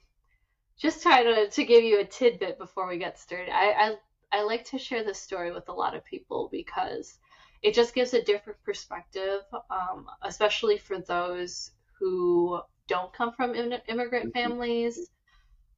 just 0.78 1.01
try 1.01 1.24
to, 1.24 1.49
to 1.49 1.64
give 1.64 1.86
you 1.86 2.01
a 2.01 2.06
tidbit 2.06 2.60
before 2.60 2.88
we 2.88 2.97
get 2.97 3.18
started. 3.18 3.49
I, 3.49 3.95
I, 4.34 4.39
I 4.39 4.43
like 4.43 4.66
to 4.66 4.78
share 4.78 5.06
this 5.06 5.20
story 5.20 5.54
with 5.54 5.70
a 5.70 5.74
lot 5.74 5.95
of 5.95 6.04
people 6.04 6.49
because 6.51 7.18
it 7.62 7.74
just 7.74 7.95
gives 7.95 8.14
a 8.14 8.22
different 8.22 8.62
perspective, 8.66 9.41
um, 9.72 10.08
especially 10.22 10.78
for 10.78 10.99
those 10.99 11.72
who 11.97 12.60
don't 12.89 13.14
come 13.14 13.32
from 13.32 13.56
immigrant 13.56 13.86
mm-hmm. 13.88 14.30
families. 14.32 14.99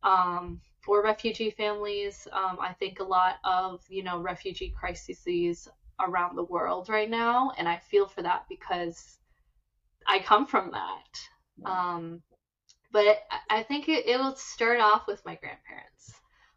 Um, 0.02 0.62
for 0.86 1.02
refugee 1.02 1.50
families. 1.50 2.28
Um, 2.32 2.58
I 2.62 2.74
think 2.74 3.00
a 3.00 3.04
lot 3.04 3.36
of 3.44 3.82
you 3.90 4.04
know 4.04 4.20
refugee 4.20 4.74
crises 4.78 5.68
around 6.00 6.36
the 6.36 6.44
world 6.44 6.90
right 6.90 7.10
now, 7.10 7.52
and 7.58 7.68
I 7.68 7.78
feel 7.78 8.08
for 8.08 8.22
that 8.22 8.46
because 8.48 9.18
I 10.08 10.20
come 10.20 10.46
from 10.46 10.72
that. 10.72 11.70
Um, 11.70 12.22
but 12.92 13.24
I 13.50 13.64
think 13.64 13.90
it, 13.90 14.06
it 14.06 14.18
will 14.18 14.36
start 14.36 14.80
off 14.80 15.08
with 15.08 15.26
my 15.26 15.36
grandparents 15.36 16.14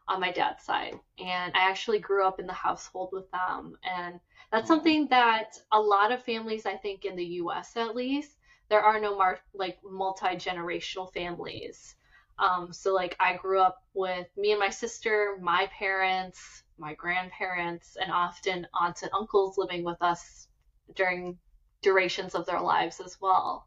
on 0.08 0.20
my 0.20 0.32
dad's 0.32 0.64
side, 0.64 0.98
and 1.18 1.52
I 1.54 1.68
actually 1.70 1.98
grew 1.98 2.26
up 2.26 2.38
in 2.40 2.46
the 2.46 2.52
household 2.52 3.10
with 3.12 3.30
them, 3.30 3.76
and 3.82 4.20
that's 4.52 4.68
something 4.68 5.08
that 5.08 5.58
a 5.72 5.80
lot 5.80 6.12
of 6.12 6.22
families, 6.24 6.66
I 6.66 6.76
think, 6.76 7.04
in 7.04 7.16
the 7.16 7.24
U.S. 7.42 7.76
at 7.76 7.94
least, 7.94 8.36
there 8.68 8.80
are 8.82 9.00
no 9.00 9.16
mar- 9.16 9.40
like 9.54 9.78
multi 9.84 10.36
generational 10.36 11.12
families 11.12 11.94
um, 12.38 12.72
so 12.72 12.94
like 12.94 13.16
I 13.18 13.36
grew 13.36 13.60
up 13.60 13.82
with 13.94 14.26
me 14.36 14.52
and 14.52 14.60
my 14.60 14.70
sister, 14.70 15.38
my 15.40 15.68
parents, 15.76 16.62
my 16.78 16.94
grandparents, 16.94 17.96
and 18.00 18.12
often 18.12 18.66
aunts 18.80 19.02
and 19.02 19.10
uncles 19.12 19.58
living 19.58 19.84
with 19.84 20.00
us 20.00 20.46
during 20.94 21.38
durations 21.82 22.34
of 22.34 22.46
their 22.46 22.60
lives 22.60 23.00
as 23.00 23.20
well. 23.20 23.66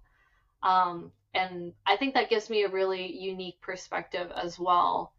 Um, 0.63 1.11
and 1.33 1.73
I 1.85 1.97
think 1.97 2.13
that 2.13 2.29
gives 2.29 2.49
me 2.49 2.63
a 2.63 2.69
really 2.69 3.13
unique 3.13 3.59
perspective 3.61 4.31
as 4.35 4.59
well. 4.59 5.13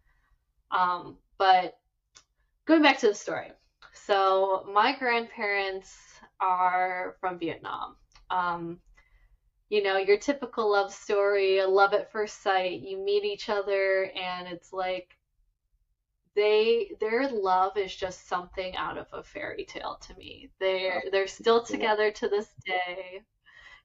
Um, 0.70 1.18
but 1.38 1.78
going 2.66 2.82
back 2.82 2.98
to 2.98 3.08
the 3.08 3.14
story. 3.14 3.52
So 3.92 4.66
my 4.72 4.96
grandparents 4.98 5.94
are 6.40 7.16
from 7.20 7.38
Vietnam. 7.38 7.96
Um, 8.30 8.78
you 9.72 9.82
know, 9.82 9.96
your 9.96 10.18
typical 10.18 10.70
love 10.70 10.92
story, 10.92 11.64
love 11.64 11.94
at 11.94 12.12
first 12.12 12.42
sight. 12.42 12.82
You 12.82 12.98
meet 12.98 13.24
each 13.24 13.48
other 13.48 14.10
and 14.14 14.46
it's 14.46 14.70
like 14.70 15.16
they 16.36 16.90
their 17.00 17.26
love 17.30 17.78
is 17.78 17.96
just 17.96 18.28
something 18.28 18.76
out 18.76 18.98
of 18.98 19.06
a 19.14 19.22
fairy 19.22 19.64
tale 19.64 19.98
to 20.06 20.14
me. 20.18 20.50
They're 20.60 21.02
they're 21.10 21.26
still 21.26 21.62
together 21.62 22.10
to 22.10 22.28
this 22.28 22.48
day. 22.66 23.22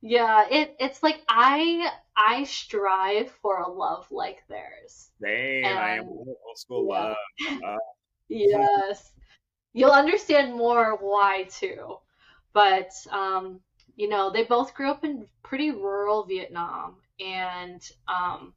Yeah, 0.01 0.45
it 0.51 0.75
it's 0.77 1.03
like 1.03 1.21
I 1.29 1.89
I 2.17 2.43
strive 2.43 3.31
for 3.41 3.59
a 3.61 3.71
love 3.71 4.07
like 4.11 4.43
theirs. 4.49 5.11
And, 5.25 5.79
I 5.79 5.91
am 5.91 6.09
old 6.09 6.35
school 6.55 6.85
yeah. 6.91 6.99
love. 6.99 7.61
Uh. 7.65 7.77
yes, 8.27 9.13
you'll 9.71 9.91
understand 9.91 10.53
more 10.53 10.97
why 10.99 11.43
too. 11.49 11.95
But 12.51 12.91
um, 13.09 13.61
you 13.97 14.07
know, 14.07 14.29
they 14.31 14.43
both 14.43 14.75
grew 14.75 14.91
up 14.91 15.03
in 15.03 15.27
pretty 15.43 15.71
rural 15.71 16.23
Vietnam, 16.23 16.97
and 17.19 17.81
um, 18.07 18.53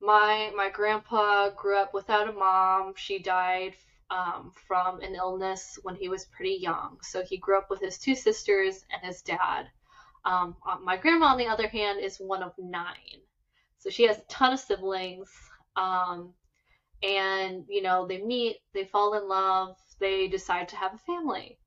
my 0.00 0.52
my 0.54 0.68
grandpa 0.68 1.48
grew 1.48 1.78
up 1.78 1.94
without 1.94 2.28
a 2.28 2.32
mom. 2.32 2.92
She 2.94 3.18
died 3.18 3.72
um, 4.10 4.52
from 4.68 5.00
an 5.00 5.14
illness 5.14 5.78
when 5.82 5.94
he 5.94 6.10
was 6.10 6.26
pretty 6.26 6.58
young, 6.60 6.98
so 7.02 7.24
he 7.24 7.38
grew 7.38 7.56
up 7.56 7.70
with 7.70 7.80
his 7.80 7.98
two 7.98 8.14
sisters 8.14 8.84
and 8.92 9.02
his 9.02 9.22
dad. 9.22 9.70
Um, 10.26 10.56
uh, 10.68 10.76
my 10.84 10.98
grandma, 10.98 11.26
on 11.28 11.38
the 11.38 11.46
other 11.46 11.66
hand, 11.66 11.98
is 11.98 12.18
one 12.18 12.42
of 12.42 12.52
nine, 12.58 13.22
so 13.78 13.88
she 13.88 14.06
has 14.06 14.18
a 14.18 14.28
ton 14.28 14.52
of 14.52 14.60
siblings. 14.60 15.30
Um, 15.74 16.34
and 17.02 17.64
you 17.66 17.80
know, 17.80 18.06
they 18.06 18.22
meet, 18.22 18.58
they 18.74 18.84
fall 18.84 19.14
in 19.14 19.26
love, 19.26 19.78
they 20.00 20.28
decide 20.28 20.68
to 20.68 20.76
have 20.76 20.92
a 20.92 20.98
family. 20.98 21.58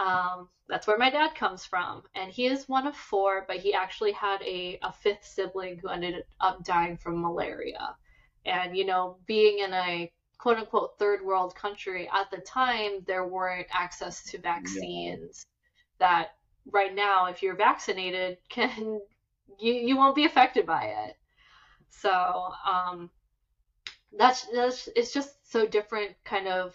Um, 0.00 0.48
that's 0.66 0.86
where 0.86 0.96
my 0.96 1.10
dad 1.10 1.34
comes 1.34 1.64
from. 1.66 2.02
And 2.14 2.32
he 2.32 2.46
is 2.46 2.68
one 2.68 2.86
of 2.86 2.96
four, 2.96 3.44
but 3.46 3.58
he 3.58 3.74
actually 3.74 4.12
had 4.12 4.40
a, 4.42 4.78
a 4.82 4.92
fifth 4.92 5.24
sibling 5.24 5.78
who 5.78 5.88
ended 5.88 6.24
up 6.40 6.64
dying 6.64 6.96
from 6.96 7.20
malaria. 7.20 7.94
And, 8.46 8.76
you 8.76 8.86
know, 8.86 9.18
being 9.26 9.58
in 9.58 9.74
a 9.74 10.10
quote 10.38 10.56
unquote 10.56 10.98
third 10.98 11.22
world 11.22 11.54
country 11.54 12.08
at 12.12 12.30
the 12.30 12.38
time, 12.38 13.04
there 13.06 13.26
weren't 13.26 13.66
access 13.72 14.24
to 14.30 14.38
vaccines 14.38 15.44
yeah. 16.00 16.06
that 16.06 16.28
right 16.72 16.94
now, 16.94 17.26
if 17.26 17.42
you're 17.42 17.56
vaccinated, 17.56 18.38
can 18.48 19.00
you, 19.58 19.72
you 19.72 19.96
won't 19.96 20.16
be 20.16 20.24
affected 20.24 20.64
by 20.64 20.84
it. 20.84 21.16
So, 21.90 22.10
um, 22.10 23.10
that's, 24.16 24.46
that's, 24.54 24.88
it's 24.96 25.12
just 25.12 25.50
so 25.50 25.66
different 25.66 26.12
kind 26.24 26.48
of 26.48 26.74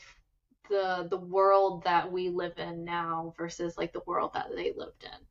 the 0.70 1.08
the 1.10 1.18
world 1.18 1.84
that 1.84 2.12
we 2.12 2.30
live 2.30 2.58
in 2.58 2.84
now 2.84 3.34
versus 3.38 3.78
like 3.78 3.94
the 3.94 4.04
world 4.06 4.32
that 4.34 4.48
they 4.56 4.74
lived 4.76 5.04
in. 5.04 5.26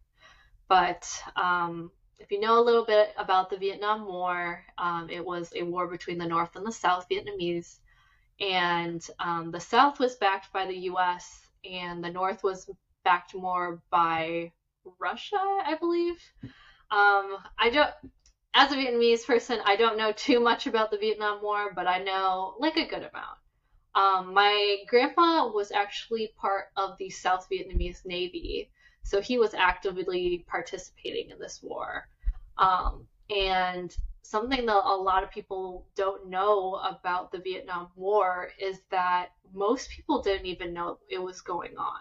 But 0.68 1.08
um, 1.36 1.90
if 2.18 2.30
you 2.30 2.40
know 2.40 2.58
a 2.60 2.64
little 2.64 2.84
bit 2.84 3.12
about 3.18 3.50
the 3.50 3.56
Vietnam 3.56 4.06
War, 4.06 4.64
um, 4.78 5.08
it 5.10 5.24
was 5.24 5.52
a 5.54 5.62
war 5.62 5.86
between 5.86 6.18
the 6.18 6.26
North 6.26 6.56
and 6.56 6.66
the 6.66 6.72
South 6.72 7.06
Vietnamese, 7.10 7.78
and 8.40 9.06
um, 9.18 9.50
the 9.50 9.60
South 9.60 9.98
was 9.98 10.16
backed 10.16 10.52
by 10.52 10.66
the 10.66 10.78
U.S. 10.90 11.48
and 11.64 12.02
the 12.02 12.10
North 12.10 12.42
was 12.42 12.70
backed 13.04 13.34
more 13.34 13.82
by 13.90 14.52
Russia, 14.98 15.36
I 15.36 15.76
believe. 15.78 16.16
Um, 16.90 17.36
I 17.58 17.70
don't, 17.72 17.90
as 18.54 18.72
a 18.72 18.76
Vietnamese 18.76 19.26
person, 19.26 19.60
I 19.64 19.76
don't 19.76 19.98
know 19.98 20.12
too 20.12 20.40
much 20.40 20.66
about 20.66 20.90
the 20.90 20.98
Vietnam 20.98 21.42
War, 21.42 21.72
but 21.74 21.86
I 21.86 22.02
know 22.02 22.54
like 22.58 22.76
a 22.76 22.86
good 22.86 22.98
amount. 23.02 23.38
Um, 23.94 24.34
my 24.34 24.78
grandpa 24.88 25.48
was 25.48 25.70
actually 25.70 26.32
part 26.36 26.66
of 26.76 26.96
the 26.98 27.10
South 27.10 27.46
Vietnamese 27.50 28.04
Navy, 28.04 28.70
so 29.02 29.20
he 29.20 29.38
was 29.38 29.54
actively 29.54 30.44
participating 30.48 31.30
in 31.30 31.38
this 31.38 31.60
war. 31.62 32.08
Um, 32.58 33.06
and 33.30 33.96
something 34.22 34.66
that 34.66 34.84
a 34.84 34.96
lot 34.96 35.22
of 35.22 35.30
people 35.30 35.86
don't 35.94 36.28
know 36.28 36.80
about 36.84 37.30
the 37.30 37.38
Vietnam 37.38 37.88
War 37.94 38.50
is 38.58 38.80
that 38.90 39.28
most 39.52 39.90
people 39.90 40.22
didn't 40.22 40.46
even 40.46 40.72
know 40.72 40.98
it 41.08 41.22
was 41.22 41.40
going 41.40 41.76
on. 41.76 42.00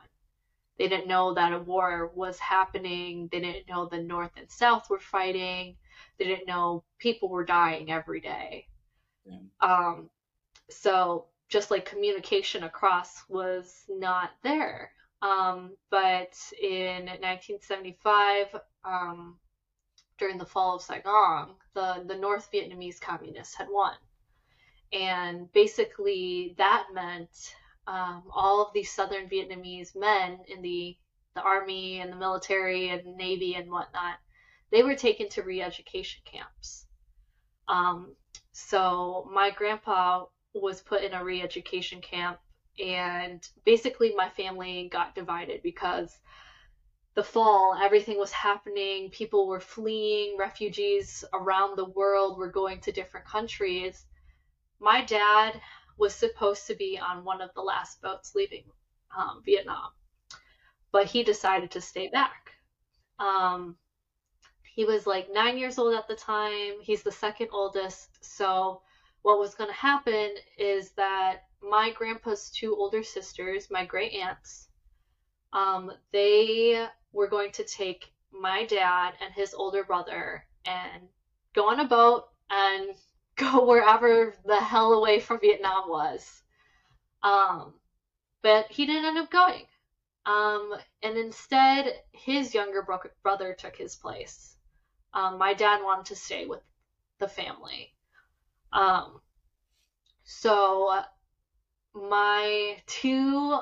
They 0.80 0.88
didn't 0.88 1.08
know 1.08 1.34
that 1.36 1.54
a 1.54 1.60
war 1.60 2.12
was 2.16 2.40
happening. 2.40 3.30
They 3.32 3.40
didn't 3.40 3.70
know 3.70 3.88
the 3.88 4.02
North 4.02 4.32
and 4.38 4.50
South 4.50 4.90
were 4.90 5.00
fighting. 5.00 5.76
They 6.18 6.26
didn't 6.26 6.48
know 6.48 6.84
people 6.98 7.30
were 7.30 7.46
dying 7.46 7.92
every 7.92 8.22
day. 8.22 8.68
Yeah. 9.26 9.38
Um, 9.62 10.10
so 10.70 11.28
just 11.54 11.70
like 11.70 11.86
communication 11.86 12.64
across 12.64 13.24
was 13.30 13.86
not 13.88 14.32
there. 14.42 14.92
Um, 15.22 15.78
but 15.92 16.36
in 16.60 17.06
1975, 17.06 18.56
um, 18.84 19.38
during 20.18 20.40
the 20.40 20.48
fall 20.48 20.76
of 20.76 20.82
Saigon, 20.82 21.50
the, 21.76 22.04
the 22.08 22.16
North 22.16 22.50
Vietnamese 22.52 23.00
communists 23.00 23.54
had 23.54 23.68
won. 23.70 23.94
And 24.92 25.52
basically, 25.54 26.56
that 26.58 26.88
meant 26.92 27.56
um, 27.86 28.24
all 28.34 28.66
of 28.66 28.74
these 28.74 28.92
Southern 28.92 29.30
Vietnamese 29.30 29.96
men 29.96 30.40
in 30.48 30.64
the, 30.64 30.98
the 31.36 31.42
army 31.44 32.00
and 32.00 32.12
the 32.12 32.18
military 32.18 32.90
and 32.90 33.16
navy 33.16 33.54
and 33.54 33.70
whatnot, 33.70 34.16
they 34.72 34.82
were 34.82 34.96
taken 34.96 35.30
to 35.30 35.44
re 35.44 35.62
education 35.62 36.24
camps. 36.26 36.88
Um, 37.68 38.16
so 38.52 39.30
my 39.32 39.52
grandpa 39.52 40.26
was 40.54 40.82
put 40.82 41.04
in 41.04 41.14
a 41.14 41.24
re 41.24 41.42
education 41.42 42.02
camp, 42.02 42.40
and 42.84 43.48
basically, 43.66 44.14
my 44.16 44.30
family 44.30 44.90
got 44.92 45.16
divided 45.16 45.62
because 45.64 46.18
the 47.16 47.24
fall, 47.24 47.78
everything 47.80 48.18
was 48.18 48.32
happening. 48.32 49.10
People 49.12 49.48
were 49.48 49.60
fleeing, 49.60 50.36
refugees 50.38 51.24
around 51.34 51.78
the 51.78 51.86
world 51.86 52.38
were 52.38 52.50
going 52.52 52.80
to 52.82 52.92
different 52.92 53.28
countries. 53.28 54.06
My 54.80 55.04
dad 55.04 55.60
was 55.98 56.14
supposed 56.14 56.66
to 56.68 56.76
be 56.76 56.98
on 56.98 57.24
one 57.24 57.42
of 57.42 57.54
the 57.54 57.62
last 57.62 58.02
boats 58.02 58.34
leaving 58.34 58.64
um, 59.16 59.42
Vietnam, 59.46 59.92
but 60.92 61.06
he 61.06 61.24
decided 61.24 61.72
to 61.72 61.82
stay 61.82 62.08
back. 62.08 62.52
Um, 63.20 63.76
he 64.64 64.86
was 64.86 65.06
like 65.06 65.32
nine 65.32 65.58
years 65.58 65.78
old 65.78 65.94
at 65.94 66.08
the 66.08 66.16
time. 66.16 66.74
He's 66.82 67.04
the 67.04 67.12
second 67.12 67.50
oldest. 67.52 68.10
So, 68.26 68.82
what 69.24 69.40
was 69.40 69.56
going 69.56 69.70
to 69.70 69.76
happen 69.76 70.30
is 70.58 70.92
that 70.92 71.44
my 71.62 71.92
grandpa's 71.92 72.52
two 72.52 72.76
older 72.76 73.04
sisters, 73.04 73.72
my 73.72 73.86
great 73.86 74.14
aunts, 74.14 74.68
um, 75.54 75.92
they 76.12 76.86
were 77.14 77.28
going 77.28 77.52
to 77.54 77.64
take 77.64 78.12
my 78.32 78.66
dad 78.66 79.14
and 79.22 79.34
his 79.34 79.54
older 79.54 79.84
brother 79.84 80.46
and 80.66 81.04
go 81.54 81.70
on 81.70 81.80
a 81.80 81.88
boat 81.88 82.26
and 82.50 82.96
go 83.36 83.66
wherever 83.66 84.36
the 84.46 84.58
hell 84.58 84.94
away 84.94 85.20
from 85.20 85.40
Vietnam 85.40 85.90
was. 85.90 86.44
Um, 87.24 87.74
but 88.42 88.68
he 88.70 88.86
didn't 88.86 89.06
end 89.06 89.18
up 89.18 89.32
going. 89.32 89.66
Um, 90.26 90.76
and 91.02 91.18
instead, 91.18 91.94
his 92.12 92.54
younger 92.54 92.82
bro- 92.82 93.00
brother 93.24 93.56
took 93.58 93.76
his 93.76 93.96
place. 93.96 94.58
Um, 95.14 95.38
my 95.38 95.54
dad 95.54 95.82
wanted 95.82 96.06
to 96.08 96.16
stay 96.16 96.46
with 96.46 96.62
the 97.20 97.28
family. 97.28 97.93
Um, 98.74 99.22
so 100.24 101.02
my 101.94 102.78
two 102.88 103.60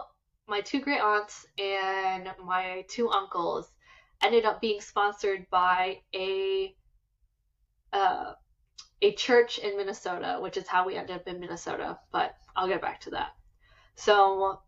my 0.48 0.62
two 0.62 0.80
great 0.80 1.02
aunts 1.02 1.46
and 1.58 2.30
my 2.44 2.86
two 2.90 3.10
uncles 3.10 3.72
ended 4.24 4.46
up 4.46 4.62
being 4.62 4.82
sponsored 4.82 5.46
by 5.50 6.02
a 6.16 6.76
uh, 7.94 8.34
a 9.02 9.14
church 9.14 9.58
in 9.58 9.76
Minnesota, 9.76 10.38
which 10.42 10.58
is 10.58 10.68
how 10.68 10.86
we 10.86 10.96
ended 10.96 11.16
up 11.16 11.28
in 11.28 11.40
Minnesota, 11.40 12.00
but 12.12 12.36
I'll 12.56 12.68
get 12.68 12.82
back 12.82 13.02
to 13.02 13.10
that. 13.12 13.34
So 13.96 14.62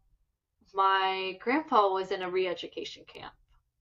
my 0.73 1.37
grandpa 1.39 1.93
was 1.93 2.11
in 2.11 2.21
a 2.21 2.29
re-education 2.29 3.03
camp 3.07 3.33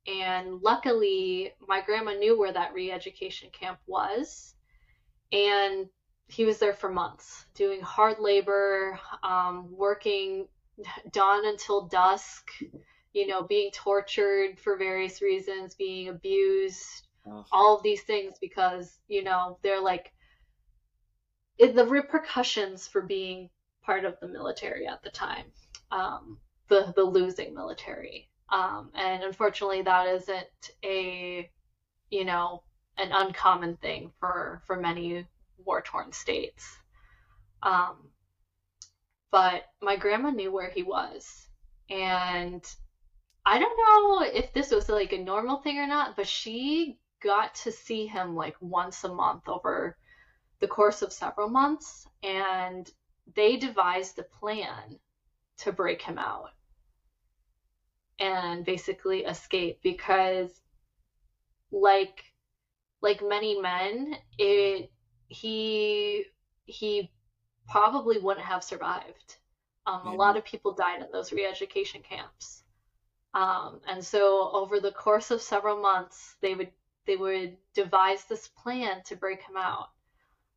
and 0.07 0.61
luckily 0.61 1.53
my 1.67 1.81
grandma 1.81 2.13
knew 2.13 2.39
where 2.39 2.53
that 2.53 2.75
re-education 2.75 3.51
camp 3.53 3.79
was 3.87 4.55
and 5.33 5.87
he 6.29 6.45
was 6.45 6.59
there 6.59 6.73
for 6.73 6.91
months 6.91 7.47
doing 7.55 7.81
hard 7.81 8.19
labor 8.19 8.99
um, 9.23 9.69
working 9.71 10.47
dawn 11.13 11.47
until 11.47 11.87
dusk, 11.89 12.51
you 13.13 13.27
know, 13.27 13.43
being 13.43 13.71
tortured 13.73 14.59
for 14.59 14.77
various 14.77 15.21
reasons, 15.21 15.75
being 15.75 16.09
abused, 16.09 17.07
oh. 17.27 17.45
all 17.53 17.77
of 17.77 17.83
these 17.83 18.03
things 18.03 18.35
because, 18.41 18.99
you 19.09 19.23
know, 19.23 19.59
they're 19.63 19.83
like 19.83 20.13
the 21.59 21.87
repercussions 21.87 22.89
for 22.89 23.03
being 23.03 23.51
part 23.83 24.05
of 24.05 24.19
the 24.21 24.29
military 24.29 24.87
at 24.87 25.03
the 25.03 25.11
time, 25.11 25.45
um, 25.91 26.39
the 26.69 26.93
the 26.97 27.03
losing 27.03 27.55
military, 27.55 28.29
um, 28.49 28.91
and 28.95 29.23
unfortunately, 29.23 29.83
that 29.83 30.09
isn't 30.09 30.71
a, 30.85 31.49
you 32.11 32.25
know, 32.25 32.63
an 32.99 33.11
uncommon 33.13 33.77
thing 33.77 34.11
for 34.19 34.63
for 34.67 34.77
many 34.77 35.27
war 35.65 35.83
torn 35.83 36.13
states. 36.13 36.79
Um, 37.63 38.11
but 39.31 39.63
my 39.81 39.97
grandma 39.97 40.31
knew 40.31 40.53
where 40.53 40.71
he 40.71 40.83
was. 40.83 41.49
And 41.91 42.65
I 43.45 43.59
don't 43.59 43.77
know 43.77 44.23
if 44.23 44.53
this 44.53 44.71
was 44.71 44.89
like 44.89 45.13
a 45.13 45.19
normal 45.19 45.59
thing 45.59 45.79
or 45.79 45.87
not, 45.87 46.17
but 46.17 46.29
she 46.29 46.99
got 47.23 47.55
to 47.55 47.73
see 47.73 48.07
him 48.07 48.35
like 48.37 48.57
once 48.61 49.05
a 49.05 49.13
month 49.13 49.49
over 49.49 49.97
the 50.61 50.69
course 50.69 51.03
of 51.03 51.13
several 51.13 51.49
months. 51.49 52.07
And 52.23 52.89
they 53.35 53.57
devised 53.57 54.19
a 54.19 54.23
plan 54.23 54.99
to 55.59 55.73
break 55.73 56.03
him 56.03 56.19
out 56.19 56.51
and 58.19 58.65
basically 58.65 59.25
escape 59.25 59.81
because 59.83 60.61
like 61.73 62.23
like 63.01 63.21
many 63.21 63.61
men 63.61 64.15
it 64.39 64.92
he 65.33 66.27
he 66.67 67.11
probably 67.69 68.19
wouldn't 68.19 68.47
have 68.47 68.65
survived. 68.65 69.37
Um, 69.87 70.07
A 70.07 70.15
lot 70.15 70.37
of 70.37 70.45
people 70.45 70.73
died 70.75 71.01
in 71.03 71.09
those 71.13 71.33
re-education 71.33 72.03
camps, 72.03 72.63
um, 73.35 73.81
and 73.89 74.05
so 74.05 74.51
over 74.53 74.81
the 74.81 74.93
course 74.93 75.31
of 75.31 75.43
several 75.43 75.77
months, 75.77 76.37
they 76.41 76.55
would 76.55 76.71
they 77.07 77.17
would 77.17 77.57
devise 77.75 78.25
this 78.25 78.49
plan 78.49 79.03
to 79.07 79.17
break 79.17 79.41
him 79.43 79.57
out. 79.57 79.89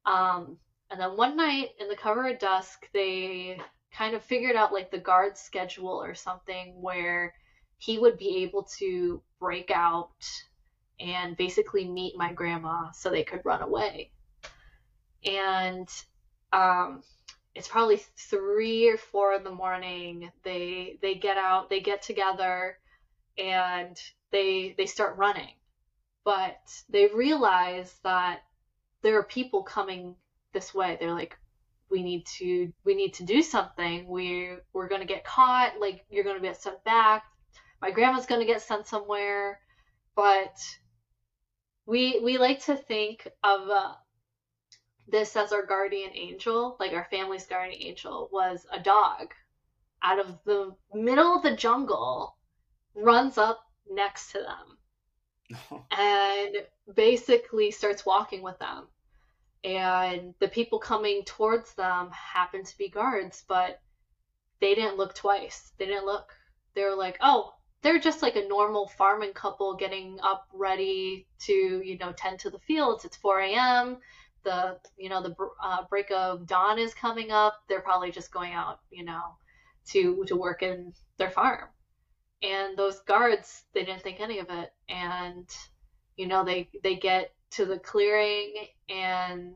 Um, 0.05 0.57
and 0.91 0.99
then 0.99 1.17
one 1.17 1.35
night, 1.35 1.69
in 1.79 1.87
the 1.87 1.95
cover 1.95 2.27
of 2.27 2.39
dusk, 2.39 2.87
they 2.93 3.59
kind 3.91 4.15
of 4.15 4.23
figured 4.23 4.55
out 4.55 4.73
like 4.73 4.91
the 4.91 4.99
guard 4.99 5.37
schedule 5.37 5.87
or 6.01 6.13
something 6.13 6.81
where 6.81 7.33
he 7.77 7.97
would 7.97 8.17
be 8.17 8.43
able 8.43 8.63
to 8.79 9.21
break 9.39 9.71
out 9.71 10.11
and 10.99 11.35
basically 11.37 11.85
meet 11.87 12.17
my 12.17 12.33
grandma 12.33 12.91
so 12.91 13.09
they 13.09 13.23
could 13.23 13.41
run 13.45 13.61
away. 13.61 14.11
And 15.25 15.87
um, 16.53 17.03
it's 17.55 17.67
probably 17.67 18.01
three 18.17 18.89
or 18.89 18.97
four 18.97 19.33
in 19.33 19.43
the 19.43 19.51
morning. 19.51 20.31
They 20.43 20.97
they 21.01 21.15
get 21.15 21.37
out, 21.37 21.69
they 21.69 21.79
get 21.81 22.01
together, 22.01 22.77
and 23.37 23.97
they 24.31 24.75
they 24.77 24.85
start 24.85 25.17
running. 25.17 25.53
But 26.23 26.57
they 26.89 27.07
realize 27.07 27.93
that 28.03 28.41
there 29.01 29.17
are 29.19 29.23
people 29.23 29.63
coming 29.63 30.15
this 30.53 30.73
way. 30.73 30.97
They're 30.99 31.13
like, 31.13 31.37
we 31.89 32.03
need 32.03 32.25
to 32.39 32.71
we 32.83 32.95
need 32.95 33.13
to 33.15 33.23
do 33.23 33.41
something. 33.41 34.07
We 34.07 34.57
we're 34.73 34.89
gonna 34.89 35.05
get 35.05 35.25
caught. 35.25 35.79
Like 35.79 36.05
you're 36.09 36.23
gonna 36.23 36.39
get 36.41 36.61
sent 36.61 36.83
back. 36.83 37.23
My 37.81 37.91
grandma's 37.91 38.25
gonna 38.25 38.45
get 38.45 38.61
sent 38.61 38.87
somewhere. 38.87 39.59
But 40.15 40.55
we 41.85 42.19
we 42.21 42.37
like 42.37 42.63
to 42.65 42.75
think 42.75 43.27
of 43.43 43.69
uh, 43.69 43.93
this 45.07 45.35
as 45.35 45.51
our 45.51 45.65
guardian 45.65 46.11
angel, 46.13 46.77
like 46.79 46.93
our 46.93 47.07
family's 47.09 47.45
guardian 47.45 47.81
angel, 47.81 48.29
was 48.31 48.65
a 48.71 48.79
dog 48.79 49.33
out 50.01 50.19
of 50.19 50.37
the 50.45 50.75
middle 50.93 51.35
of 51.35 51.43
the 51.43 51.55
jungle, 51.55 52.37
runs 52.93 53.37
up 53.37 53.59
next 53.89 54.31
to 54.31 54.39
them, 54.39 55.83
and 55.91 56.55
basically 56.95 57.71
starts 57.71 58.05
walking 58.05 58.41
with 58.41 58.57
them. 58.59 58.87
And 59.63 60.35
the 60.39 60.47
people 60.47 60.77
coming 60.77 61.23
towards 61.25 61.73
them 61.73 62.11
happen 62.11 62.63
to 62.63 62.77
be 62.77 62.89
guards, 62.89 63.43
but 63.47 63.79
they 64.59 64.75
didn't 64.75 64.97
look 64.97 65.15
twice. 65.15 65.71
They 65.77 65.87
didn't 65.87 66.05
look. 66.05 66.31
They 66.75 66.83
were 66.83 66.95
like, 66.95 67.17
oh, 67.21 67.55
they're 67.85 67.99
just 67.99 68.23
like 68.23 68.35
a 68.35 68.47
normal 68.47 68.87
farming 68.87 69.33
couple 69.33 69.75
getting 69.75 70.19
up 70.23 70.47
ready 70.53 71.27
to 71.37 71.53
you 71.53 71.97
know 71.99 72.11
tend 72.13 72.39
to 72.39 72.49
the 72.49 72.57
fields 72.57 73.05
it's 73.05 73.17
4 73.17 73.41
a.m 73.41 73.97
the 74.45 74.77
you 74.97 75.09
know 75.09 75.21
the 75.21 75.35
uh, 75.61 75.83
break 75.89 76.09
of 76.11 76.47
dawn 76.47 76.79
is 76.79 76.93
coming 76.93 77.31
up 77.31 77.55
they're 77.67 77.81
probably 77.81 78.11
just 78.11 78.31
going 78.31 78.53
out 78.53 78.79
you 78.89 79.03
know 79.03 79.35
to 79.85 80.23
to 80.27 80.35
work 80.35 80.63
in 80.63 80.93
their 81.17 81.31
farm. 81.31 81.69
And 82.41 82.77
those 82.77 82.99
guards 83.01 83.63
they 83.73 83.85
didn't 83.85 84.01
think 84.01 84.19
any 84.19 84.39
of 84.39 84.49
it. 84.49 84.71
And 84.89 85.47
you 86.17 86.27
know 86.27 86.43
they 86.43 86.69
they 86.83 86.95
get 86.95 87.33
to 87.51 87.65
the 87.65 87.79
clearing 87.79 88.53
and 88.89 89.55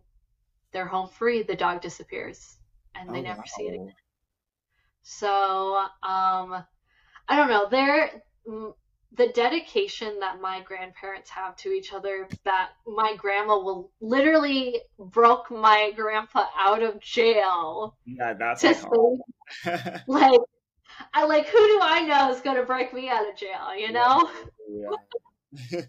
they're 0.71 0.87
home 0.87 1.09
free 1.09 1.43
the 1.43 1.55
dog 1.55 1.81
disappears 1.81 2.57
and 2.95 3.09
they 3.13 3.19
oh, 3.19 3.23
never 3.23 3.39
wow. 3.39 3.45
see 3.47 3.63
it 3.63 3.75
again. 3.75 3.93
So 5.01 5.77
um 6.03 6.63
i 7.27 7.35
don't 7.35 7.49
know 7.49 7.67
they're 7.69 8.21
the 9.17 9.27
dedication 9.29 10.19
that 10.19 10.39
my 10.39 10.61
grandparents 10.61 11.29
have 11.29 11.55
to 11.55 11.69
each 11.69 11.93
other 11.93 12.27
that 12.43 12.69
my 12.85 13.15
grandma 13.15 13.57
will 13.57 13.91
literally 14.01 14.79
broke 14.97 15.49
my 15.49 15.91
grandpa 15.95 16.45
out 16.57 16.83
of 16.83 16.99
jail 16.99 17.97
yeah 18.05 18.33
that's 18.33 18.63
like 20.07 20.39
I 21.13 21.25
like 21.25 21.47
who 21.47 21.57
do 21.57 21.79
I 21.81 22.05
know 22.05 22.31
is 22.31 22.41
gonna 22.41 22.63
break 22.63 22.93
me 22.93 23.09
out 23.09 23.27
of 23.29 23.35
jail, 23.35 23.75
you 23.77 23.91
know? 23.91 24.29
Yeah. 24.71 25.81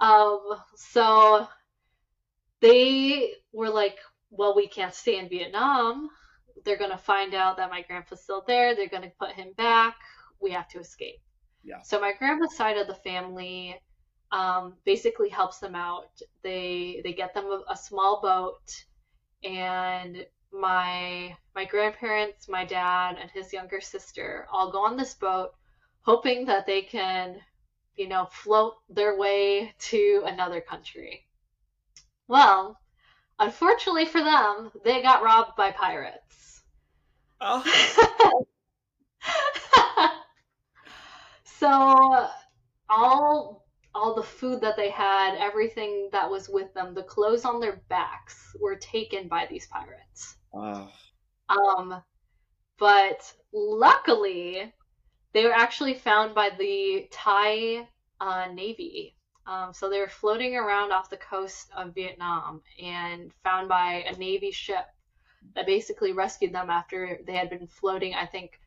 um 0.00 0.40
so 0.74 1.46
they 2.60 3.34
were 3.52 3.70
like, 3.70 3.96
Well, 4.30 4.56
we 4.56 4.66
can't 4.66 4.92
stay 4.92 5.20
in 5.20 5.28
Vietnam. 5.28 6.08
They're 6.64 6.76
gonna 6.76 6.98
find 6.98 7.32
out 7.32 7.58
that 7.58 7.70
my 7.70 7.82
grandpa's 7.82 8.22
still 8.22 8.42
there, 8.44 8.74
they're 8.74 8.88
gonna 8.88 9.12
put 9.20 9.30
him 9.32 9.52
back, 9.56 9.94
we 10.40 10.50
have 10.50 10.68
to 10.70 10.80
escape. 10.80 11.20
Yeah. 11.66 11.82
So 11.82 12.00
my 12.00 12.12
grandma's 12.12 12.56
side 12.56 12.76
of 12.76 12.86
the 12.86 12.94
family 12.94 13.80
um, 14.30 14.74
basically 14.84 15.28
helps 15.28 15.58
them 15.58 15.74
out. 15.74 16.10
They 16.42 17.00
they 17.02 17.12
get 17.12 17.34
them 17.34 17.46
a, 17.46 17.62
a 17.72 17.76
small 17.76 18.20
boat 18.22 18.84
and 19.42 20.24
my 20.52 21.36
my 21.56 21.64
grandparents, 21.64 22.48
my 22.48 22.64
dad, 22.64 23.16
and 23.20 23.30
his 23.30 23.52
younger 23.52 23.80
sister 23.80 24.46
all 24.52 24.70
go 24.70 24.84
on 24.84 24.96
this 24.96 25.14
boat, 25.14 25.50
hoping 26.02 26.46
that 26.46 26.66
they 26.66 26.82
can, 26.82 27.40
you 27.96 28.08
know, 28.08 28.26
float 28.26 28.74
their 28.88 29.16
way 29.16 29.74
to 29.90 30.22
another 30.24 30.60
country. 30.60 31.26
Well, 32.28 32.78
unfortunately 33.40 34.06
for 34.06 34.22
them, 34.22 34.70
they 34.84 35.02
got 35.02 35.24
robbed 35.24 35.56
by 35.56 35.72
pirates. 35.72 36.62
Oh. 37.40 38.42
so 41.58 42.28
all 42.88 43.66
all 43.94 44.14
the 44.14 44.22
food 44.22 44.60
that 44.60 44.76
they 44.76 44.90
had, 44.90 45.36
everything 45.38 46.10
that 46.12 46.30
was 46.30 46.50
with 46.50 46.72
them, 46.74 46.92
the 46.92 47.02
clothes 47.02 47.46
on 47.46 47.60
their 47.60 47.80
backs 47.88 48.54
were 48.60 48.76
taken 48.76 49.26
by 49.26 49.46
these 49.48 49.66
pirates. 49.68 50.36
Wow. 50.52 50.90
Um, 51.48 52.02
but 52.78 53.32
luckily, 53.54 54.70
they 55.32 55.44
were 55.44 55.52
actually 55.52 55.94
found 55.94 56.34
by 56.34 56.50
the 56.58 57.08
Thai 57.10 57.88
uh, 58.20 58.48
Navy. 58.52 59.16
Um, 59.46 59.72
so 59.72 59.88
they 59.88 60.00
were 60.00 60.08
floating 60.08 60.56
around 60.56 60.92
off 60.92 61.08
the 61.08 61.16
coast 61.16 61.70
of 61.74 61.94
Vietnam 61.94 62.60
and 62.82 63.32
found 63.44 63.68
by 63.68 64.04
a 64.06 64.16
Navy 64.18 64.50
ship 64.50 64.84
that 65.54 65.64
basically 65.64 66.12
rescued 66.12 66.52
them 66.52 66.68
after 66.68 67.20
they 67.26 67.34
had 67.34 67.48
been 67.48 67.66
floating, 67.66 68.12
I 68.12 68.26
think, 68.26 68.60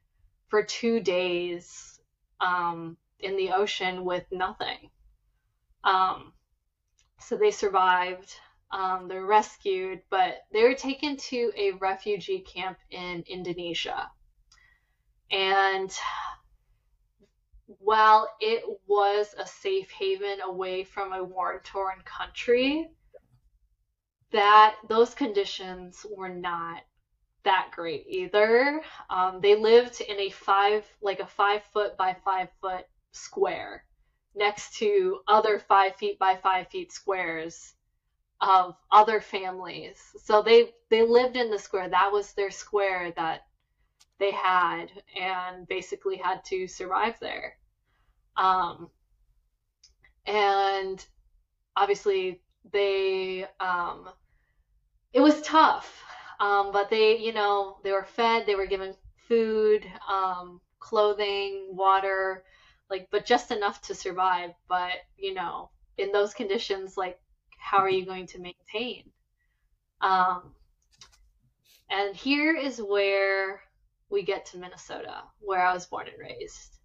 for 0.48 0.64
two 0.64 1.02
days 1.02 1.99
um, 2.42 2.98
in 3.20 3.36
the 3.36 3.52
ocean 3.52 4.06
with 4.06 4.26
nothing. 4.32 4.90
Um, 5.84 6.34
so 7.20 7.36
they 7.36 7.52
survived. 7.52 8.34
Um, 8.72 9.08
they're 9.08 9.26
rescued, 9.26 10.02
but 10.10 10.44
they 10.54 10.64
were 10.64 10.76
taken 10.76 11.18
to 11.18 11.52
a 11.58 11.72
refugee 11.72 12.40
camp 12.42 12.78
in 12.92 13.24
Indonesia. 13.28 14.12
And 15.32 15.92
while 17.66 18.28
it 18.40 18.64
was 18.88 19.34
a 19.38 19.46
safe 19.46 19.90
haven 19.92 20.42
away 20.42 20.84
from 20.84 21.14
a 21.14 21.24
war 21.24 21.62
torn 21.64 22.02
country, 22.06 22.90
that 24.32 24.76
those 24.88 25.14
conditions 25.14 26.06
were 26.16 26.30
not 26.30 26.82
that 27.44 27.70
great 27.72 28.06
either. 28.08 28.82
Um, 29.10 29.40
they 29.42 29.56
lived 29.56 30.02
in 30.02 30.20
a 30.20 30.30
five, 30.30 30.86
like 31.02 31.20
a 31.20 31.26
five 31.28 31.62
foot 31.74 31.98
by 31.98 32.16
five 32.24 32.50
foot 32.62 32.86
square 33.12 33.84
next 34.36 34.76
to 34.78 35.20
other 35.28 35.60
five 35.60 35.96
feet 35.96 36.20
by 36.20 36.36
five 36.36 36.68
feet 36.70 36.92
squares 36.92 37.74
of 38.42 38.76
other 38.92 39.20
families. 39.20 39.98
So 40.24 40.42
they 40.42 40.72
they 40.90 41.04
lived 41.04 41.36
in 41.36 41.50
the 41.50 41.60
square. 41.60 41.90
That 41.90 42.12
was 42.12 42.34
their 42.34 42.52
square 42.52 43.12
that 43.16 43.42
they 44.20 44.32
had 44.32 44.92
and 45.20 45.68
basically 45.68 46.18
had 46.18 46.44
to 46.46 46.68
survive 46.68 47.16
there. 47.20 47.58
Um, 48.38 48.90
and 50.26 51.04
obviously 51.76 52.42
they 52.72 53.46
um, 53.60 54.10
it 55.14 55.22
was 55.22 55.42
tough. 55.42 56.04
Um, 56.40 56.72
but 56.72 56.90
they, 56.90 57.18
you 57.18 57.34
know, 57.34 57.78
they 57.84 57.92
were 57.92 58.06
fed, 58.06 58.46
they 58.46 58.56
were 58.56 58.66
given 58.66 58.96
food, 59.28 59.86
um, 60.10 60.62
clothing, 60.80 61.68
water, 61.72 62.44
like 62.90 63.10
but 63.12 63.26
just 63.26 63.52
enough 63.52 63.82
to 63.84 63.96
survive. 63.96 64.52
But, 64.68 64.94
you 65.18 65.34
know, 65.34 65.70
in 65.98 66.12
those 66.12 66.34
conditions 66.34 66.98
like 66.98 67.20
how 67.58 67.78
are 67.80 67.90
you 67.90 68.06
going 68.06 68.26
to 68.28 68.40
maintain? 68.40 69.04
Um, 70.02 70.54
and 71.90 72.16
here 72.16 72.56
is 72.56 72.82
where 72.82 73.62
we 74.10 74.24
get 74.24 74.46
to 74.48 74.58
Minnesota, 74.58 75.24
where 75.40 75.66
I 75.66 75.74
was 75.74 75.86
born 75.86 76.08
and 76.08 76.18
raised. 76.18 76.80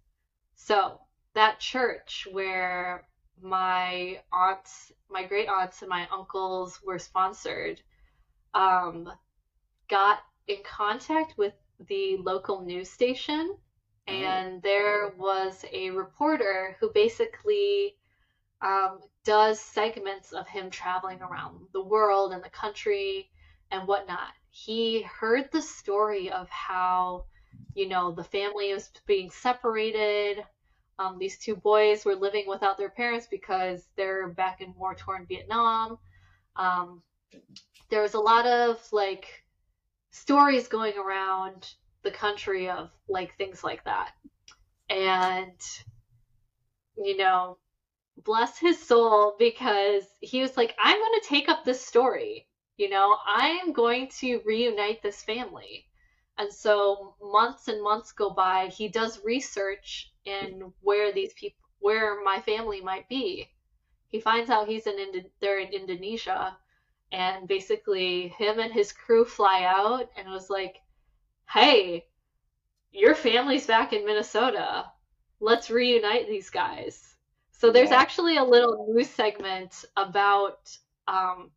So 0.55 0.99
that 1.33 1.59
church 1.59 2.27
where 2.31 3.07
my 3.41 4.19
aunts, 4.31 4.91
my 5.09 5.23
great 5.23 5.47
aunts, 5.47 5.81
and 5.81 5.89
my 5.89 6.07
uncles 6.11 6.79
were 6.85 6.99
sponsored, 6.99 7.81
um, 8.53 9.11
got 9.89 10.19
in 10.47 10.57
contact 10.63 11.37
with 11.37 11.53
the 11.87 12.17
local 12.17 12.61
news 12.61 12.89
station, 12.89 13.55
oh. 14.07 14.11
and 14.11 14.61
there 14.61 15.13
was 15.17 15.65
a 15.71 15.89
reporter 15.89 16.77
who 16.79 16.91
basically 16.93 17.95
um, 18.61 18.99
does 19.23 19.59
segments 19.59 20.31
of 20.31 20.47
him 20.47 20.69
traveling 20.69 21.21
around 21.21 21.67
the 21.73 21.83
world 21.83 22.31
and 22.31 22.43
the 22.43 22.49
country 22.49 23.29
and 23.71 23.87
whatnot. 23.87 24.31
He 24.49 25.01
heard 25.01 25.49
the 25.51 25.61
story 25.61 26.31
of 26.31 26.47
how, 26.49 27.25
you 27.73 27.89
know, 27.89 28.11
the 28.11 28.23
family 28.23 28.73
was 28.73 28.89
being 29.05 29.29
separated. 29.29 30.43
Um, 30.97 31.17
these 31.19 31.37
two 31.37 31.55
boys 31.55 32.05
were 32.05 32.15
living 32.15 32.45
without 32.47 32.77
their 32.77 32.89
parents 32.89 33.27
because 33.29 33.85
they're 33.97 34.29
back 34.29 34.61
in 34.61 34.73
war 34.77 34.95
torn 34.95 35.25
Vietnam. 35.27 35.97
Um, 36.55 37.01
there 37.89 38.01
was 38.01 38.13
a 38.13 38.19
lot 38.19 38.45
of 38.45 38.79
like 38.93 39.44
stories 40.15 40.67
going 40.67 40.97
around 40.97 41.73
the 42.03 42.11
country 42.11 42.69
of 42.69 42.89
like 43.09 43.37
things 43.37 43.63
like 43.63 43.83
that. 43.83 44.11
And, 44.89 45.59
you 46.97 47.17
know, 47.17 47.57
bless 48.23 48.57
his 48.57 48.81
soul 48.81 49.35
because 49.37 50.05
he 50.21 50.41
was 50.41 50.55
like, 50.55 50.73
I'm 50.81 50.97
going 50.97 51.19
to 51.21 51.27
take 51.27 51.49
up 51.49 51.65
this 51.65 51.85
story. 51.85 52.47
You 52.77 52.89
know, 52.89 53.17
I 53.27 53.59
am 53.63 53.73
going 53.73 54.07
to 54.19 54.41
reunite 54.45 55.03
this 55.03 55.21
family. 55.23 55.85
And 56.37 56.51
so 56.51 57.15
months 57.21 57.67
and 57.67 57.81
months 57.83 58.11
go 58.11 58.29
by. 58.29 58.67
He 58.67 58.87
does 58.87 59.23
research 59.23 60.11
in 60.25 60.73
where 60.81 61.11
these 61.11 61.33
people, 61.33 61.59
where 61.79 62.23
my 62.23 62.39
family 62.41 62.81
might 62.81 63.07
be. 63.09 63.49
He 64.07 64.19
finds 64.19 64.49
out 64.49 64.67
he's 64.67 64.87
in, 64.87 64.97
Indo- 64.97 65.29
they're 65.41 65.59
in 65.59 65.73
Indonesia. 65.73 66.57
And 67.11 67.47
basically, 67.47 68.29
him 68.29 68.59
and 68.59 68.73
his 68.73 68.91
crew 68.91 69.25
fly 69.25 69.63
out 69.63 70.09
and 70.17 70.27
it 70.27 70.31
was 70.31 70.49
like, 70.49 70.77
hey, 71.49 72.05
your 72.91 73.15
family's 73.15 73.67
back 73.67 73.93
in 73.93 74.05
Minnesota. 74.05 74.85
Let's 75.39 75.69
reunite 75.69 76.27
these 76.27 76.49
guys 76.49 77.15
so 77.57 77.71
there's 77.71 77.89
yeah. 77.89 77.99
actually 77.99 78.37
a 78.37 78.43
little 78.43 78.85
news 78.89 79.09
segment 79.09 79.85
about 79.95 80.77
um, 81.07 81.51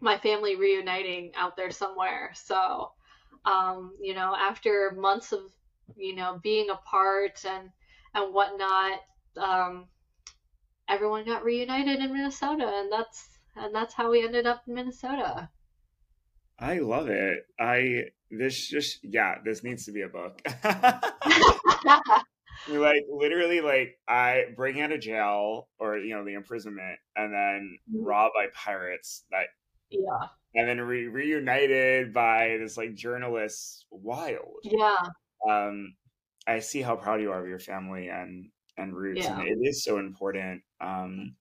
my 0.00 0.18
family 0.18 0.56
reuniting 0.56 1.32
out 1.36 1.56
there 1.56 1.70
somewhere. 1.70 2.32
So, 2.34 2.92
um, 3.44 3.96
you 4.00 4.14
know, 4.14 4.36
after 4.38 4.92
months 4.96 5.32
of 5.32 5.40
you 5.96 6.14
know 6.14 6.38
being 6.42 6.70
apart 6.70 7.44
and 7.48 7.70
and 8.14 8.34
whatnot, 8.34 9.00
um, 9.38 9.86
everyone 10.88 11.24
got 11.24 11.44
reunited 11.44 12.00
in 12.00 12.12
Minnesota, 12.12 12.70
and 12.72 12.92
that's 12.92 13.31
and 13.56 13.74
that's 13.74 13.94
how 13.94 14.10
we 14.10 14.22
ended 14.24 14.46
up 14.46 14.66
in 14.68 14.74
Minnesota. 14.74 15.50
I 16.58 16.78
love 16.78 17.08
it. 17.08 17.46
I 17.58 18.10
this 18.30 18.68
just 18.68 19.00
yeah, 19.02 19.36
this 19.44 19.64
needs 19.64 19.86
to 19.86 19.92
be 19.92 20.02
a 20.02 20.08
book. 20.08 20.40
like 22.68 23.02
literally 23.10 23.60
like 23.60 23.98
I 24.06 24.46
bring 24.56 24.80
out 24.80 24.92
of 24.92 25.00
jail 25.00 25.68
or 25.78 25.98
you 25.98 26.14
know 26.14 26.24
the 26.24 26.34
imprisonment 26.34 26.98
and 27.16 27.32
then 27.32 27.78
Mhm. 27.90 28.06
robbed 28.06 28.34
by 28.34 28.46
pirates 28.54 29.24
that 29.30 29.48
Yeah. 29.90 30.28
and 30.54 30.68
then 30.68 30.80
re- 30.80 31.08
reunited 31.08 32.12
by 32.12 32.56
this 32.58 32.76
like 32.76 32.94
journalist 32.94 33.86
wild 33.90 34.62
Yeah. 34.62 34.96
um 35.48 35.96
i 36.46 36.58
see 36.60 36.82
how 36.82 36.96
proud 36.96 37.20
you 37.20 37.32
are 37.32 37.40
of 37.42 37.48
your 37.48 37.58
family 37.58 38.08
and 38.08 38.50
and 38.76 38.94
roots 38.96 39.28
and 39.28 39.40
it 39.40 39.58
is 39.62 39.84
so 39.84 39.98
important 39.98 40.62
um 40.80 41.36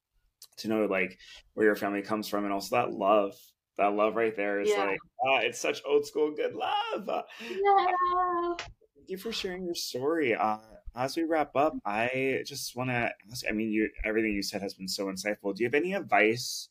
to 0.62 0.68
know 0.70 0.86
like 0.86 1.20
where 1.54 1.66
your 1.68 1.76
family 1.76 2.02
comes 2.02 2.28
from 2.28 2.44
and 2.46 2.54
also 2.54 2.76
that 2.76 2.92
love 2.94 3.36
that 3.78 3.94
love 3.94 4.16
right 4.16 4.36
there 4.36 4.62
is 4.62 4.76
Yeah. 4.76 4.78
like 4.78 5.00
ah, 5.26 5.40
it's 5.42 5.60
such 5.60 5.82
old 5.86 6.06
school 6.06 6.32
good 6.36 6.54
love 6.56 7.10
Uh, 7.10 7.24
Yeah. 7.50 8.56
thank 8.96 9.10
you 9.10 9.18
for 9.18 9.32
sharing 9.32 9.66
your 9.66 9.76
story 9.76 10.36
uh 10.36 10.58
as 10.96 11.16
we 11.16 11.24
wrap 11.24 11.56
up 11.56 11.80
i 11.86 12.44
just 12.46 12.76
want 12.76 12.90
to 12.90 13.12
ask 13.32 13.46
i 13.48 13.52
mean 13.52 13.72
you 13.72 13.90
everything 14.04 14.34
you 14.34 14.44
said 14.44 14.62
has 14.62 14.74
been 14.74 14.88
so 14.88 15.06
insightful 15.06 15.56
do 15.56 15.64
you 15.64 15.68
have 15.68 15.74
any 15.76 15.94
advice 15.94 16.70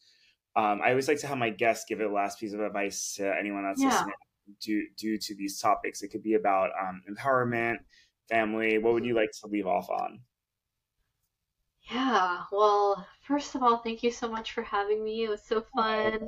um, 0.56 0.82
I 0.82 0.90
always 0.90 1.08
like 1.08 1.20
to 1.20 1.28
have 1.28 1.38
my 1.38 1.50
guests 1.50 1.84
give 1.88 2.00
a 2.00 2.08
last 2.08 2.40
piece 2.40 2.52
of 2.52 2.60
advice 2.60 3.14
to 3.14 3.34
anyone 3.38 3.62
that's 3.64 3.84
Yeah. 3.84 3.86
listening 3.86 4.14
due, 4.60 4.88
due 4.96 5.16
to 5.16 5.34
these 5.36 5.60
topics. 5.60 6.02
It 6.02 6.08
could 6.08 6.24
be 6.24 6.34
about 6.34 6.70
um, 6.78 7.02
empowerment, 7.08 7.76
family. 8.28 8.78
What 8.78 8.94
would 8.94 9.04
you 9.04 9.14
like 9.14 9.30
to 9.42 9.46
leave 9.46 9.66
off 9.66 9.88
on? 9.90 10.24
Yeah, 11.90 12.44
well, 12.52 13.06
first 13.30 13.54
of 13.54 13.62
all, 13.62 13.78
thank 13.78 14.02
you 14.02 14.10
so 14.10 14.28
much 14.28 14.50
for 14.52 14.62
having 14.62 15.04
me. 15.04 15.22
It 15.22 15.28
was 15.28 15.42
so 15.42 15.62
fun, 15.72 16.18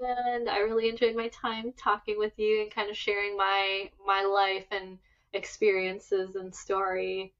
and 0.00 0.48
I 0.48 0.58
really 0.58 0.88
enjoyed 0.88 1.14
my 1.14 1.28
time 1.28 1.72
talking 1.78 2.18
with 2.18 2.32
you 2.36 2.62
and 2.62 2.70
kind 2.70 2.90
of 2.90 2.96
sharing 2.96 3.36
my 3.36 3.88
my 4.04 4.22
life 4.22 4.66
and 4.72 4.98
experiences 5.32 6.34
and 6.34 6.52
story. 6.52 7.32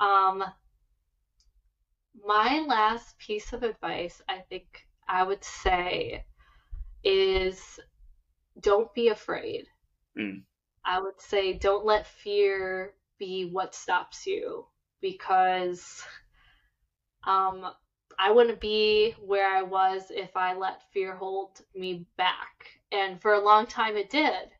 Um, 0.00 0.44
my 2.22 2.60
last 2.68 3.16
piece 3.18 3.54
of 3.54 3.62
advice, 3.62 4.20
I 4.28 4.40
think 4.50 4.86
I 5.08 5.22
would 5.22 5.42
say, 5.42 6.22
is 7.02 7.80
don't 8.60 8.92
be 8.92 9.08
afraid. 9.08 9.64
Mm. 10.18 10.42
I 10.84 11.00
would 11.00 11.18
say 11.18 11.54
don't 11.54 11.86
let 11.86 12.06
fear 12.06 12.92
be 13.18 13.46
what 13.50 13.74
stops 13.74 14.26
you 14.26 14.66
because 15.00 16.02
um, 17.24 17.72
I 18.18 18.30
wouldn't 18.30 18.60
be 18.60 19.12
where 19.20 19.46
I 19.48 19.62
was 19.62 20.10
if 20.10 20.36
I 20.36 20.54
let 20.54 20.82
fear 20.92 21.16
hold 21.16 21.60
me 21.74 22.06
back. 22.16 22.68
And 22.92 23.20
for 23.20 23.32
a 23.34 23.40
long 23.44 23.66
time 23.66 23.96
it 23.96 24.10
did. 24.10 24.50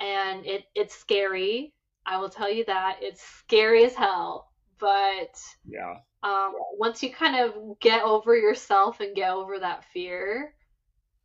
And 0.00 0.46
it, 0.46 0.64
it's 0.74 0.94
scary. 0.94 1.72
I 2.06 2.18
will 2.18 2.28
tell 2.28 2.50
you 2.50 2.64
that. 2.66 2.98
It's 3.02 3.22
scary 3.22 3.84
as 3.84 3.94
hell. 3.94 4.50
But 4.78 5.40
Yeah. 5.66 5.96
um, 6.22 6.54
once 6.78 7.02
you 7.02 7.12
kind 7.12 7.36
of 7.36 7.78
get 7.80 8.02
over 8.04 8.36
yourself 8.36 9.00
and 9.00 9.14
get 9.16 9.30
over 9.32 9.58
that 9.58 9.84
fear, 9.92 10.54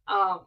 um, 0.08 0.42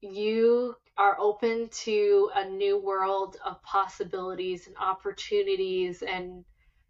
you 0.00 0.74
are 0.96 1.16
open 1.18 1.68
to 1.70 2.30
a 2.34 2.44
new 2.48 2.78
world 2.78 3.36
of 3.44 3.62
possibilities 3.62 4.66
and 4.66 4.76
opportunities 4.78 6.02
and 6.02 6.44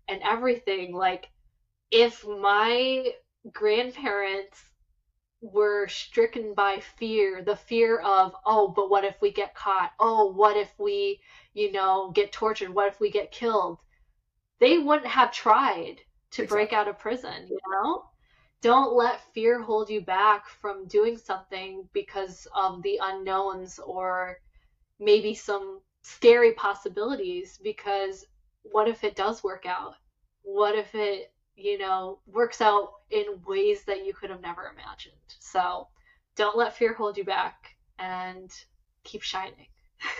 and 0.08 0.20
everything. 0.22 0.94
Like 0.94 1.28
if 1.90 2.26
my 2.26 3.12
grandparents 3.52 4.58
were 5.42 5.88
stricken 5.88 6.54
by 6.54 6.80
fear, 6.98 7.42
the 7.42 7.56
fear 7.56 7.98
of, 8.00 8.34
oh, 8.44 8.68
but 8.68 8.90
what 8.90 9.04
if 9.04 9.20
we 9.22 9.32
get 9.32 9.54
caught? 9.54 9.92
Oh, 9.98 10.32
what 10.32 10.56
if 10.56 10.70
we, 10.78 11.20
you 11.54 11.72
know, 11.72 12.10
get 12.14 12.32
tortured? 12.32 12.70
What 12.70 12.88
if 12.88 13.00
we 13.00 13.10
get 13.10 13.32
killed? 13.32 13.78
They 14.58 14.78
wouldn't 14.78 15.06
have 15.06 15.32
tried 15.32 15.96
to 16.32 16.46
break 16.46 16.72
out 16.72 16.88
of 16.88 16.98
prison, 16.98 17.46
you 17.48 17.58
know? 17.70 18.04
Don't 18.60 18.92
let 18.94 19.32
fear 19.32 19.62
hold 19.62 19.88
you 19.88 20.02
back 20.02 20.46
from 20.46 20.86
doing 20.86 21.16
something 21.16 21.88
because 21.94 22.46
of 22.54 22.82
the 22.82 23.00
unknowns 23.02 23.78
or 23.78 24.36
maybe 24.98 25.34
some 25.34 25.80
scary 26.02 26.52
possibilities 26.52 27.58
because 27.62 28.26
what 28.62 28.86
if 28.86 29.02
it 29.02 29.16
does 29.16 29.42
work 29.42 29.64
out? 29.64 29.94
What 30.42 30.74
if 30.76 30.94
it, 30.94 31.29
you 31.56 31.78
know, 31.78 32.20
works 32.26 32.60
out 32.60 32.90
in 33.10 33.24
ways 33.46 33.84
that 33.84 34.04
you 34.04 34.12
could 34.14 34.30
have 34.30 34.40
never 34.40 34.72
imagined? 34.72 35.14
So 35.38 35.88
don't 36.36 36.56
let 36.56 36.76
fear 36.76 36.94
hold 36.94 37.16
you 37.16 37.24
back 37.24 37.76
and 37.98 38.50
keep 39.04 39.22
shining. 39.22 39.66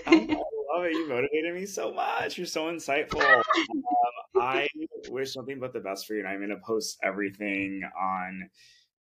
I 0.07 0.11
love 0.75 0.85
it. 0.85 0.93
You 0.93 1.09
motivated 1.09 1.55
me 1.55 1.67
so 1.67 1.93
much. 1.95 2.37
You're 2.37 2.47
so 2.47 2.65
insightful. 2.65 3.23
Um, 3.23 3.43
I 4.41 4.69
wish 5.09 5.37
nothing 5.37 5.59
but 5.59 5.73
the 5.73 5.81
best 5.81 6.07
for 6.07 6.15
you, 6.15 6.21
and 6.21 6.29
I'm 6.29 6.39
going 6.39 6.51
to 6.51 6.57
post 6.65 6.99
everything 7.03 7.83
on 7.99 8.49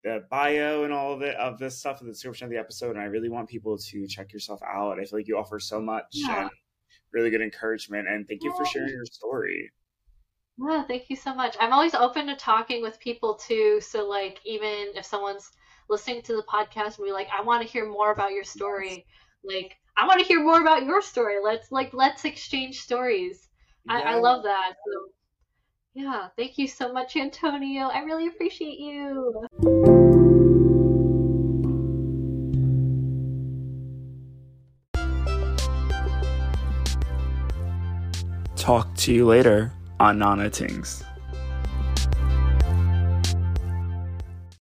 the 0.04 0.24
bio 0.30 0.84
and 0.84 0.92
all 0.92 1.12
of 1.12 1.22
it 1.22 1.34
of 1.36 1.58
this 1.58 1.76
stuff 1.78 2.00
in 2.00 2.06
the 2.06 2.12
description 2.12 2.44
of 2.44 2.50
the 2.50 2.58
episode. 2.58 2.90
And 2.92 3.00
I 3.00 3.04
really 3.04 3.28
want 3.28 3.48
people 3.48 3.76
to 3.76 4.06
check 4.06 4.32
yourself 4.32 4.60
out. 4.62 4.98
I 5.00 5.04
feel 5.04 5.18
like 5.18 5.28
you 5.28 5.36
offer 5.36 5.58
so 5.58 5.80
much 5.80 6.04
Yeah. 6.12 6.42
and 6.42 6.50
really 7.12 7.30
good 7.30 7.42
encouragement. 7.42 8.06
And 8.08 8.26
thank 8.28 8.44
you 8.44 8.54
for 8.56 8.64
sharing 8.64 8.90
your 8.90 9.04
story. 9.06 9.70
Yeah, 10.60 10.82
thank 10.82 11.08
you 11.08 11.14
so 11.14 11.34
much. 11.34 11.56
I'm 11.60 11.72
always 11.72 11.94
open 11.94 12.26
to 12.26 12.34
talking 12.34 12.82
with 12.82 12.98
people 12.98 13.34
too. 13.34 13.80
So, 13.80 14.08
like, 14.08 14.40
even 14.44 14.88
if 14.96 15.04
someone's 15.04 15.52
listening 15.88 16.22
to 16.22 16.34
the 16.34 16.42
podcast 16.42 16.98
and 16.98 17.06
be 17.06 17.12
like, 17.12 17.28
I 17.36 17.42
want 17.42 17.62
to 17.62 17.68
hear 17.68 17.88
more 17.88 18.10
about 18.10 18.32
your 18.32 18.42
story, 18.42 19.06
like, 19.44 19.76
I 19.96 20.06
want 20.06 20.20
to 20.20 20.26
hear 20.26 20.42
more 20.42 20.60
about 20.60 20.84
your 20.84 21.00
story. 21.00 21.36
Let's 21.42 21.70
like 21.70 21.90
let's 21.92 22.24
exchange 22.24 22.80
stories. 22.80 23.48
I, 23.88 24.02
I 24.02 24.14
love 24.16 24.42
that. 24.42 24.74
So, 24.84 25.10
yeah, 25.94 26.28
thank 26.36 26.58
you 26.58 26.66
so 26.66 26.92
much, 26.92 27.16
Antonio. 27.16 27.86
I 27.86 28.00
really 28.00 28.26
appreciate 28.26 28.80
you. 28.80 29.46
Talk 38.56 38.94
to 38.96 39.14
you 39.14 39.24
later 39.24 39.72
on 40.00 40.18
Nana 40.18 40.50
Tingz. 40.50 41.04